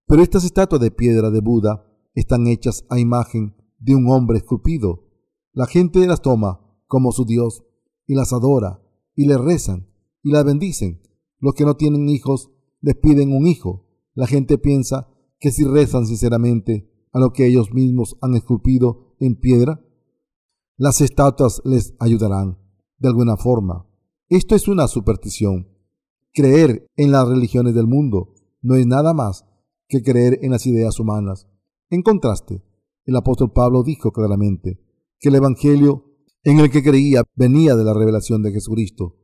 Pero 0.07 0.23
estas 0.23 0.45
estatuas 0.45 0.81
de 0.81 0.91
piedra 0.91 1.31
de 1.31 1.43
Buda 1.43 1.85
están 2.15 2.47
hechas 2.47 2.87
a 2.89 2.99
imagen 2.99 3.57
de 3.79 3.95
un 3.95 4.09
hombre 4.09 4.39
esculpido. 4.39 5.11
La 5.53 5.67
gente 5.67 6.07
las 6.07 6.23
toma 6.23 6.61
como 6.87 7.13
su 7.13 7.27
Dios 7.27 7.63
y 8.07 8.15
las 8.15 8.33
adora 8.33 8.81
y 9.15 9.27
le 9.27 9.37
rezan 9.37 9.87
y 10.23 10.31
las 10.31 10.47
bendicen. 10.47 11.03
Los 11.41 11.53
que 11.53 11.67
no 11.67 11.77
tienen 11.77 12.09
hijos 12.09 12.51
les 12.81 12.95
piden 12.95 13.37
un 13.37 13.47
hijo. 13.47 13.85
La 14.19 14.27
gente 14.27 14.59
piensa 14.59 15.07
que 15.39 15.53
si 15.53 15.63
rezan 15.63 16.05
sinceramente 16.05 16.91
a 17.13 17.21
lo 17.21 17.33
que 17.33 17.47
ellos 17.47 17.73
mismos 17.73 18.17
han 18.21 18.35
esculpido 18.35 19.15
en 19.21 19.37
piedra, 19.37 19.81
las 20.77 21.01
estatuas 21.01 21.63
les 21.65 21.95
ayudarán 22.01 22.59
de 22.99 23.07
alguna 23.07 23.37
forma. 23.37 23.87
Esto 24.29 24.57
es 24.57 24.67
una 24.67 24.89
superstición. 24.89 25.69
Creer 26.35 26.89
en 26.97 27.13
las 27.13 27.29
religiones 27.29 27.77
del 27.77 27.87
mundo 27.87 28.35
no 28.61 28.75
es 28.75 28.89
nada 28.89 29.15
más 29.15 29.45
que 29.87 30.03
creer 30.03 30.41
en 30.43 30.51
las 30.51 30.67
ideas 30.67 30.99
humanas. 30.99 31.47
En 31.89 32.03
contraste, 32.03 32.65
el 33.05 33.15
apóstol 33.15 33.53
Pablo 33.53 33.85
dijo 33.85 34.11
claramente 34.11 34.81
que 35.21 35.29
el 35.29 35.37
Evangelio 35.37 36.07
en 36.43 36.59
el 36.59 36.73
que 36.73 36.83
creía 36.83 37.23
venía 37.37 37.77
de 37.77 37.85
la 37.85 37.95
revelación 37.95 38.43
de 38.43 38.51
Jesucristo. 38.51 39.15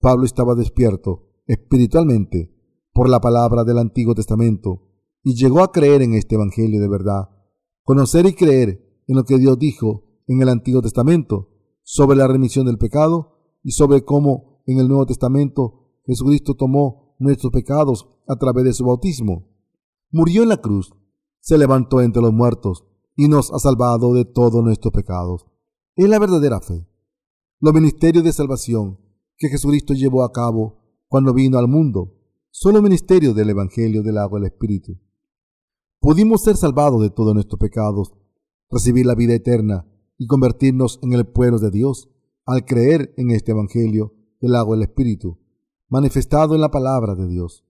Pablo 0.00 0.24
estaba 0.24 0.54
despierto 0.54 1.34
espiritualmente 1.46 2.57
por 2.98 3.08
la 3.08 3.20
palabra 3.20 3.62
del 3.62 3.78
Antiguo 3.78 4.12
Testamento 4.12 4.82
y 5.22 5.36
llegó 5.36 5.62
a 5.62 5.70
creer 5.70 6.02
en 6.02 6.14
este 6.14 6.34
Evangelio 6.34 6.80
de 6.80 6.88
verdad. 6.88 7.28
Conocer 7.84 8.26
y 8.26 8.32
creer 8.32 9.04
en 9.06 9.14
lo 9.14 9.22
que 9.22 9.38
Dios 9.38 9.56
dijo 9.56 10.02
en 10.26 10.42
el 10.42 10.48
Antiguo 10.48 10.82
Testamento 10.82 11.48
sobre 11.84 12.16
la 12.16 12.26
remisión 12.26 12.66
del 12.66 12.76
pecado 12.76 13.38
y 13.62 13.70
sobre 13.70 14.04
cómo 14.04 14.64
en 14.66 14.80
el 14.80 14.88
Nuevo 14.88 15.06
Testamento 15.06 15.92
Jesucristo 16.06 16.56
tomó 16.56 17.14
nuestros 17.20 17.52
pecados 17.52 18.08
a 18.26 18.34
través 18.34 18.64
de 18.64 18.72
su 18.72 18.84
bautismo 18.84 19.46
murió 20.10 20.42
en 20.42 20.48
la 20.48 20.56
cruz, 20.56 20.92
se 21.38 21.56
levantó 21.56 22.00
entre 22.00 22.20
los 22.20 22.32
muertos 22.32 22.84
y 23.14 23.28
nos 23.28 23.52
ha 23.52 23.60
salvado 23.60 24.12
de 24.12 24.24
todos 24.24 24.64
nuestros 24.64 24.92
pecados. 24.92 25.46
Es 25.94 26.08
la 26.08 26.18
verdadera 26.18 26.60
fe. 26.60 26.84
Los 27.60 27.72
ministerios 27.72 28.24
de 28.24 28.32
salvación 28.32 28.98
que 29.36 29.50
Jesucristo 29.50 29.94
llevó 29.94 30.24
a 30.24 30.32
cabo 30.32 30.80
cuando 31.06 31.32
vino 31.32 31.58
al 31.58 31.68
mundo 31.68 32.17
son 32.60 32.74
los 32.74 32.82
ministerios 32.82 33.36
del 33.36 33.50
Evangelio 33.50 34.02
del 34.02 34.18
agua 34.18 34.40
del 34.40 34.48
Espíritu. 34.48 34.98
Pudimos 36.00 36.42
ser 36.42 36.56
salvados 36.56 37.00
de 37.00 37.08
todos 37.08 37.32
nuestros 37.32 37.60
pecados, 37.60 38.12
recibir 38.68 39.06
la 39.06 39.14
vida 39.14 39.32
eterna 39.32 39.86
y 40.16 40.26
convertirnos 40.26 40.98
en 41.04 41.12
el 41.12 41.24
pueblo 41.24 41.60
de 41.60 41.70
Dios 41.70 42.08
al 42.46 42.64
creer 42.64 43.14
en 43.16 43.30
este 43.30 43.52
Evangelio 43.52 44.12
del 44.40 44.56
agua 44.56 44.74
del 44.74 44.88
Espíritu, 44.88 45.38
manifestado 45.88 46.56
en 46.56 46.60
la 46.60 46.72
palabra 46.72 47.14
de 47.14 47.28
Dios. 47.28 47.64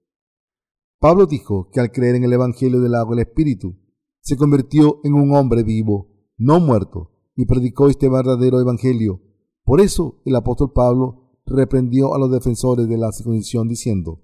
Pablo 0.98 1.26
dijo 1.26 1.68
que 1.70 1.80
al 1.80 1.92
creer 1.92 2.14
en 2.14 2.24
el 2.24 2.32
Evangelio 2.32 2.80
del 2.80 2.94
agua 2.94 3.14
y 3.14 3.18
el 3.20 3.26
Espíritu, 3.26 3.76
se 4.22 4.38
convirtió 4.38 5.00
en 5.04 5.12
un 5.12 5.36
hombre 5.36 5.64
vivo, 5.64 6.14
no 6.38 6.60
muerto, 6.60 7.12
y 7.36 7.44
predicó 7.44 7.90
este 7.90 8.08
verdadero 8.08 8.58
Evangelio. 8.58 9.20
Por 9.64 9.82
eso 9.82 10.22
el 10.24 10.34
apóstol 10.34 10.72
Pablo 10.72 11.42
reprendió 11.44 12.14
a 12.14 12.18
los 12.18 12.30
defensores 12.30 12.88
de 12.88 12.96
la 12.96 13.12
circuncisión 13.12 13.68
diciendo, 13.68 14.22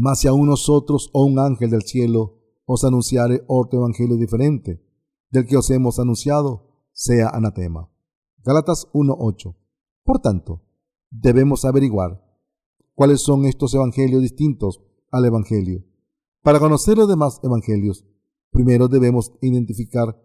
Mas 0.00 0.20
si 0.20 0.28
aún 0.28 0.46
nosotros 0.46 1.10
o 1.12 1.24
un 1.24 1.40
ángel 1.40 1.70
del 1.70 1.82
cielo 1.82 2.38
os 2.66 2.84
anunciare 2.84 3.42
otro 3.48 3.80
Evangelio 3.80 4.16
diferente 4.16 4.80
del 5.28 5.44
que 5.44 5.56
os 5.56 5.68
hemos 5.70 5.98
anunciado, 5.98 6.86
sea 6.92 7.30
anatema. 7.30 7.90
Galatas 8.44 8.86
1.8. 8.92 9.56
Por 10.04 10.20
tanto, 10.20 10.62
debemos 11.10 11.64
averiguar 11.64 12.24
cuáles 12.94 13.22
son 13.22 13.44
estos 13.44 13.74
evangelios 13.74 14.22
distintos 14.22 14.80
al 15.10 15.24
Evangelio. 15.24 15.84
Para 16.42 16.60
conocer 16.60 16.96
los 16.96 17.08
demás 17.08 17.40
Evangelios, 17.42 18.06
primero 18.52 18.86
debemos 18.86 19.32
identificar 19.40 20.16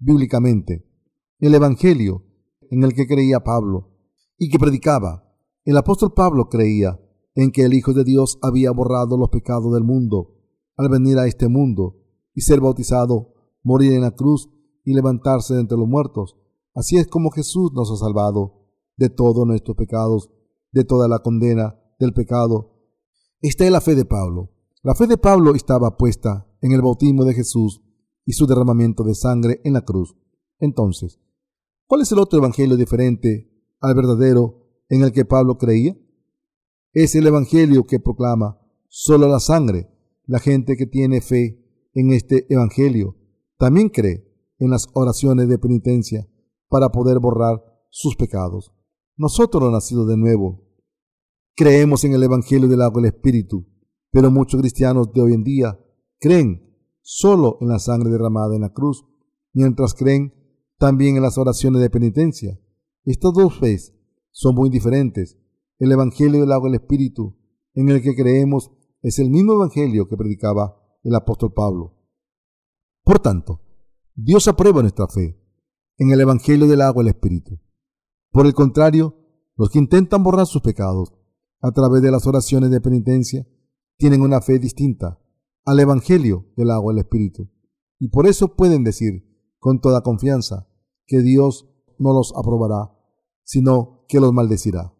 bíblicamente 0.00 0.90
el 1.38 1.54
Evangelio 1.54 2.24
en 2.68 2.82
el 2.82 2.94
que 2.94 3.06
creía 3.06 3.44
Pablo 3.44 3.92
y 4.36 4.50
que 4.50 4.58
predicaba. 4.58 5.32
El 5.64 5.76
apóstol 5.76 6.14
Pablo 6.14 6.48
creía 6.48 6.98
en 7.40 7.52
que 7.52 7.62
el 7.62 7.74
Hijo 7.74 7.92
de 7.92 8.04
Dios 8.04 8.38
había 8.42 8.70
borrado 8.70 9.16
los 9.16 9.28
pecados 9.30 9.72
del 9.72 9.84
mundo 9.84 10.36
al 10.76 10.88
venir 10.88 11.18
a 11.18 11.26
este 11.26 11.48
mundo 11.48 11.96
y 12.34 12.42
ser 12.42 12.60
bautizado, 12.60 13.34
morir 13.62 13.92
en 13.92 14.02
la 14.02 14.12
cruz 14.12 14.48
y 14.84 14.94
levantarse 14.94 15.54
de 15.54 15.60
entre 15.60 15.78
los 15.78 15.88
muertos. 15.88 16.36
Así 16.74 16.96
es 16.96 17.06
como 17.06 17.30
Jesús 17.30 17.72
nos 17.74 17.90
ha 17.90 17.96
salvado 17.96 18.66
de 18.96 19.10
todos 19.10 19.46
nuestros 19.46 19.76
pecados, 19.76 20.30
de 20.72 20.84
toda 20.84 21.08
la 21.08 21.18
condena 21.18 21.78
del 21.98 22.12
pecado 22.12 22.80
esta 23.42 23.64
es 23.64 23.70
la 23.70 23.80
fe 23.80 23.94
de 23.94 24.04
Pablo. 24.04 24.50
La 24.82 24.94
fe 24.94 25.06
de 25.06 25.16
Pablo 25.16 25.54
estaba 25.54 25.96
puesta 25.96 26.46
en 26.60 26.72
el 26.72 26.82
bautismo 26.82 27.24
de 27.24 27.32
Jesús 27.32 27.80
y 28.26 28.34
su 28.34 28.46
derramamiento 28.46 29.02
de 29.02 29.14
sangre 29.14 29.62
en 29.64 29.72
la 29.72 29.80
cruz. 29.80 30.14
Entonces, 30.58 31.18
¿cuál 31.86 32.02
es 32.02 32.12
el 32.12 32.18
otro 32.18 32.38
evangelio 32.38 32.76
diferente 32.76 33.50
al 33.80 33.94
verdadero 33.94 34.66
en 34.90 35.02
el 35.02 35.12
que 35.12 35.24
Pablo 35.24 35.56
creía? 35.56 35.96
Es 36.92 37.14
el 37.14 37.26
evangelio 37.26 37.86
que 37.86 38.00
proclama 38.00 38.58
solo 38.88 39.28
la 39.28 39.40
sangre. 39.40 39.88
La 40.26 40.38
gente 40.38 40.76
que 40.76 40.86
tiene 40.86 41.20
fe 41.20 41.64
en 41.94 42.12
este 42.12 42.46
evangelio 42.52 43.16
también 43.58 43.88
cree 43.88 44.26
en 44.58 44.70
las 44.70 44.88
oraciones 44.94 45.48
de 45.48 45.58
penitencia 45.58 46.28
para 46.68 46.90
poder 46.90 47.18
borrar 47.18 47.62
sus 47.90 48.16
pecados. 48.16 48.72
Nosotros 49.16 49.70
nacidos 49.72 50.08
de 50.08 50.16
nuevo 50.16 50.70
Creemos 51.60 52.04
en 52.04 52.14
el 52.14 52.22
Evangelio 52.22 52.68
del 52.68 52.80
agua 52.80 53.02
y 53.02 53.04
el 53.04 53.12
Espíritu, 53.12 53.66
pero 54.10 54.30
muchos 54.30 54.58
cristianos 54.62 55.12
de 55.12 55.20
hoy 55.20 55.34
en 55.34 55.44
día 55.44 55.78
creen 56.18 56.74
solo 57.02 57.58
en 57.60 57.68
la 57.68 57.78
sangre 57.78 58.08
derramada 58.08 58.54
en 58.54 58.62
la 58.62 58.72
cruz 58.72 59.04
mientras 59.52 59.92
creen 59.92 60.32
también 60.78 61.16
en 61.16 61.22
las 61.22 61.36
oraciones 61.36 61.82
de 61.82 61.90
penitencia. 61.90 62.58
Estas 63.04 63.34
dos 63.34 63.58
fees 63.58 63.92
son 64.30 64.54
muy 64.54 64.70
diferentes. 64.70 65.36
El 65.80 65.92
Evangelio 65.92 66.40
del 66.40 66.52
agua 66.52 66.68
del 66.68 66.78
Espíritu, 66.78 67.38
en 67.72 67.88
el 67.88 68.02
que 68.02 68.14
creemos, 68.14 68.70
es 69.00 69.18
el 69.18 69.30
mismo 69.30 69.54
Evangelio 69.54 70.06
que 70.08 70.16
predicaba 70.18 70.76
el 71.02 71.14
apóstol 71.14 71.54
Pablo. 71.54 71.96
Por 73.02 73.18
tanto, 73.18 73.62
Dios 74.14 74.46
aprueba 74.46 74.82
nuestra 74.82 75.08
fe 75.08 75.42
en 75.96 76.10
el 76.10 76.20
Evangelio 76.20 76.66
del 76.66 76.82
agua 76.82 77.02
del 77.02 77.14
Espíritu. 77.14 77.58
Por 78.30 78.44
el 78.44 78.52
contrario, 78.52 79.16
los 79.56 79.70
que 79.70 79.78
intentan 79.78 80.22
borrar 80.22 80.46
sus 80.46 80.60
pecados 80.60 81.14
a 81.62 81.72
través 81.72 82.02
de 82.02 82.10
las 82.10 82.26
oraciones 82.26 82.70
de 82.70 82.82
penitencia 82.82 83.48
tienen 83.96 84.20
una 84.20 84.42
fe 84.42 84.58
distinta 84.58 85.18
al 85.64 85.80
Evangelio 85.80 86.52
del 86.58 86.72
agua 86.72 86.92
del 86.92 87.04
Espíritu. 87.04 87.48
Y 87.98 88.08
por 88.08 88.26
eso 88.26 88.54
pueden 88.54 88.84
decir 88.84 89.24
con 89.58 89.80
toda 89.80 90.02
confianza 90.02 90.68
que 91.06 91.22
Dios 91.22 91.70
no 91.98 92.12
los 92.12 92.34
aprobará, 92.36 92.92
sino 93.44 94.04
que 94.08 94.20
los 94.20 94.34
maldecirá. 94.34 94.94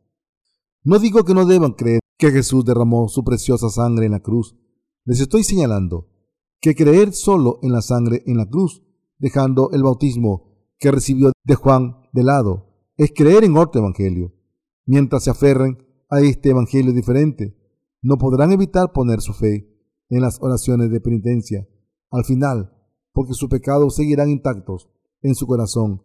No 0.83 0.99
digo 0.99 1.24
que 1.24 1.35
no 1.35 1.45
deban 1.45 1.72
creer 1.72 2.01
que 2.16 2.31
Jesús 2.31 2.64
derramó 2.64 3.09
su 3.09 3.22
preciosa 3.22 3.68
sangre 3.68 4.07
en 4.07 4.12
la 4.12 4.20
cruz. 4.20 4.57
Les 5.05 5.20
estoy 5.20 5.45
señalando 5.45 6.09
que 6.61 6.74
creer 6.74 7.12
solo 7.12 7.59
en 7.62 7.72
la 7.72 7.83
sangre 7.83 8.22
en 8.26 8.37
la 8.37 8.47
cruz, 8.47 8.83
dejando 9.18 9.70
el 9.72 9.83
bautismo 9.83 10.51
que 10.78 10.91
recibió 10.91 11.33
de 11.45 11.55
Juan 11.55 12.09
de 12.12 12.22
lado, 12.22 12.66
es 12.97 13.12
creer 13.14 13.45
en 13.45 13.57
otro 13.57 13.81
evangelio. 13.81 14.35
Mientras 14.87 15.24
se 15.24 15.31
aferren 15.31 15.87
a 16.09 16.20
este 16.20 16.51
evangelio 16.51 16.93
diferente, 16.93 17.57
no 18.03 18.16
podrán 18.16 18.53
evitar 18.53 18.93
poner 18.93 19.20
su 19.20 19.33
fe 19.35 19.70
en 20.09 20.22
las 20.22 20.39
oraciones 20.41 20.91
de 20.91 21.01
penitencia. 21.01 21.68
Al 22.11 22.24
final, 22.24 22.72
porque 23.12 23.35
sus 23.35 23.49
pecados 23.49 23.97
seguirán 23.97 24.31
intactos 24.31 24.91
en 25.22 25.35
su 25.35 25.47
corazón, 25.47 26.03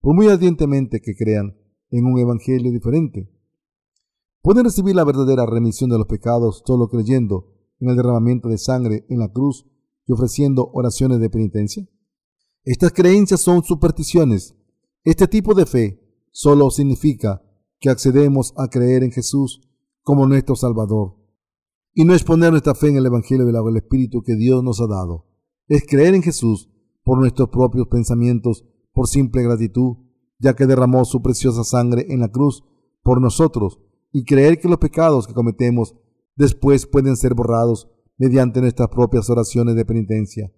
por 0.00 0.14
muy 0.14 0.28
ardientemente 0.28 1.00
que 1.00 1.16
crean 1.16 1.56
en 1.90 2.04
un 2.04 2.18
evangelio 2.18 2.70
diferente. 2.70 3.37
Pueden 4.48 4.64
recibir 4.64 4.96
la 4.96 5.04
verdadera 5.04 5.44
remisión 5.44 5.90
de 5.90 5.98
los 5.98 6.06
pecados 6.06 6.62
solo 6.66 6.88
creyendo 6.88 7.52
en 7.80 7.90
el 7.90 7.96
derramamiento 7.96 8.48
de 8.48 8.56
sangre 8.56 9.04
en 9.10 9.18
la 9.18 9.30
cruz 9.30 9.66
y 10.06 10.12
ofreciendo 10.14 10.70
oraciones 10.72 11.20
de 11.20 11.28
penitencia. 11.28 11.86
Estas 12.64 12.92
creencias 12.92 13.42
son 13.42 13.62
supersticiones. 13.62 14.56
Este 15.04 15.28
tipo 15.28 15.52
de 15.52 15.66
fe 15.66 16.00
solo 16.32 16.70
significa 16.70 17.42
que 17.78 17.90
accedemos 17.90 18.54
a 18.56 18.68
creer 18.68 19.02
en 19.02 19.12
Jesús 19.12 19.60
como 20.02 20.26
nuestro 20.26 20.56
Salvador. 20.56 21.16
Y 21.92 22.06
no 22.06 22.14
es 22.14 22.24
poner 22.24 22.50
nuestra 22.50 22.74
fe 22.74 22.88
en 22.88 22.96
el 22.96 23.04
Evangelio 23.04 23.44
del 23.44 23.76
Espíritu 23.76 24.22
que 24.22 24.34
Dios 24.34 24.64
nos 24.64 24.80
ha 24.80 24.86
dado. 24.86 25.26
Es 25.66 25.84
creer 25.86 26.14
en 26.14 26.22
Jesús 26.22 26.70
por 27.04 27.18
nuestros 27.18 27.50
propios 27.50 27.88
pensamientos, 27.88 28.64
por 28.94 29.08
simple 29.08 29.42
gratitud, 29.42 29.98
ya 30.38 30.56
que 30.56 30.66
derramó 30.66 31.04
su 31.04 31.20
preciosa 31.20 31.64
sangre 31.64 32.06
en 32.08 32.20
la 32.20 32.28
cruz 32.32 32.64
por 33.02 33.20
nosotros, 33.20 33.78
y 34.12 34.24
creer 34.24 34.58
que 34.58 34.68
los 34.68 34.78
pecados 34.78 35.26
que 35.26 35.34
cometemos 35.34 35.94
después 36.36 36.86
pueden 36.86 37.16
ser 37.16 37.34
borrados 37.34 37.88
mediante 38.16 38.60
nuestras 38.60 38.88
propias 38.88 39.28
oraciones 39.30 39.74
de 39.74 39.84
penitencia. 39.84 40.52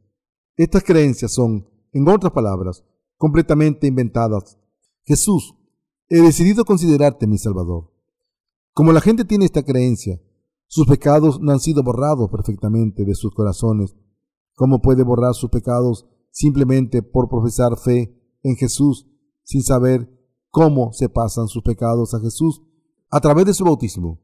Estas 0.56 0.82
creencias 0.82 1.32
son, 1.32 1.68
en 1.92 2.08
otras 2.08 2.32
palabras, 2.32 2.84
completamente 3.16 3.86
inventadas. 3.86 4.58
Jesús, 5.04 5.54
he 6.08 6.20
decidido 6.20 6.64
considerarte 6.64 7.26
mi 7.26 7.38
Salvador. 7.38 7.92
Como 8.72 8.92
la 8.92 9.00
gente 9.00 9.24
tiene 9.24 9.44
esta 9.44 9.62
creencia, 9.62 10.20
sus 10.66 10.86
pecados 10.86 11.40
no 11.40 11.52
han 11.52 11.60
sido 11.60 11.82
borrados 11.82 12.30
perfectamente 12.30 13.04
de 13.04 13.14
sus 13.14 13.34
corazones. 13.34 13.96
¿Cómo 14.54 14.80
puede 14.80 15.02
borrar 15.02 15.34
sus 15.34 15.50
pecados 15.50 16.06
simplemente 16.30 17.02
por 17.02 17.28
profesar 17.28 17.76
fe 17.76 18.16
en 18.42 18.56
Jesús 18.56 19.06
sin 19.42 19.62
saber 19.62 20.08
cómo 20.50 20.92
se 20.92 21.08
pasan 21.08 21.48
sus 21.48 21.62
pecados 21.62 22.14
a 22.14 22.20
Jesús 22.20 22.62
a 23.10 23.20
través 23.20 23.46
de 23.46 23.54
su 23.54 23.64
bautismo? 23.64 24.20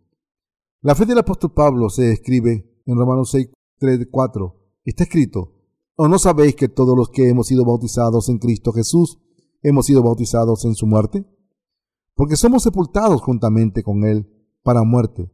La 0.81 0.95
fe 0.95 1.07
del 1.07 1.19
apóstol 1.19 1.53
Pablo 1.53 1.91
se 1.91 2.13
escribe 2.13 2.83
en 2.87 2.97
Romanos 2.97 3.31
6, 3.31 3.49
3, 3.79 4.09
4. 4.11 4.57
Está 4.85 5.05
escrito, 5.05 5.55
¿o 5.97 6.09
no 6.09 6.19
sabéis 6.19 6.55
que 6.55 6.69
todos 6.69 6.97
los 6.97 7.11
que 7.11 7.29
hemos 7.29 7.49
sido 7.49 7.65
bautizados 7.65 8.29
en 8.29 8.39
Cristo 8.39 8.73
Jesús 8.73 9.19
hemos 9.63 9.87
sido 9.87 10.03
bautizados 10.03 10.65
en 10.65 10.75
su 10.75 10.87
muerte? 10.87 11.27
Porque 12.15 12.37
somos 12.37 12.63
sepultados 12.63 13.21
juntamente 13.21 13.83
con 13.83 14.05
Él 14.05 14.31
para 14.63 14.85
muerte, 14.85 15.31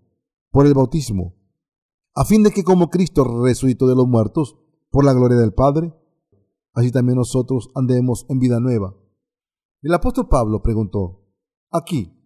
por 0.51 0.67
el 0.67 0.75
bautismo, 0.75 1.35
a 2.15 2.25
fin 2.25 2.43
de 2.43 2.51
que 2.51 2.65
como 2.65 2.91
Cristo 2.91 3.25
resucitó 3.43 3.87
de 3.87 3.95
los 3.95 4.07
muertos, 4.07 4.59
por 4.91 5.05
la 5.05 5.15
gloria 5.15 5.39
del 5.39 5.55
Padre, 5.55 5.95
así 6.75 6.91
también 6.91 7.17
nosotros 7.17 7.71
andemos 7.75 8.27
en 8.29 8.39
vida 8.39 8.61
nueva. 8.61 8.95
El 9.81 9.95
apóstol 9.95 10.29
Pablo 10.29 10.63
preguntó, 10.63 11.27
aquí, 11.71 12.22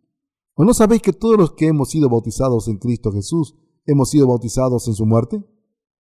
¿O 0.59 0.65
no 0.65 0.73
sabéis 0.73 1.03
que 1.03 1.13
todos 1.13 1.37
los 1.37 1.53
que 1.53 1.67
hemos 1.67 1.91
sido 1.91 2.09
bautizados 2.09 2.67
en 2.69 2.79
Cristo 2.79 3.13
Jesús 3.13 3.55
hemos 3.85 4.09
sido 4.09 4.27
bautizados 4.27 4.89
en 4.89 4.95
su 4.95 5.05
muerte? 5.05 5.45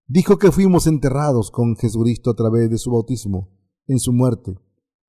Dijo 0.08 0.40
que 0.40 0.52
fuimos 0.52 0.88
enterrados 0.88 1.52
con 1.52 1.76
Jesucristo 1.76 2.32
a 2.32 2.34
través 2.34 2.68
de 2.72 2.80
su 2.80 2.90
bautismo, 2.90 3.52
en 3.86 4.00
su 4.00 4.12
muerte. 4.12 4.58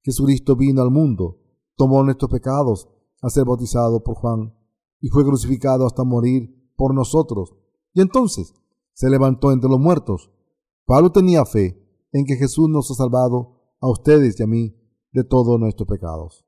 Jesucristo 0.03 0.57
vino 0.57 0.82
al 0.82 0.91
mundo, 0.91 1.41
tomó 1.74 2.03
nuestros 2.05 2.30
pecados 2.30 2.91
a 3.22 3.30
ser 3.30 3.47
bautizado 3.47 4.05
por 4.05 4.16
Juan 4.16 4.55
y 5.01 5.09
fue 5.09 5.24
crucificado 5.24 5.86
hasta 5.86 6.05
morir 6.05 6.70
por 6.76 6.95
nosotros. 6.95 7.57
Y 7.95 8.03
entonces 8.03 8.53
se 8.93 9.09
levantó 9.09 9.53
entre 9.53 9.70
los 9.70 9.80
muertos. 9.80 10.30
Pablo 10.84 11.12
tenía 11.12 11.47
fe 11.47 11.82
en 12.12 12.26
que 12.26 12.36
Jesús 12.36 12.68
nos 12.68 12.91
ha 12.91 12.95
salvado 12.95 13.74
a 13.80 13.88
ustedes 13.88 14.38
y 14.38 14.43
a 14.43 14.47
mí 14.47 14.76
de 15.12 15.24
todos 15.24 15.59
nuestros 15.59 15.88
pecados. 15.88 16.45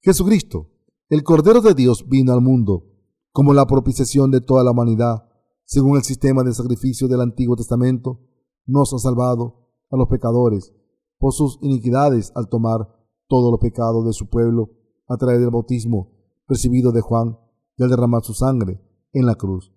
Jesucristo 0.00 0.70
el 1.10 1.22
Cordero 1.22 1.62
de 1.62 1.72
Dios 1.72 2.06
vino 2.06 2.34
al 2.34 2.42
mundo 2.42 2.84
como 3.32 3.54
la 3.54 3.66
propiciación 3.66 4.30
de 4.30 4.42
toda 4.42 4.62
la 4.62 4.72
humanidad, 4.72 5.26
según 5.64 5.96
el 5.96 6.02
sistema 6.02 6.42
de 6.42 6.52
sacrificio 6.52 7.08
del 7.08 7.22
Antiguo 7.22 7.56
Testamento, 7.56 8.20
nos 8.66 8.92
ha 8.92 8.98
salvado 8.98 9.70
a 9.90 9.96
los 9.96 10.08
pecadores 10.08 10.74
por 11.18 11.32
sus 11.32 11.58
iniquidades 11.62 12.30
al 12.34 12.48
tomar 12.48 12.94
todos 13.26 13.50
los 13.50 13.60
pecados 13.60 14.04
de 14.04 14.12
su 14.12 14.28
pueblo 14.28 14.70
a 15.06 15.16
través 15.16 15.40
del 15.40 15.50
bautismo 15.50 16.12
recibido 16.46 16.92
de 16.92 17.00
Juan 17.00 17.38
y 17.76 17.84
al 17.84 17.90
derramar 17.90 18.22
su 18.22 18.34
sangre 18.34 18.82
en 19.12 19.24
la 19.24 19.36
cruz. 19.36 19.72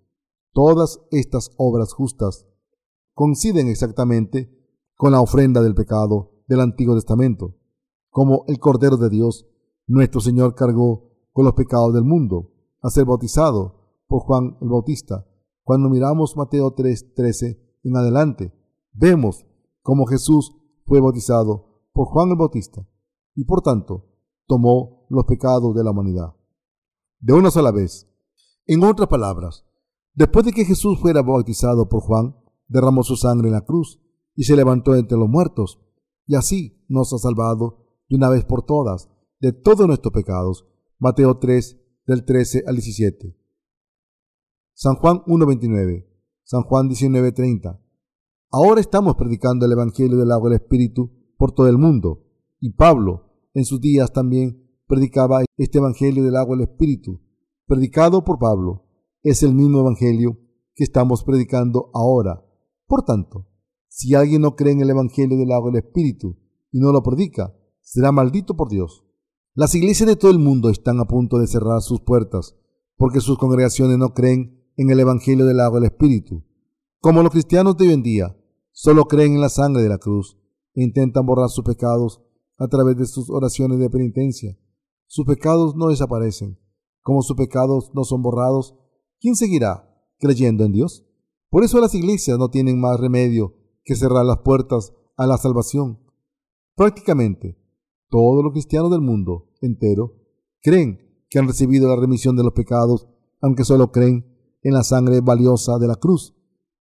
Todas 0.52 1.00
estas 1.12 1.52
obras 1.56 1.94
justas 1.94 2.46
coinciden 3.14 3.68
exactamente 3.68 4.52
con 4.96 5.14
la 5.14 5.22
ofrenda 5.22 5.62
del 5.62 5.76
pecado 5.76 6.44
del 6.48 6.60
Antiguo 6.60 6.96
Testamento, 6.96 7.56
como 8.10 8.44
el 8.48 8.60
Cordero 8.60 8.98
de 8.98 9.10
Dios, 9.10 9.48
nuestro 9.88 10.20
Señor 10.20 10.56
cargó 10.56 11.11
con 11.32 11.46
los 11.46 11.54
pecados 11.54 11.94
del 11.94 12.04
mundo, 12.04 12.52
a 12.82 12.90
ser 12.90 13.06
bautizado 13.06 14.04
por 14.08 14.22
Juan 14.22 14.58
el 14.62 14.70
Bautista. 14.70 15.26
Cuando 15.64 15.90
miramos 15.90 16.36
Mateo 16.36 16.74
3:13 16.76 17.60
en 17.84 17.98
adelante, 17.98 18.54
vemos 18.94 19.46
cómo 19.82 20.06
Jesús 20.06 20.56
fue 20.86 21.00
bautizado 21.00 21.84
por 21.94 22.08
Juan 22.08 22.30
el 22.30 22.36
Bautista 22.36 22.86
y 23.36 23.46
por 23.46 23.62
tanto 23.62 24.08
tomó 24.48 25.08
los 25.10 25.26
pecados 25.26 25.74
de 25.76 25.84
la 25.84 25.92
humanidad. 25.92 26.36
De 27.20 27.34
una 27.34 27.52
sola 27.52 27.72
vez. 27.72 28.08
En 28.66 28.84
otras 28.84 29.08
palabras, 29.08 29.66
después 30.14 30.46
de 30.46 30.52
que 30.52 30.66
Jesús 30.66 31.00
fuera 31.00 31.22
bautizado 31.22 31.88
por 31.88 32.02
Juan, 32.02 32.36
derramó 32.68 33.04
su 33.04 33.16
sangre 33.16 33.48
en 33.48 33.54
la 33.54 33.66
cruz 33.66 34.02
y 34.36 34.44
se 34.44 34.56
levantó 34.56 34.96
entre 34.96 35.18
los 35.18 35.30
muertos, 35.30 35.80
y 36.26 36.36
así 36.36 36.86
nos 36.88 37.14
ha 37.14 37.18
salvado 37.18 37.86
de 38.10 38.16
una 38.16 38.30
vez 38.30 38.46
por 38.46 38.64
todas 38.64 39.10
de 39.40 39.52
todos 39.54 39.88
nuestros 39.88 40.14
pecados 40.14 40.68
Mateo 41.04 41.40
3, 41.40 41.82
del 42.06 42.26
13 42.26 42.64
al 42.68 42.76
17. 42.76 43.36
San 44.76 44.98
Juan 44.98 45.24
1.29. 45.26 46.06
San 46.44 46.62
Juan 46.62 46.92
19.30. 46.92 47.82
Ahora 48.52 48.82
estamos 48.82 49.16
predicando 49.16 49.66
el 49.66 49.72
Evangelio 49.72 50.16
del 50.16 50.32
agua 50.32 50.52
del 50.52 50.60
Espíritu 50.62 51.12
por 51.40 51.54
todo 51.54 51.68
el 51.68 51.80
mundo. 51.80 52.28
Y 52.60 52.74
Pablo, 52.74 53.32
en 53.56 53.66
sus 53.66 53.82
días 53.82 54.14
también, 54.14 54.70
predicaba 54.86 55.44
este 55.58 55.80
Evangelio 55.80 56.24
del 56.24 56.36
agua 56.36 56.56
del 56.56 56.68
Espíritu. 56.68 57.20
Predicado 57.66 58.24
por 58.24 58.38
Pablo, 58.38 58.86
es 59.24 59.42
el 59.42 59.56
mismo 59.56 59.80
Evangelio 59.80 60.38
que 60.76 60.84
estamos 60.84 61.24
predicando 61.24 61.90
ahora. 61.96 62.46
Por 62.86 63.06
tanto, 63.06 63.48
si 63.88 64.14
alguien 64.14 64.44
no 64.44 64.56
cree 64.56 64.74
en 64.74 64.82
el 64.82 64.92
Evangelio 64.92 65.36
del 65.36 65.52
agua 65.52 65.72
del 65.72 65.84
Espíritu 65.84 66.38
y 66.72 66.80
no 66.80 66.92
lo 66.92 67.02
predica, 67.02 67.56
será 67.82 68.12
maldito 68.12 68.56
por 68.56 68.70
Dios. 68.70 69.04
Las 69.54 69.76
iglesias 69.76 70.08
de 70.08 70.16
todo 70.16 70.32
el 70.32 70.40
mundo 70.40 70.70
están 70.70 71.00
a 71.02 71.06
punto 71.06 71.38
de 71.38 71.46
cerrar 71.46 71.82
sus 71.82 72.00
puertas 72.00 72.56
porque 72.96 73.20
sus 73.20 73.38
congregaciones 73.38 73.98
no 73.98 74.14
creen 74.14 74.64
en 74.78 74.90
el 74.92 75.00
Evangelio 75.02 75.46
del 75.46 75.60
agua 75.60 75.80
del 75.80 75.90
Espíritu. 75.92 76.46
Como 77.02 77.22
los 77.22 77.32
cristianos 77.32 77.76
de 77.76 77.88
hoy 77.88 77.94
en 77.94 78.04
día 78.04 78.38
solo 78.72 79.06
creen 79.06 79.34
en 79.34 79.42
la 79.42 79.50
sangre 79.50 79.84
de 79.84 79.90
la 79.90 79.98
cruz 79.98 80.38
e 80.74 80.84
intentan 80.84 81.26
borrar 81.26 81.50
sus 81.50 81.66
pecados 81.66 82.22
a 82.58 82.70
través 82.70 82.96
de 82.96 83.06
sus 83.06 83.30
oraciones 83.30 83.80
de 83.80 83.90
penitencia. 83.90 84.58
Sus 85.08 85.26
pecados 85.26 85.76
no 85.76 85.88
desaparecen. 85.88 86.58
Como 87.02 87.22
sus 87.22 87.36
pecados 87.36 87.92
no 87.94 88.06
son 88.06 88.22
borrados, 88.22 88.76
¿quién 89.20 89.36
seguirá 89.36 89.94
creyendo 90.18 90.64
en 90.64 90.72
Dios? 90.72 91.06
Por 91.50 91.66
eso 91.66 91.82
las 91.82 91.94
iglesias 91.94 92.38
no 92.38 92.50
tienen 92.50 92.80
más 92.80 93.00
remedio 93.00 93.56
que 93.84 93.96
cerrar 93.96 94.26
las 94.26 94.38
puertas 94.40 94.94
a 95.18 95.28
la 95.28 95.38
salvación 95.38 96.00
Prácticamente 96.76 97.61
todos 98.12 98.44
los 98.44 98.52
cristianos 98.52 98.92
del 98.92 99.02
mundo 99.02 99.50
entero 99.62 100.14
creen 100.62 101.26
que 101.30 101.40
han 101.40 101.48
recibido 101.48 101.88
la 101.88 102.00
remisión 102.00 102.36
de 102.36 102.44
los 102.44 102.54
pecados, 102.54 103.08
aunque 103.42 103.64
solo 103.64 103.92
creen 103.92 104.26
en 104.62 104.74
la 104.74 104.84
sangre 104.84 105.22
valiosa 105.22 105.80
de 105.80 105.88
la 105.88 105.96
cruz, 105.96 106.36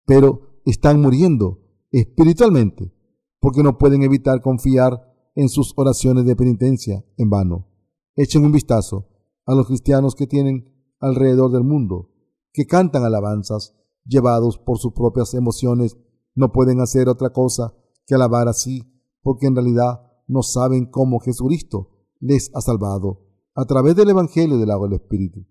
pero 0.06 0.60
están 0.64 1.00
muriendo 1.00 1.60
espiritualmente 1.92 2.92
porque 3.40 3.62
no 3.62 3.78
pueden 3.78 4.02
evitar 4.02 4.40
confiar 4.40 5.04
en 5.34 5.48
sus 5.48 5.74
oraciones 5.76 6.24
de 6.24 6.34
penitencia 6.34 7.04
en 7.16 7.30
vano. 7.30 7.68
Echen 8.16 8.44
un 8.44 8.52
vistazo 8.52 9.08
a 9.46 9.54
los 9.54 9.66
cristianos 9.66 10.14
que 10.14 10.26
tienen 10.26 10.74
alrededor 10.98 11.52
del 11.52 11.62
mundo, 11.62 12.10
que 12.52 12.66
cantan 12.66 13.04
alabanzas, 13.04 13.76
llevados 14.04 14.58
por 14.58 14.78
sus 14.78 14.94
propias 14.94 15.34
emociones, 15.34 15.96
no 16.34 16.52
pueden 16.52 16.80
hacer 16.80 17.08
otra 17.08 17.30
cosa 17.30 17.74
que 18.06 18.14
alabar 18.14 18.48
así, 18.48 18.90
porque 19.22 19.46
en 19.46 19.54
realidad 19.54 20.07
no 20.28 20.42
saben 20.42 20.86
cómo 20.86 21.18
Jesucristo 21.18 21.90
les 22.20 22.50
ha 22.54 22.60
salvado 22.60 23.26
a 23.54 23.64
través 23.64 23.96
del 23.96 24.10
Evangelio 24.10 24.58
del 24.58 24.70
agua 24.70 24.88
del 24.88 25.00
Espíritu, 25.00 25.44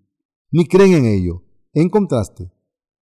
ni 0.50 0.66
creen 0.66 0.94
en 0.94 1.04
ello. 1.04 1.44
En 1.74 1.90
contraste, 1.90 2.50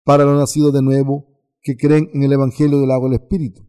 para 0.04 0.26
los 0.26 0.40
nacidos 0.40 0.74
de 0.74 0.82
nuevo, 0.82 1.28
que 1.62 1.78
creen 1.78 2.10
en 2.14 2.24
el 2.24 2.34
Evangelio 2.34 2.80
del 2.80 2.92
agua 2.92 3.10
del 3.10 3.20
Espíritu, 3.20 3.68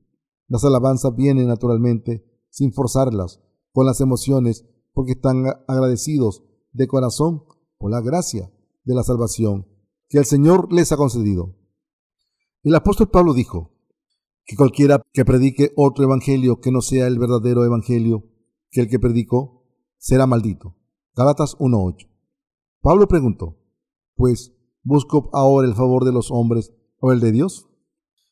las 0.49 0.65
alabanzas 0.65 1.15
vienen 1.15 1.49
naturalmente, 1.49 2.25
sin 2.49 2.73
forzarlas, 2.73 3.43
con 3.73 3.85
las 3.85 4.01
emociones, 4.01 4.65
porque 4.95 5.13
están 5.13 5.45
agradecidos 5.69 6.43
de 6.73 6.87
corazón 6.87 7.45
por 7.79 7.91
la 7.91 8.01
gracia 8.01 8.51
de 8.85 8.95
la 8.95 9.03
salvación 9.03 9.67
que 10.09 10.19
el 10.19 10.25
Señor 10.25 10.73
les 10.73 10.93
ha 10.93 10.97
concedido. 10.97 11.57
El 12.63 12.75
apóstol 12.75 13.11
Pablo 13.11 13.35
dijo 13.35 13.76
que 14.47 14.57
cualquiera 14.57 15.03
que 15.13 15.25
predique 15.25 15.73
otro 15.77 16.05
evangelio 16.05 16.61
que 16.61 16.71
no 16.71 16.81
sea 16.81 17.09
el 17.09 17.19
verdadero 17.19 17.65
evangelio 17.65 18.31
que 18.71 18.81
el 18.81 18.89
que 18.89 19.01
predicó, 19.01 19.65
será 19.99 20.27
maldito. 20.27 20.77
Galatas 21.17 21.57
1.8. 21.59 22.09
Pablo 22.81 23.09
preguntó, 23.09 23.59
pues, 24.15 24.55
¿busco 24.83 25.31
ahora 25.33 25.67
el 25.67 25.75
favor 25.75 26.05
de 26.05 26.13
los 26.13 26.31
hombres 26.31 26.73
o 27.01 27.13
el 27.13 27.21
de 27.21 27.33
Dios? 27.33 27.69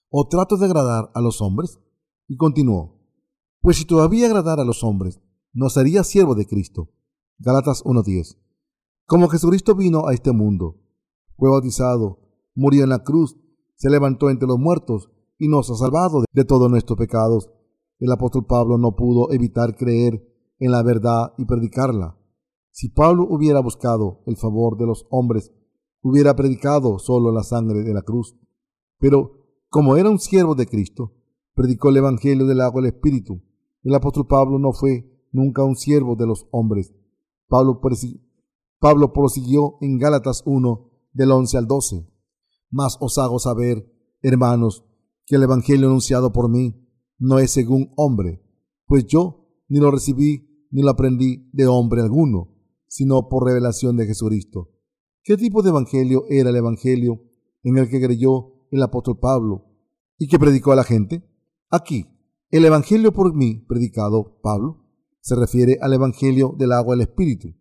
¿O 0.08 0.28
trato 0.28 0.56
de 0.56 0.66
agradar 0.66 1.10
a 1.14 1.20
los 1.20 1.42
hombres? 1.42 1.80
Y 2.28 2.36
continuó, 2.36 3.00
pues 3.60 3.78
si 3.78 3.84
todavía 3.84 4.26
agradara 4.26 4.62
a 4.62 4.66
los 4.66 4.84
hombres, 4.84 5.20
no 5.52 5.68
sería 5.68 6.04
siervo 6.04 6.34
de 6.34 6.46
Cristo. 6.46 6.90
Galatas 7.38 7.82
1.10. 7.84 8.38
Como 9.06 9.28
Jesucristo 9.28 9.74
vino 9.74 10.06
a 10.06 10.14
este 10.14 10.32
mundo, 10.32 10.80
fue 11.36 11.50
bautizado, 11.50 12.20
murió 12.54 12.84
en 12.84 12.90
la 12.90 13.02
cruz, 13.02 13.36
se 13.76 13.90
levantó 13.90 14.30
entre 14.30 14.46
los 14.46 14.58
muertos 14.58 15.10
y 15.38 15.48
nos 15.48 15.70
ha 15.70 15.74
salvado 15.74 16.24
de 16.32 16.44
todos 16.44 16.70
nuestros 16.70 16.98
pecados. 16.98 17.50
El 17.98 18.12
apóstol 18.12 18.46
Pablo 18.46 18.78
no 18.78 18.96
pudo 18.96 19.32
evitar 19.32 19.76
creer 19.76 20.22
en 20.58 20.70
la 20.70 20.82
verdad 20.82 21.32
y 21.38 21.44
predicarla. 21.44 22.18
Si 22.70 22.88
Pablo 22.88 23.26
hubiera 23.28 23.60
buscado 23.60 24.22
el 24.26 24.36
favor 24.36 24.76
de 24.76 24.86
los 24.86 25.06
hombres, 25.10 25.52
hubiera 26.02 26.34
predicado 26.34 26.98
solo 26.98 27.32
la 27.32 27.42
sangre 27.42 27.82
de 27.82 27.94
la 27.94 28.02
cruz. 28.02 28.36
Pero 28.98 29.44
como 29.70 29.96
era 29.96 30.10
un 30.10 30.18
siervo 30.18 30.54
de 30.54 30.66
Cristo, 30.66 31.12
predicó 31.54 31.88
el 31.88 31.98
Evangelio 31.98 32.46
del 32.46 32.60
agua 32.60 32.80
y 32.80 32.84
el 32.84 32.94
Espíritu. 32.94 33.42
El 33.82 33.94
apóstol 33.94 34.26
Pablo 34.26 34.58
no 34.58 34.72
fue 34.72 35.28
nunca 35.32 35.64
un 35.64 35.76
siervo 35.76 36.16
de 36.16 36.26
los 36.26 36.46
hombres. 36.50 36.94
Pablo, 37.48 37.80
prosiguió 39.12 39.76
en 39.80 39.98
Gálatas 39.98 40.42
1, 40.46 40.90
del 41.12 41.30
11 41.30 41.58
al 41.58 41.66
12. 41.66 42.06
Mas 42.70 42.96
os 43.00 43.18
hago 43.18 43.38
saber, 43.38 43.90
hermanos, 44.22 44.84
que 45.26 45.36
el 45.36 45.42
Evangelio 45.42 45.88
anunciado 45.88 46.32
por 46.32 46.48
mí 46.48 46.88
no 47.18 47.38
es 47.38 47.50
según 47.50 47.92
hombre, 47.96 48.42
pues 48.86 49.06
yo 49.06 49.48
ni 49.68 49.78
lo 49.78 49.90
recibí 49.90 50.66
ni 50.70 50.82
lo 50.82 50.90
aprendí 50.90 51.48
de 51.52 51.66
hombre 51.66 52.02
alguno, 52.02 52.54
sino 52.88 53.28
por 53.28 53.46
revelación 53.46 53.96
de 53.96 54.06
Jesucristo. 54.06 54.70
¿Qué 55.22 55.36
tipo 55.36 55.62
de 55.62 55.70
Evangelio 55.70 56.24
era 56.28 56.50
el 56.50 56.56
Evangelio 56.56 57.22
en 57.62 57.78
el 57.78 57.88
que 57.88 58.00
creyó 58.00 58.66
el 58.70 58.82
apóstol 58.82 59.18
Pablo 59.18 59.64
y 60.18 60.28
que 60.28 60.38
predicó 60.38 60.72
a 60.72 60.76
la 60.76 60.84
gente? 60.84 61.22
Aquí, 61.70 62.06
el 62.50 62.64
Evangelio 62.64 63.12
por 63.12 63.34
mí, 63.34 63.64
predicado 63.68 64.38
Pablo, 64.42 64.84
se 65.20 65.34
refiere 65.34 65.78
al 65.80 65.92
Evangelio 65.94 66.54
del 66.58 66.72
agua 66.72 66.94
del 66.94 67.08
Espíritu. 67.08 67.54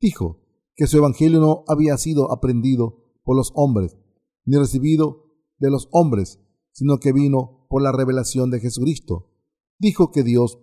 Dijo 0.00 0.40
que 0.76 0.86
su 0.86 0.96
Evangelio 0.98 1.40
no 1.40 1.64
había 1.66 1.98
sido 1.98 2.30
aprendido 2.30 3.02
por 3.24 3.36
los 3.36 3.50
hombres, 3.54 3.96
ni 4.44 4.56
recibido 4.56 5.24
de 5.58 5.70
los 5.70 5.88
hombres, 5.90 6.38
sino 6.78 6.98
que 6.98 7.12
vino 7.12 7.66
por 7.68 7.82
la 7.82 7.90
revelación 7.90 8.50
de 8.50 8.60
Jesucristo. 8.60 9.32
Dijo 9.80 10.12
que 10.12 10.22
Dios, 10.22 10.60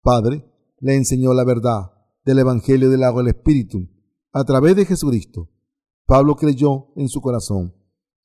Padre, 0.00 0.48
le 0.78 0.94
enseñó 0.94 1.34
la 1.34 1.42
verdad 1.42 1.90
del 2.24 2.38
Evangelio 2.38 2.88
del 2.88 3.02
agua 3.02 3.22
del 3.22 3.34
Espíritu 3.34 3.88
a 4.32 4.44
través 4.44 4.76
de 4.76 4.86
Jesucristo. 4.86 5.50
Pablo 6.06 6.36
creyó 6.36 6.92
en 6.94 7.08
su 7.08 7.20
corazón 7.20 7.74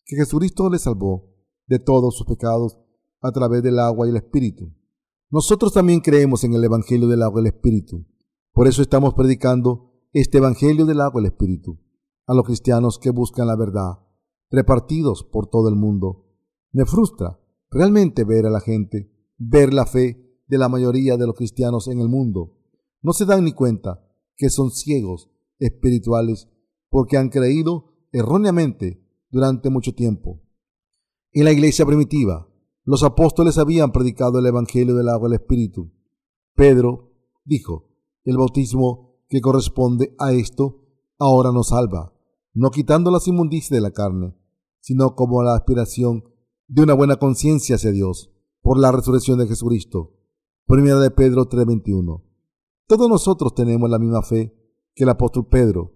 que 0.06 0.18
Jesucristo 0.18 0.70
le 0.70 0.78
salvó 0.78 1.34
de 1.66 1.80
todos 1.80 2.16
sus 2.16 2.28
pecados 2.28 2.78
a 3.22 3.32
través 3.32 3.64
del 3.64 3.80
agua 3.80 4.06
y 4.06 4.12
el 4.12 4.18
Espíritu. 4.18 4.72
Nosotros 5.32 5.74
también 5.74 6.02
creemos 6.02 6.44
en 6.44 6.54
el 6.54 6.64
Evangelio 6.64 7.08
del 7.08 7.24
agua 7.24 7.42
y 7.42 7.48
el 7.48 7.54
Espíritu. 7.56 8.06
Por 8.54 8.68
eso 8.68 8.84
estamos 8.84 9.16
predicando 9.16 9.94
este 10.14 10.38
Evangelio 10.38 10.86
del 10.86 11.02
agua 11.02 11.22
y 11.22 11.26
el 11.26 11.32
Espíritu 11.32 11.80
a 12.28 12.36
los 12.36 12.46
cristianos 12.46 13.00
que 13.00 13.10
buscan 13.10 13.48
la 13.48 13.56
verdad, 13.56 13.98
repartidos 14.52 15.24
por 15.24 15.48
todo 15.48 15.70
el 15.70 15.76
mundo. 15.76 16.28
Me 16.72 16.86
frustra 16.86 17.40
realmente 17.70 18.24
ver 18.24 18.46
a 18.46 18.50
la 18.50 18.62
gente, 18.62 19.12
ver 19.38 19.74
la 19.74 19.86
fe 19.86 20.44
de 20.48 20.58
la 20.58 20.70
mayoría 20.70 21.18
de 21.18 21.28
los 21.28 21.36
cristianos 21.36 21.88
en 21.88 22.00
el 22.00 22.10
mundo. 22.10 22.58
No 23.02 23.14
se 23.14 23.26
dan 23.26 23.44
ni 23.44 23.54
cuenta 23.54 24.06
que 24.36 24.50
son 24.50 24.72
ciegos 24.72 25.30
espirituales 25.60 26.50
porque 26.90 27.18
han 27.18 27.30
creído 27.30 28.08
erróneamente 28.12 29.06
durante 29.30 29.70
mucho 29.70 29.94
tiempo. 29.94 30.42
En 31.32 31.46
la 31.46 31.52
iglesia 31.52 31.86
primitiva, 31.86 32.48
los 32.84 33.04
apóstoles 33.04 33.58
habían 33.58 33.92
predicado 33.92 34.40
el 34.40 34.46
Evangelio 34.46 34.96
del 34.96 35.10
agua 35.10 35.30
del 35.30 35.40
Espíritu. 35.40 35.92
Pedro 36.56 37.14
dijo, 37.46 37.90
el 38.24 38.38
bautismo 38.38 39.24
que 39.30 39.40
corresponde 39.40 40.16
a 40.20 40.34
esto 40.34 40.84
ahora 41.18 41.52
nos 41.52 41.70
salva, 41.70 42.14
no 42.54 42.72
quitando 42.72 43.12
las 43.12 43.28
inmundicias 43.28 43.70
de 43.70 43.82
la 43.82 43.92
carne, 43.92 44.36
sino 44.82 45.16
como 45.16 45.44
la 45.44 45.56
aspiración 45.56 46.26
de 46.72 46.84
una 46.84 46.94
buena 46.94 47.18
conciencia 47.18 47.76
hacia 47.76 47.92
Dios 47.92 48.32
por 48.62 48.80
la 48.80 48.94
resurrección 48.94 49.38
de 49.38 49.46
Jesucristo. 49.46 50.14
Primera 50.66 51.00
de 51.00 51.12
Pedro 51.12 51.50
3:21. 51.50 52.24
Todos 52.88 53.10
nosotros 53.10 53.54
tenemos 53.54 53.90
la 53.90 54.00
misma 54.00 54.22
fe 54.22 54.56
que 54.96 55.04
el 55.04 55.10
apóstol 55.10 55.48
Pedro. 55.50 55.92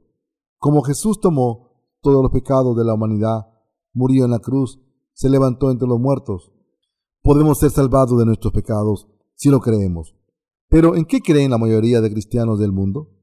Como 0.58 0.82
Jesús 0.82 1.22
tomó 1.22 1.72
todos 2.02 2.22
los 2.22 2.30
pecados 2.30 2.76
de 2.76 2.84
la 2.84 2.94
humanidad, 2.94 3.48
murió 3.94 4.26
en 4.26 4.32
la 4.32 4.40
cruz, 4.40 4.82
se 5.14 5.30
levantó 5.30 5.72
entre 5.72 5.88
los 5.88 5.98
muertos, 5.98 6.52
podemos 7.22 7.58
ser 7.58 7.72
salvados 7.72 8.20
de 8.20 8.26
nuestros 8.26 8.52
pecados 8.52 9.08
si 9.36 9.50
lo 9.50 9.62
creemos. 9.62 10.14
Pero 10.68 10.98
¿en 10.98 11.06
qué 11.06 11.22
creen 11.22 11.52
la 11.52 11.58
mayoría 11.58 12.02
de 12.02 12.12
cristianos 12.12 12.60
del 12.60 12.74
mundo? 12.74 13.14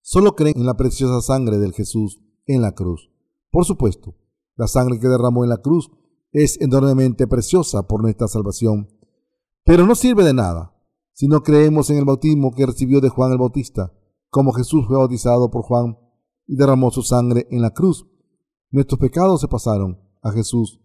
Solo 0.00 0.34
creen 0.34 0.56
en 0.56 0.66
la 0.66 0.78
preciosa 0.78 1.20
sangre 1.20 1.58
del 1.58 1.74
Jesús 1.74 2.22
en 2.46 2.62
la 2.62 2.72
cruz. 2.72 3.10
Por 3.50 3.66
supuesto, 3.66 4.14
la 4.56 4.66
sangre 4.66 4.98
que 4.98 5.08
derramó 5.08 5.44
en 5.44 5.50
la 5.50 5.58
cruz 5.58 5.90
es 6.34 6.60
enormemente 6.60 7.26
preciosa 7.26 7.86
por 7.86 8.02
nuestra 8.02 8.28
salvación, 8.28 8.90
pero 9.64 9.86
no 9.86 9.94
sirve 9.94 10.22
de 10.22 10.34
nada 10.34 10.76
si 11.14 11.26
no 11.26 11.42
creemos 11.42 11.88
en 11.88 11.96
el 11.96 12.04
bautismo 12.04 12.52
que 12.52 12.66
recibió 12.66 13.00
de 13.00 13.08
Juan 13.08 13.32
el 13.32 13.38
Bautista, 13.38 13.94
como 14.28 14.52
Jesús 14.52 14.84
fue 14.86 14.98
bautizado 14.98 15.50
por 15.50 15.62
Juan 15.62 15.96
y 16.46 16.56
derramó 16.56 16.90
su 16.90 17.00
sangre 17.00 17.46
en 17.50 17.62
la 17.62 17.70
cruz. 17.70 18.06
Nuestros 18.70 19.00
pecados 19.00 19.40
se 19.40 19.48
pasaron 19.48 19.98
a 20.22 20.32
Jesús 20.32 20.82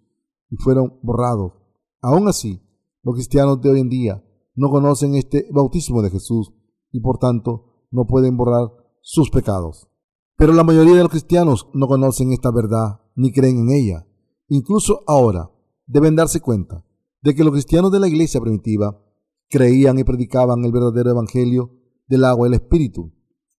y 0.49 0.55
fueron 0.55 0.99
borrados 1.01 1.59
Aún 2.01 2.29
así, 2.29 2.61
los 3.03 3.15
cristianos 3.15 3.59
de 3.61 3.69
hoy 3.69 3.81
en 3.81 3.89
día 3.89 4.23
no 4.55 4.69
conocen 4.69 5.15
este 5.15 5.47
bautismo 5.51 6.01
de 6.01 6.09
Jesús 6.09 6.53
y 6.91 7.01
por 7.01 7.17
tanto 7.17 7.87
no 7.91 8.05
pueden 8.05 8.37
borrar 8.37 8.69
sus 9.01 9.29
pecados. 9.29 9.89
Pero 10.37 10.53
la 10.53 10.63
mayoría 10.63 10.95
de 10.95 11.01
los 11.01 11.09
cristianos 11.09 11.67
no 11.73 11.87
conocen 11.87 12.31
esta 12.31 12.51
verdad 12.51 13.01
ni 13.15 13.33
creen 13.33 13.59
en 13.59 13.71
ella. 13.71 14.07
Incluso 14.49 15.03
ahora 15.07 15.49
deben 15.87 16.15
darse 16.15 16.41
cuenta 16.41 16.85
de 17.21 17.33
que 17.33 17.43
los 17.43 17.53
cristianos 17.53 17.91
de 17.91 17.99
la 17.99 18.07
iglesia 18.07 18.41
primitiva 18.41 19.01
creían 19.49 19.97
y 19.99 20.03
predicaban 20.03 20.63
el 20.65 20.71
verdadero 20.71 21.11
evangelio 21.11 21.71
del 22.07 22.25
agua 22.25 22.47
y 22.47 22.49
el 22.49 22.55
espíritu 22.55 23.13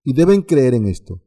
y 0.05 0.13
deben 0.13 0.43
creer 0.43 0.75
en 0.75 0.87
esto. 0.87 1.23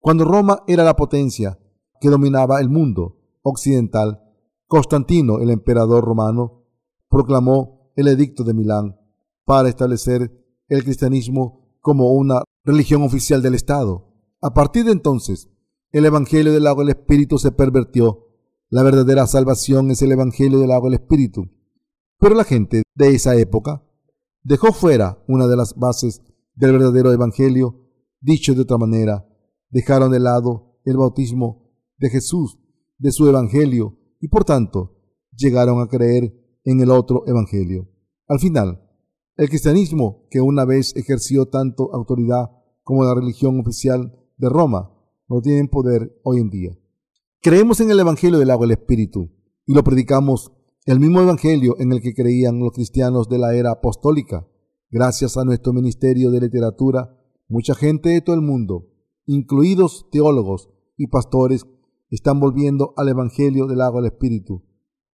Cuando 0.00 0.24
Roma 0.24 0.62
era 0.66 0.84
la 0.84 0.96
potencia 0.96 1.58
que 2.00 2.10
dominaba 2.10 2.60
el 2.60 2.68
mundo 2.68 3.18
occidental, 3.42 4.20
Constantino, 4.66 5.38
el 5.40 5.50
emperador 5.50 6.04
romano, 6.04 6.64
proclamó 7.08 7.92
el 7.96 8.08
edicto 8.08 8.44
de 8.44 8.54
Milán 8.54 8.96
para 9.44 9.68
establecer 9.68 10.44
el 10.68 10.82
cristianismo 10.82 11.78
como 11.80 12.12
una 12.12 12.42
religión 12.64 13.02
oficial 13.02 13.42
del 13.42 13.54
Estado. 13.54 14.12
A 14.40 14.52
partir 14.52 14.84
de 14.84 14.92
entonces, 14.92 15.48
el 15.92 16.06
Evangelio 16.06 16.52
del 16.52 16.66
agua 16.66 16.82
del 16.84 16.96
Espíritu 16.96 17.38
se 17.38 17.52
pervertió. 17.52 18.26
La 18.70 18.82
verdadera 18.82 19.26
salvación 19.26 19.90
es 19.90 20.02
el 20.02 20.12
Evangelio 20.12 20.58
del 20.58 20.72
agua 20.72 20.90
del 20.90 21.00
Espíritu. 21.00 21.50
Pero 22.18 22.34
la 22.34 22.44
gente 22.44 22.82
de 22.94 23.14
esa 23.14 23.36
época 23.36 23.84
dejó 24.42 24.72
fuera 24.72 25.22
una 25.28 25.46
de 25.46 25.56
las 25.56 25.74
bases 25.74 26.22
del 26.54 26.72
verdadero 26.72 27.12
Evangelio. 27.12 27.80
Dicho 28.20 28.54
de 28.54 28.62
otra 28.62 28.78
manera, 28.78 29.28
dejaron 29.70 30.10
de 30.10 30.20
lado 30.20 30.78
el 30.84 30.96
bautismo 30.96 31.70
de 31.98 32.08
Jesús, 32.08 32.58
de 32.98 33.12
su 33.12 33.28
Evangelio, 33.28 33.98
y 34.20 34.28
por 34.28 34.44
tanto 34.44 34.96
llegaron 35.36 35.80
a 35.80 35.88
creer 35.88 36.32
en 36.64 36.80
el 36.80 36.90
otro 36.90 37.24
Evangelio. 37.26 37.88
Al 38.26 38.40
final, 38.40 38.80
el 39.36 39.48
cristianismo, 39.48 40.26
que 40.30 40.40
una 40.40 40.64
vez 40.64 40.96
ejerció 40.96 41.46
tanto 41.46 41.92
autoridad 41.92 42.50
como 42.82 43.04
la 43.04 43.14
religión 43.14 43.60
oficial 43.60 44.16
de 44.36 44.48
Roma, 44.48 44.90
no 45.28 45.40
tiene 45.40 45.68
poder 45.68 46.18
hoy 46.22 46.40
en 46.40 46.50
día. 46.50 46.78
Creemos 47.44 47.78
en 47.80 47.90
el 47.90 48.00
Evangelio 48.00 48.38
del 48.38 48.50
agua 48.50 48.64
y 48.64 48.70
el 48.70 48.78
Espíritu 48.78 49.30
y 49.66 49.74
lo 49.74 49.84
predicamos 49.84 50.50
el 50.86 50.98
mismo 50.98 51.20
Evangelio 51.20 51.76
en 51.78 51.92
el 51.92 52.00
que 52.00 52.14
creían 52.14 52.58
los 52.58 52.72
cristianos 52.72 53.28
de 53.28 53.36
la 53.36 53.54
era 53.54 53.70
apostólica. 53.70 54.48
Gracias 54.90 55.36
a 55.36 55.44
nuestro 55.44 55.74
ministerio 55.74 56.30
de 56.30 56.40
literatura, 56.40 57.20
mucha 57.46 57.74
gente 57.74 58.08
de 58.08 58.22
todo 58.22 58.34
el 58.34 58.40
mundo, 58.40 58.88
incluidos 59.26 60.08
teólogos 60.10 60.70
y 60.96 61.08
pastores, 61.08 61.66
están 62.08 62.40
volviendo 62.40 62.94
al 62.96 63.10
Evangelio 63.10 63.66
del 63.66 63.82
agua 63.82 64.00
y 64.00 64.06
el 64.06 64.12
Espíritu. 64.12 64.64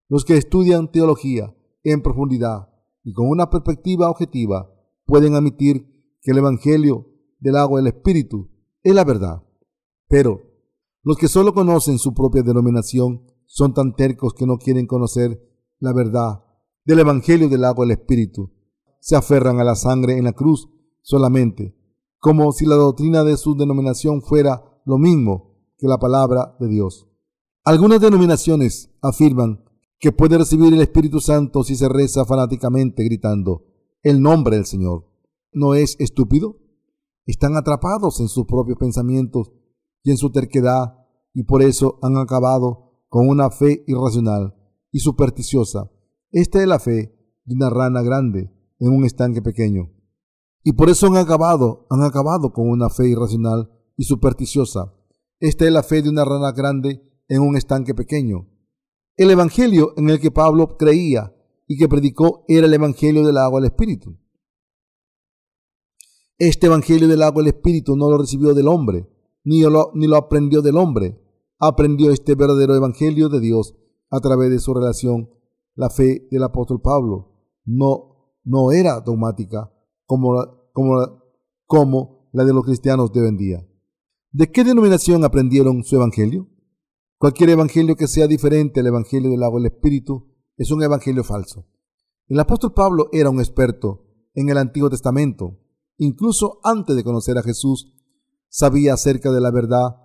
Los 0.08 0.24
que 0.24 0.38
estudian 0.38 0.92
teología 0.92 1.56
en 1.82 2.04
profundidad 2.04 2.70
y 3.04 3.12
con 3.14 3.28
una 3.28 3.50
perspectiva 3.50 4.08
objetiva 4.08 4.72
pueden 5.08 5.34
admitir 5.34 6.16
que 6.22 6.30
el 6.30 6.38
Evangelio 6.38 7.08
del 7.40 7.56
agua 7.56 7.80
y 7.80 7.86
el 7.86 7.88
Espíritu 7.88 8.52
es 8.84 8.94
la 8.94 9.04
verdad. 9.04 9.42
Pero 10.08 10.49
los 11.10 11.18
que 11.18 11.28
solo 11.28 11.55
conocen 11.55 11.97
su 11.97 12.14
propia 12.14 12.43
denominación 12.43 13.24
son 13.47 13.74
tan 13.74 13.95
tercos 13.95 14.36
que 14.36 14.45
no 14.45 14.60
quieren 14.60 14.86
conocer 14.86 15.41
la 15.80 15.91
verdad 15.91 16.43
del 16.86 16.99
Evangelio 16.99 17.49
del 17.49 17.66
agua 17.66 17.84
y 17.84 17.89
el 17.89 17.97
Espíritu. 17.97 18.51
Se 18.99 19.16
aferran 19.16 19.60
a 19.60 19.64
la 19.64 19.74
sangre 19.74 20.20
en 20.20 20.26
la 20.26 20.34
cruz 20.34 20.70
solamente, 21.01 21.76
como 22.20 22.51
si 22.51 22.68
la 22.68 22.76
doctrina 22.76 23.24
de 23.24 23.38
su 23.38 23.55
denominación 23.55 24.22
fuera 24.22 24.64
lo 24.86 24.99
mismo 24.99 25.55
que 25.80 25.88
la 25.88 25.97
palabra 25.97 26.55
de 26.60 26.68
Dios. 26.68 27.07
Algunas 27.64 28.01
denominaciones 28.01 28.91
afirman 29.01 29.66
que 29.97 30.12
puede 30.12 30.38
recibir 30.38 30.72
el 30.76 30.82
Espíritu 30.82 31.22
Santo 31.22 31.64
si 31.64 31.76
se 31.76 31.89
reza 31.89 32.24
fanáticamente 32.24 33.03
gritando 33.03 33.66
el 34.03 34.22
nombre 34.22 34.57
del 34.57 34.68
Señor. 34.68 35.07
¿No 35.53 35.74
es 35.74 35.95
estúpido? 35.97 36.60
Están 37.26 37.57
atrapados 37.57 38.20
en 38.20 38.28
sus 38.28 38.45
propios 38.45 38.78
pensamientos 38.78 39.51
y 40.03 40.12
en 40.12 40.18
su 40.18 40.32
terquedad 40.32 40.99
y 41.40 41.44
por 41.44 41.62
eso 41.62 42.00
han 42.02 42.18
acabado 42.18 43.06
con 43.08 43.30
una 43.30 43.50
fe 43.50 43.86
irracional 43.88 44.56
y 44.92 45.00
supersticiosa. 45.00 45.90
Esta 46.34 46.62
es 46.62 46.68
la 46.68 46.80
fe 46.80 47.18
de 47.46 47.56
una 47.56 47.70
rana 47.70 48.02
grande 48.02 48.52
en 48.78 48.92
un 48.92 49.06
estanque 49.06 49.42
pequeño. 49.42 49.90
Y 50.66 50.74
por 50.74 50.90
eso 50.90 51.08
han 51.08 51.16
acabado, 51.16 51.88
han 51.90 52.04
acabado 52.04 52.52
con 52.52 52.68
una 52.68 52.90
fe 52.90 53.08
irracional 53.08 53.72
y 53.96 54.04
supersticiosa. 54.04 54.94
Esta 55.40 55.64
es 55.64 55.72
la 55.72 55.82
fe 55.82 56.02
de 56.02 56.10
una 56.10 56.26
rana 56.26 56.52
grande 56.52 57.10
en 57.30 57.42
un 57.42 57.56
estanque 57.56 57.96
pequeño. 57.96 58.50
El 59.16 59.32
evangelio 59.32 59.94
en 59.96 60.10
el 60.10 60.20
que 60.20 60.32
Pablo 60.32 60.76
creía 60.76 61.34
y 61.68 61.78
que 61.78 61.88
predicó 61.88 62.44
era 62.50 62.68
el 62.68 62.74
evangelio 62.74 63.26
del 63.26 63.38
agua 63.38 63.62
del 63.62 63.72
Espíritu. 63.72 64.20
Este 66.38 66.68
evangelio 66.68 67.08
del 67.08 67.24
agua 67.24 67.44
del 67.44 67.54
Espíritu 67.54 67.96
no 67.96 68.10
lo 68.12 68.18
recibió 68.18 68.54
del 68.54 68.68
hombre, 68.68 69.08
ni 69.46 69.62
lo, 69.62 69.92
ni 69.94 70.06
lo 70.06 70.18
aprendió 70.18 70.62
del 70.62 70.76
hombre. 70.76 71.29
Aprendió 71.60 72.12
este 72.12 72.36
verdadero 72.36 72.74
evangelio 72.76 73.30
de 73.30 73.39
Dios 73.39 73.76
a 74.10 74.20
través 74.20 74.49
de 74.49 74.60
su 74.60 74.74
relación. 74.74 75.30
La 75.76 75.89
fe 75.89 76.28
del 76.32 76.43
apóstol 76.43 76.82
Pablo 76.82 77.34
no, 77.66 78.34
no 78.43 78.72
era 78.72 79.01
dogmática 79.01 79.72
como, 80.05 80.36
como, 80.74 81.24
como 81.66 82.30
la 82.34 82.45
de 82.45 82.53
los 82.53 82.64
cristianos 82.64 83.12
de 83.12 83.22
hoy 83.22 83.28
en 83.28 83.38
día. 83.38 83.68
¿De 84.32 84.51
qué 84.51 84.64
denominación 84.64 85.24
aprendieron 85.24 85.84
su 85.84 85.95
evangelio? 85.95 86.47
Cualquier 87.18 87.49
evangelio 87.49 87.95
que 87.95 88.07
sea 88.07 88.28
diferente 88.28 88.80
al 88.80 88.88
evangelio 88.88 89.30
del 89.30 89.43
agua 89.43 89.60
del 89.60 89.72
Espíritu 89.74 90.30
es 90.55 90.72
un 90.72 90.82
evangelio 90.84 91.24
falso. 91.24 91.68
El 92.28 92.39
apóstol 92.39 92.74
Pablo 92.74 93.10
era 93.12 93.30
un 93.30 93.39
experto 93.39 94.05
en 94.34 94.49
el 94.49 94.57
Antiguo 94.57 94.89
Testamento. 94.89 95.60
Incluso 95.97 96.60
antes 96.64 96.95
de 96.95 97.03
conocer 97.03 97.38
a 97.38 97.43
Jesús, 97.43 97.93
sabía 98.47 98.93
acerca 98.93 99.32
de 99.32 99.41
la 99.41 99.51
verdad 99.51 99.97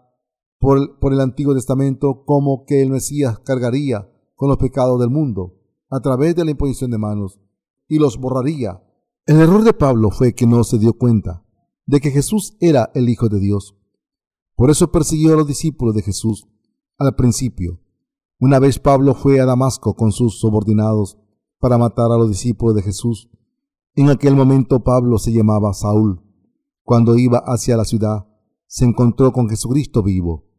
por, 0.64 1.12
el 1.12 1.20
Antiguo 1.20 1.52
Testamento 1.52 2.24
como 2.24 2.64
que 2.64 2.80
el 2.80 2.88
Mesías 2.88 3.38
cargaría 3.40 4.10
con 4.34 4.48
los 4.48 4.56
pecados 4.56 4.98
del 4.98 5.10
mundo 5.10 5.60
a 5.90 6.00
través 6.00 6.34
de 6.34 6.42
la 6.42 6.52
imposición 6.52 6.90
de 6.90 6.96
manos 6.96 7.38
y 7.86 7.98
los 7.98 8.16
borraría. 8.16 8.82
El 9.26 9.40
error 9.40 9.62
de 9.62 9.74
Pablo 9.74 10.10
fue 10.10 10.34
que 10.34 10.46
no 10.46 10.64
se 10.64 10.78
dio 10.78 10.94
cuenta 10.94 11.44
de 11.84 12.00
que 12.00 12.10
Jesús 12.10 12.56
era 12.60 12.90
el 12.94 13.10
Hijo 13.10 13.28
de 13.28 13.40
Dios. 13.40 13.76
Por 14.56 14.70
eso 14.70 14.90
persiguió 14.90 15.34
a 15.34 15.36
los 15.36 15.46
discípulos 15.46 15.94
de 15.94 16.00
Jesús 16.00 16.48
al 16.96 17.14
principio. 17.14 17.78
Una 18.38 18.58
vez 18.58 18.78
Pablo 18.78 19.12
fue 19.14 19.40
a 19.40 19.44
Damasco 19.44 19.94
con 19.94 20.12
sus 20.12 20.40
subordinados 20.40 21.18
para 21.58 21.76
matar 21.76 22.10
a 22.10 22.16
los 22.16 22.30
discípulos 22.30 22.74
de 22.74 22.82
Jesús. 22.82 23.28
En 23.96 24.08
aquel 24.08 24.34
momento 24.34 24.82
Pablo 24.82 25.18
se 25.18 25.30
llamaba 25.30 25.74
Saúl. 25.74 26.22
Cuando 26.84 27.18
iba 27.18 27.42
hacia 27.44 27.76
la 27.76 27.84
ciudad, 27.84 28.26
se 28.66 28.86
encontró 28.86 29.30
con 29.30 29.50
Jesucristo 29.50 30.02
vivo. 30.02 30.53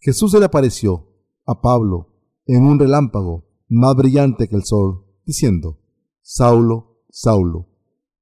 Jesús 0.00 0.32
se 0.32 0.38
le 0.38 0.46
apareció 0.46 1.08
a 1.44 1.60
Pablo 1.60 2.14
en 2.46 2.64
un 2.64 2.78
relámpago 2.78 3.48
más 3.68 3.94
brillante 3.96 4.48
que 4.48 4.56
el 4.56 4.64
sol, 4.64 5.04
diciendo, 5.24 5.80
Saulo, 6.22 7.02
Saulo, 7.10 7.68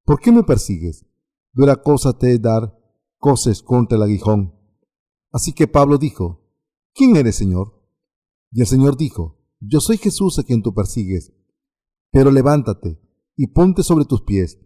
¿por 0.04 0.20
qué 0.20 0.32
me 0.32 0.42
persigues? 0.42 1.06
Dura 1.52 1.76
cosa 1.76 2.18
te 2.18 2.38
dar 2.38 2.76
coces 3.18 3.62
contra 3.62 3.96
el 3.96 4.02
aguijón. 4.02 4.54
Así 5.32 5.52
que 5.52 5.66
Pablo 5.66 5.98
dijo, 5.98 6.42
¿quién 6.94 7.16
eres, 7.16 7.36
Señor? 7.36 7.82
Y 8.50 8.60
el 8.60 8.66
Señor 8.66 8.96
dijo, 8.96 9.38
yo 9.60 9.80
soy 9.80 9.98
Jesús 9.98 10.38
a 10.38 10.44
quien 10.44 10.62
tú 10.62 10.74
persigues. 10.74 11.32
Pero 12.10 12.30
levántate 12.30 13.00
y 13.36 13.48
ponte 13.48 13.82
sobre 13.82 14.04
tus 14.04 14.22
pies, 14.22 14.58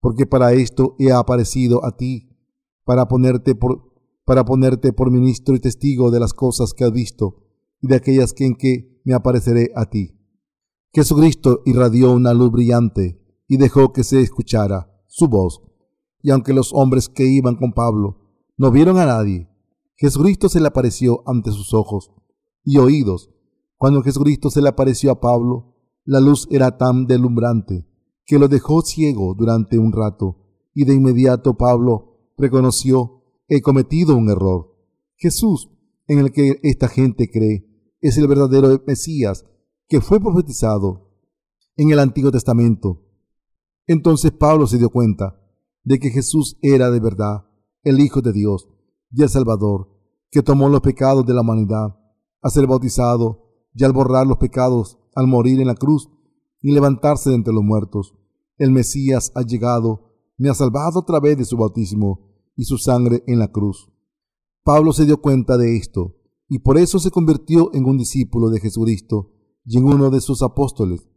porque 0.00 0.26
para 0.26 0.52
esto 0.52 0.96
he 0.98 1.12
aparecido 1.12 1.84
a 1.84 1.96
ti, 1.96 2.36
para 2.84 3.06
ponerte 3.06 3.54
por 3.54 3.87
para 4.28 4.44
ponerte 4.44 4.92
por 4.92 5.10
ministro 5.10 5.54
y 5.54 5.58
testigo 5.58 6.10
de 6.10 6.20
las 6.20 6.34
cosas 6.34 6.74
que 6.74 6.84
has 6.84 6.92
visto 6.92 7.46
y 7.80 7.88
de 7.88 7.96
aquellas 7.96 8.34
que 8.34 8.44
en 8.44 8.56
que 8.56 9.00
me 9.02 9.14
apareceré 9.14 9.70
a 9.74 9.86
ti. 9.86 10.20
Jesucristo 10.92 11.62
irradió 11.64 12.12
una 12.12 12.34
luz 12.34 12.52
brillante 12.52 13.22
y 13.48 13.56
dejó 13.56 13.94
que 13.94 14.04
se 14.04 14.20
escuchara 14.20 14.92
su 15.06 15.28
voz. 15.28 15.62
Y 16.20 16.30
aunque 16.30 16.52
los 16.52 16.74
hombres 16.74 17.08
que 17.08 17.24
iban 17.24 17.56
con 17.56 17.72
Pablo 17.72 18.18
no 18.58 18.70
vieron 18.70 18.98
a 18.98 19.06
nadie, 19.06 19.48
Jesucristo 19.96 20.50
se 20.50 20.60
le 20.60 20.66
apareció 20.66 21.22
ante 21.24 21.50
sus 21.50 21.72
ojos 21.72 22.10
y 22.62 22.76
oídos. 22.76 23.30
Cuando 23.78 24.02
Jesucristo 24.02 24.50
se 24.50 24.60
le 24.60 24.68
apareció 24.68 25.10
a 25.10 25.20
Pablo, 25.22 25.74
la 26.04 26.20
luz 26.20 26.46
era 26.50 26.76
tan 26.76 27.06
deslumbrante 27.06 27.86
que 28.26 28.38
lo 28.38 28.48
dejó 28.48 28.82
ciego 28.82 29.34
durante 29.34 29.78
un 29.78 29.90
rato, 29.90 30.36
y 30.74 30.84
de 30.84 30.92
inmediato 30.92 31.56
Pablo 31.56 32.18
reconoció 32.36 33.17
he 33.48 33.62
cometido 33.62 34.14
un 34.14 34.30
error. 34.30 34.74
Jesús, 35.16 35.70
en 36.06 36.18
el 36.18 36.32
que 36.32 36.60
esta 36.62 36.88
gente 36.88 37.30
cree, 37.30 37.66
es 38.00 38.16
el 38.18 38.28
verdadero 38.28 38.82
Mesías 38.86 39.44
que 39.88 40.00
fue 40.00 40.20
profetizado 40.20 41.10
en 41.76 41.90
el 41.90 41.98
Antiguo 41.98 42.30
Testamento. 42.30 43.02
Entonces 43.86 44.32
Pablo 44.32 44.66
se 44.66 44.78
dio 44.78 44.90
cuenta 44.90 45.40
de 45.82 45.98
que 45.98 46.10
Jesús 46.10 46.58
era 46.60 46.90
de 46.90 47.00
verdad 47.00 47.46
el 47.82 48.00
Hijo 48.00 48.20
de 48.20 48.32
Dios 48.32 48.68
y 49.10 49.22
el 49.22 49.30
Salvador, 49.30 49.88
que 50.30 50.42
tomó 50.42 50.68
los 50.68 50.82
pecados 50.82 51.24
de 51.24 51.32
la 51.32 51.40
humanidad, 51.40 51.96
a 52.42 52.50
ser 52.50 52.66
bautizado 52.66 53.46
y 53.74 53.84
al 53.84 53.92
borrar 53.92 54.26
los 54.26 54.36
pecados, 54.36 54.98
al 55.14 55.26
morir 55.26 55.60
en 55.60 55.68
la 55.68 55.74
cruz 55.74 56.10
y 56.60 56.72
levantarse 56.72 57.30
de 57.30 57.36
entre 57.36 57.54
los 57.54 57.64
muertos. 57.64 58.14
El 58.58 58.72
Mesías 58.72 59.32
ha 59.34 59.42
llegado, 59.42 60.12
me 60.36 60.50
ha 60.50 60.54
salvado 60.54 61.00
a 61.00 61.06
través 61.06 61.38
de 61.38 61.44
su 61.44 61.56
bautismo 61.56 62.27
y 62.58 62.64
su 62.64 62.76
sangre 62.76 63.22
en 63.26 63.38
la 63.38 63.52
cruz. 63.52 63.88
Pablo 64.64 64.92
se 64.92 65.06
dio 65.06 65.22
cuenta 65.22 65.56
de 65.56 65.76
esto 65.76 66.16
y 66.48 66.58
por 66.58 66.76
eso 66.76 66.98
se 66.98 67.10
convirtió 67.10 67.72
en 67.72 67.84
un 67.86 67.96
discípulo 67.96 68.50
de 68.50 68.60
Jesucristo 68.60 69.32
y 69.64 69.78
en 69.78 69.84
uno 69.84 70.10
de 70.10 70.20
sus 70.20 70.42
apóstoles. 70.42 71.08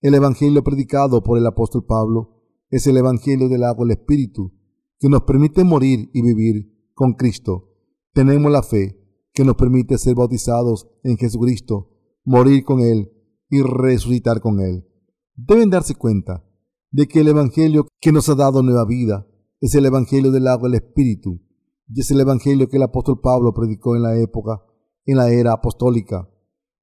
El 0.00 0.14
Evangelio 0.14 0.64
predicado 0.64 1.22
por 1.22 1.38
el 1.38 1.46
apóstol 1.46 1.84
Pablo 1.84 2.42
es 2.70 2.86
el 2.86 2.96
Evangelio 2.96 3.48
del 3.48 3.64
agua 3.64 3.84
del 3.86 3.98
Espíritu, 3.98 4.54
que 4.98 5.10
nos 5.10 5.22
permite 5.22 5.64
morir 5.64 6.10
y 6.14 6.22
vivir 6.22 6.90
con 6.94 7.12
Cristo. 7.12 7.74
Tenemos 8.14 8.50
la 8.50 8.62
fe 8.62 8.98
que 9.34 9.44
nos 9.44 9.56
permite 9.56 9.98
ser 9.98 10.14
bautizados 10.14 10.88
en 11.02 11.18
Jesucristo, 11.18 11.90
morir 12.24 12.64
con 12.64 12.80
Él 12.80 13.12
y 13.50 13.60
resucitar 13.60 14.40
con 14.40 14.60
Él. 14.60 14.88
Deben 15.34 15.68
darse 15.68 15.94
cuenta 15.94 16.42
de 16.90 17.06
que 17.06 17.20
el 17.20 17.28
Evangelio 17.28 17.86
que 18.00 18.12
nos 18.12 18.30
ha 18.30 18.34
dado 18.34 18.62
nueva 18.62 18.86
vida 18.86 19.26
es 19.60 19.74
el 19.74 19.86
Evangelio 19.86 20.30
del 20.30 20.46
agua 20.48 20.68
del 20.68 20.82
Espíritu, 20.82 21.40
y 21.88 22.00
es 22.00 22.10
el 22.10 22.20
Evangelio 22.20 22.68
que 22.68 22.76
el 22.76 22.82
apóstol 22.82 23.20
Pablo 23.20 23.54
predicó 23.54 23.96
en 23.96 24.02
la 24.02 24.18
época, 24.18 24.62
en 25.04 25.16
la 25.16 25.30
era 25.30 25.52
apostólica. 25.52 26.28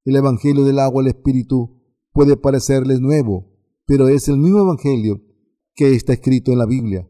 El 0.06 0.16
Evangelio 0.16 0.64
del 0.64 0.80
agua 0.80 1.04
del 1.04 1.14
Espíritu 1.14 1.82
puede 2.12 2.38
parecerles 2.38 3.00
nuevo, 3.00 3.52
pero 3.86 4.08
es 4.08 4.28
el 4.28 4.38
mismo 4.38 4.60
Evangelio 4.60 5.22
que 5.76 5.94
está 5.94 6.14
escrito 6.14 6.52
en 6.52 6.60
la 6.60 6.66
Biblia. 6.66 7.08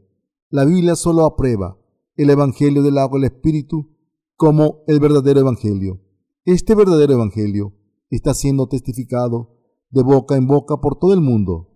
La 0.50 0.66
Biblia 0.66 0.96
solo 0.96 1.26
aprueba 1.26 1.80
el 2.16 2.30
Evangelio 2.30 2.84
del 2.84 2.98
agua 2.98 3.20
del 3.20 3.32
Espíritu 3.32 3.96
como 4.36 4.84
el 4.88 5.00
verdadero 5.00 5.40
Evangelio. 5.40 6.02
Este 6.46 6.76
verdadero 6.76 7.14
Evangelio 7.14 7.74
está 8.10 8.34
siendo 8.34 8.68
testificado 8.68 9.58
de 9.90 10.04
boca 10.04 10.36
en 10.36 10.48
boca 10.48 10.78
por 10.78 10.98
todo 11.00 11.14
el 11.14 11.22
mundo. 11.22 11.70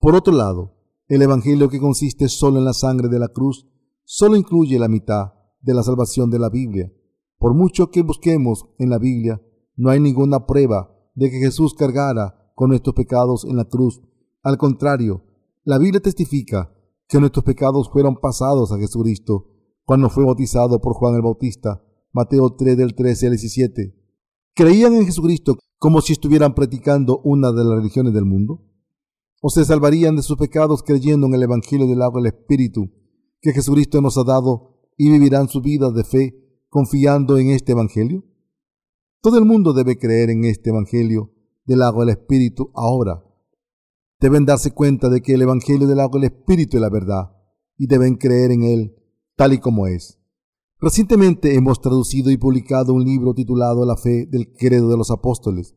Por 0.00 0.14
otro 0.14 0.34
lado, 0.34 0.81
el 1.08 1.22
Evangelio 1.22 1.68
que 1.68 1.80
consiste 1.80 2.28
solo 2.28 2.58
en 2.58 2.64
la 2.64 2.72
sangre 2.72 3.08
de 3.08 3.18
la 3.18 3.28
cruz 3.28 3.66
solo 4.04 4.36
incluye 4.36 4.78
la 4.78 4.88
mitad 4.88 5.32
de 5.60 5.74
la 5.74 5.82
salvación 5.82 6.30
de 6.30 6.38
la 6.38 6.48
Biblia. 6.48 6.92
Por 7.38 7.54
mucho 7.54 7.90
que 7.90 8.02
busquemos 8.02 8.66
en 8.78 8.90
la 8.90 8.98
Biblia, 8.98 9.42
no 9.76 9.90
hay 9.90 10.00
ninguna 10.00 10.46
prueba 10.46 10.94
de 11.14 11.30
que 11.30 11.38
Jesús 11.38 11.74
cargara 11.74 12.52
con 12.54 12.70
nuestros 12.70 12.94
pecados 12.94 13.44
en 13.44 13.56
la 13.56 13.64
cruz. 13.64 14.00
Al 14.42 14.58
contrario, 14.58 15.24
la 15.64 15.78
Biblia 15.78 16.00
testifica 16.00 16.72
que 17.08 17.20
nuestros 17.20 17.44
pecados 17.44 17.90
fueron 17.90 18.16
pasados 18.16 18.72
a 18.72 18.78
Jesucristo 18.78 19.48
cuando 19.84 20.08
fue 20.08 20.24
bautizado 20.24 20.80
por 20.80 20.94
Juan 20.94 21.14
el 21.14 21.22
Bautista. 21.22 21.82
Mateo 22.12 22.54
3 22.54 22.76
del 22.76 22.94
13 22.94 23.26
al 23.26 23.32
17. 23.32 23.94
¿Creían 24.54 24.94
en 24.94 25.06
Jesucristo 25.06 25.56
como 25.78 26.00
si 26.00 26.12
estuvieran 26.12 26.54
practicando 26.54 27.20
una 27.24 27.50
de 27.52 27.64
las 27.64 27.76
religiones 27.78 28.12
del 28.12 28.24
mundo? 28.24 28.62
¿O 29.44 29.50
se 29.50 29.64
salvarían 29.64 30.14
de 30.14 30.22
sus 30.22 30.36
pecados 30.36 30.84
creyendo 30.84 31.26
en 31.26 31.34
el 31.34 31.42
Evangelio 31.42 31.88
del 31.88 32.00
agua 32.00 32.22
del 32.22 32.32
Espíritu 32.32 32.92
que 33.40 33.52
Jesucristo 33.52 34.00
nos 34.00 34.16
ha 34.16 34.22
dado 34.22 34.78
y 34.96 35.10
vivirán 35.10 35.48
su 35.48 35.60
vida 35.60 35.90
de 35.90 36.04
fe 36.04 36.62
confiando 36.68 37.36
en 37.38 37.50
este 37.50 37.72
Evangelio? 37.72 38.22
Todo 39.20 39.38
el 39.38 39.44
mundo 39.44 39.72
debe 39.72 39.98
creer 39.98 40.30
en 40.30 40.44
este 40.44 40.70
Evangelio 40.70 41.32
del 41.64 41.82
agua 41.82 42.04
del 42.04 42.14
Espíritu 42.16 42.70
ahora. 42.76 43.24
Deben 44.20 44.46
darse 44.46 44.70
cuenta 44.70 45.08
de 45.08 45.22
que 45.22 45.34
el 45.34 45.42
Evangelio 45.42 45.88
del 45.88 45.98
agua 45.98 46.20
del 46.20 46.30
Espíritu 46.30 46.76
es 46.76 46.80
la 46.80 46.90
verdad 46.90 47.36
y 47.76 47.88
deben 47.88 48.14
creer 48.14 48.52
en 48.52 48.62
él 48.62 48.94
tal 49.34 49.54
y 49.54 49.58
como 49.58 49.88
es. 49.88 50.20
Recientemente 50.78 51.56
hemos 51.56 51.80
traducido 51.80 52.30
y 52.30 52.36
publicado 52.36 52.94
un 52.94 53.02
libro 53.04 53.34
titulado 53.34 53.84
La 53.84 53.96
fe 53.96 54.24
del 54.24 54.52
credo 54.52 54.88
de 54.88 54.96
los 54.96 55.10
apóstoles, 55.10 55.74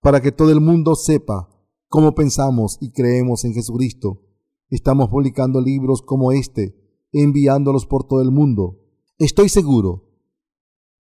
para 0.00 0.20
que 0.20 0.30
todo 0.30 0.52
el 0.52 0.60
mundo 0.60 0.94
sepa 0.94 1.51
cómo 1.92 2.14
pensamos 2.14 2.78
y 2.80 2.90
creemos 2.90 3.44
en 3.44 3.52
Jesucristo. 3.52 4.22
Estamos 4.70 5.10
publicando 5.10 5.60
libros 5.60 6.00
como 6.00 6.32
este, 6.32 6.74
enviándolos 7.12 7.84
por 7.84 8.04
todo 8.04 8.22
el 8.22 8.30
mundo. 8.30 8.80
Estoy 9.18 9.50
seguro 9.50 10.08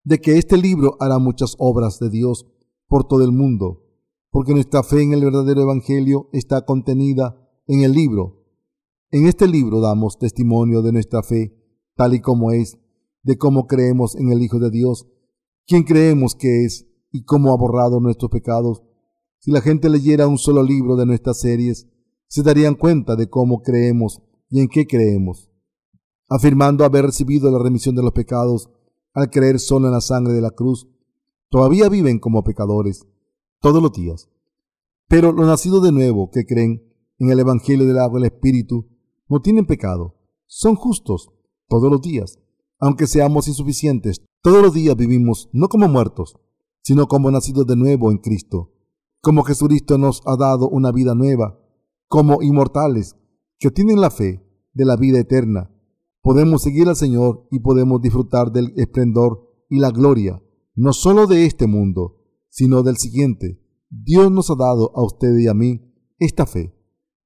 de 0.04 0.20
que 0.20 0.40
este 0.40 0.58
libro 0.58 0.98
hará 1.00 1.20
muchas 1.20 1.54
obras 1.60 2.00
de 2.00 2.10
Dios 2.10 2.48
por 2.88 3.08
todo 3.08 3.24
el 3.24 3.32
mundo, 3.32 3.84
porque 4.32 4.56
nuestra 4.56 4.82
fe 4.82 5.04
en 5.04 5.14
el 5.14 5.24
verdadero 5.24 5.62
Evangelio 5.62 6.28
está 6.34 6.66
contenida 6.66 7.40
en 7.68 7.84
el 7.84 7.92
libro. 7.92 8.48
En 9.12 9.28
este 9.28 9.48
libro 9.48 9.82
damos 9.82 10.18
testimonio 10.18 10.82
de 10.82 10.92
nuestra 10.92 11.22
fe 11.22 11.56
tal 11.96 12.16
y 12.16 12.20
como 12.20 12.52
es, 12.52 12.80
de 13.22 13.38
cómo 13.38 13.68
creemos 13.68 14.16
en 14.16 14.32
el 14.32 14.42
Hijo 14.42 14.58
de 14.58 14.72
Dios, 14.72 15.06
quien 15.68 15.84
creemos 15.84 16.34
que 16.34 16.66
es 16.66 16.88
y 17.12 17.26
cómo 17.26 17.54
ha 17.54 17.58
borrado 17.58 18.00
nuestros 18.00 18.32
pecados. 18.32 18.82
Si 19.40 19.52
la 19.52 19.62
gente 19.62 19.90
leyera 19.90 20.28
un 20.28 20.38
solo 20.38 20.64
libro 20.64 20.96
de 20.96 21.06
nuestras 21.06 21.40
series, 21.40 21.88
se 22.28 22.44
darían 22.44 22.76
cuenta 22.76 23.16
de 23.16 23.30
cómo 23.30 23.62
creemos 23.62 24.22
y 24.50 24.60
en 24.60 24.68
qué 24.68 24.86
creemos. 24.86 25.50
Afirmando 26.28 26.84
haber 26.84 27.06
recibido 27.06 27.50
la 27.50 27.60
remisión 27.60 27.96
de 27.96 28.04
los 28.04 28.12
pecados 28.12 28.70
al 29.14 29.30
creer 29.30 29.60
solo 29.60 29.88
en 29.88 29.94
la 29.94 30.02
sangre 30.02 30.34
de 30.34 30.42
la 30.42 30.52
cruz, 30.52 30.88
todavía 31.50 31.90
viven 31.90 32.20
como 32.20 32.44
pecadores 32.44 33.08
todos 33.62 33.82
los 33.82 33.94
días. 33.94 34.30
Pero 35.08 35.32
los 35.32 35.48
nacidos 35.48 35.84
de 35.84 35.92
nuevo 35.92 36.30
que 36.30 36.46
creen 36.46 36.84
en 37.18 37.30
el 37.30 37.40
Evangelio 37.40 37.86
del 37.86 37.98
agua 37.98 38.20
y 38.20 38.24
el 38.24 38.32
Espíritu 38.32 38.88
no 39.28 39.42
tienen 39.42 39.66
pecado, 39.66 40.16
son 40.46 40.76
justos 40.76 41.32
todos 41.68 41.90
los 41.90 42.02
días. 42.02 42.40
Aunque 42.80 43.08
seamos 43.08 43.48
insuficientes, 43.48 44.22
todos 44.42 44.62
los 44.62 44.74
días 44.74 44.96
vivimos 44.96 45.50
no 45.52 45.68
como 45.68 45.88
muertos, 45.88 46.38
sino 46.82 47.08
como 47.08 47.32
nacidos 47.32 47.66
de 47.68 47.76
nuevo 47.76 48.12
en 48.12 48.18
Cristo. 48.18 48.74
Como 49.22 49.44
Jesucristo 49.44 49.98
nos 49.98 50.22
ha 50.26 50.38
dado 50.38 50.70
una 50.70 50.92
vida 50.92 51.14
nueva, 51.14 51.60
como 52.08 52.42
inmortales 52.42 53.16
que 53.60 53.72
tienen 53.72 54.00
la 54.00 54.10
fe 54.10 54.44
de 54.74 54.86
la 54.86 54.96
vida 54.96 55.20
eterna. 55.20 55.72
Podemos 56.22 56.62
seguir 56.62 56.88
al 56.88 56.96
Señor 56.96 57.48
y 57.52 57.60
podemos 57.60 58.02
disfrutar 58.02 58.52
del 58.52 58.74
esplendor 58.78 59.50
y 59.70 59.80
la 59.80 59.92
gloria, 59.92 60.42
no 60.76 60.94
solo 60.94 61.28
de 61.28 61.46
este 61.46 61.68
mundo, 61.68 62.18
sino 62.50 62.84
del 62.84 62.98
siguiente. 62.98 63.62
Dios 63.90 64.32
nos 64.32 64.50
ha 64.50 64.56
dado 64.56 64.92
a 64.96 65.04
usted 65.04 65.38
y 65.38 65.48
a 65.48 65.54
mí 65.54 65.94
esta 66.18 66.46
fe. 66.46 66.74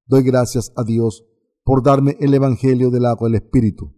Doy 0.05 0.23
gracias 0.23 0.73
a 0.75 0.83
Dios 0.83 1.25
por 1.63 1.83
darme 1.83 2.17
el 2.19 2.33
Evangelio 2.33 2.89
del 2.89 3.05
agua 3.05 3.29
del 3.29 3.35
Espíritu. 3.35 3.93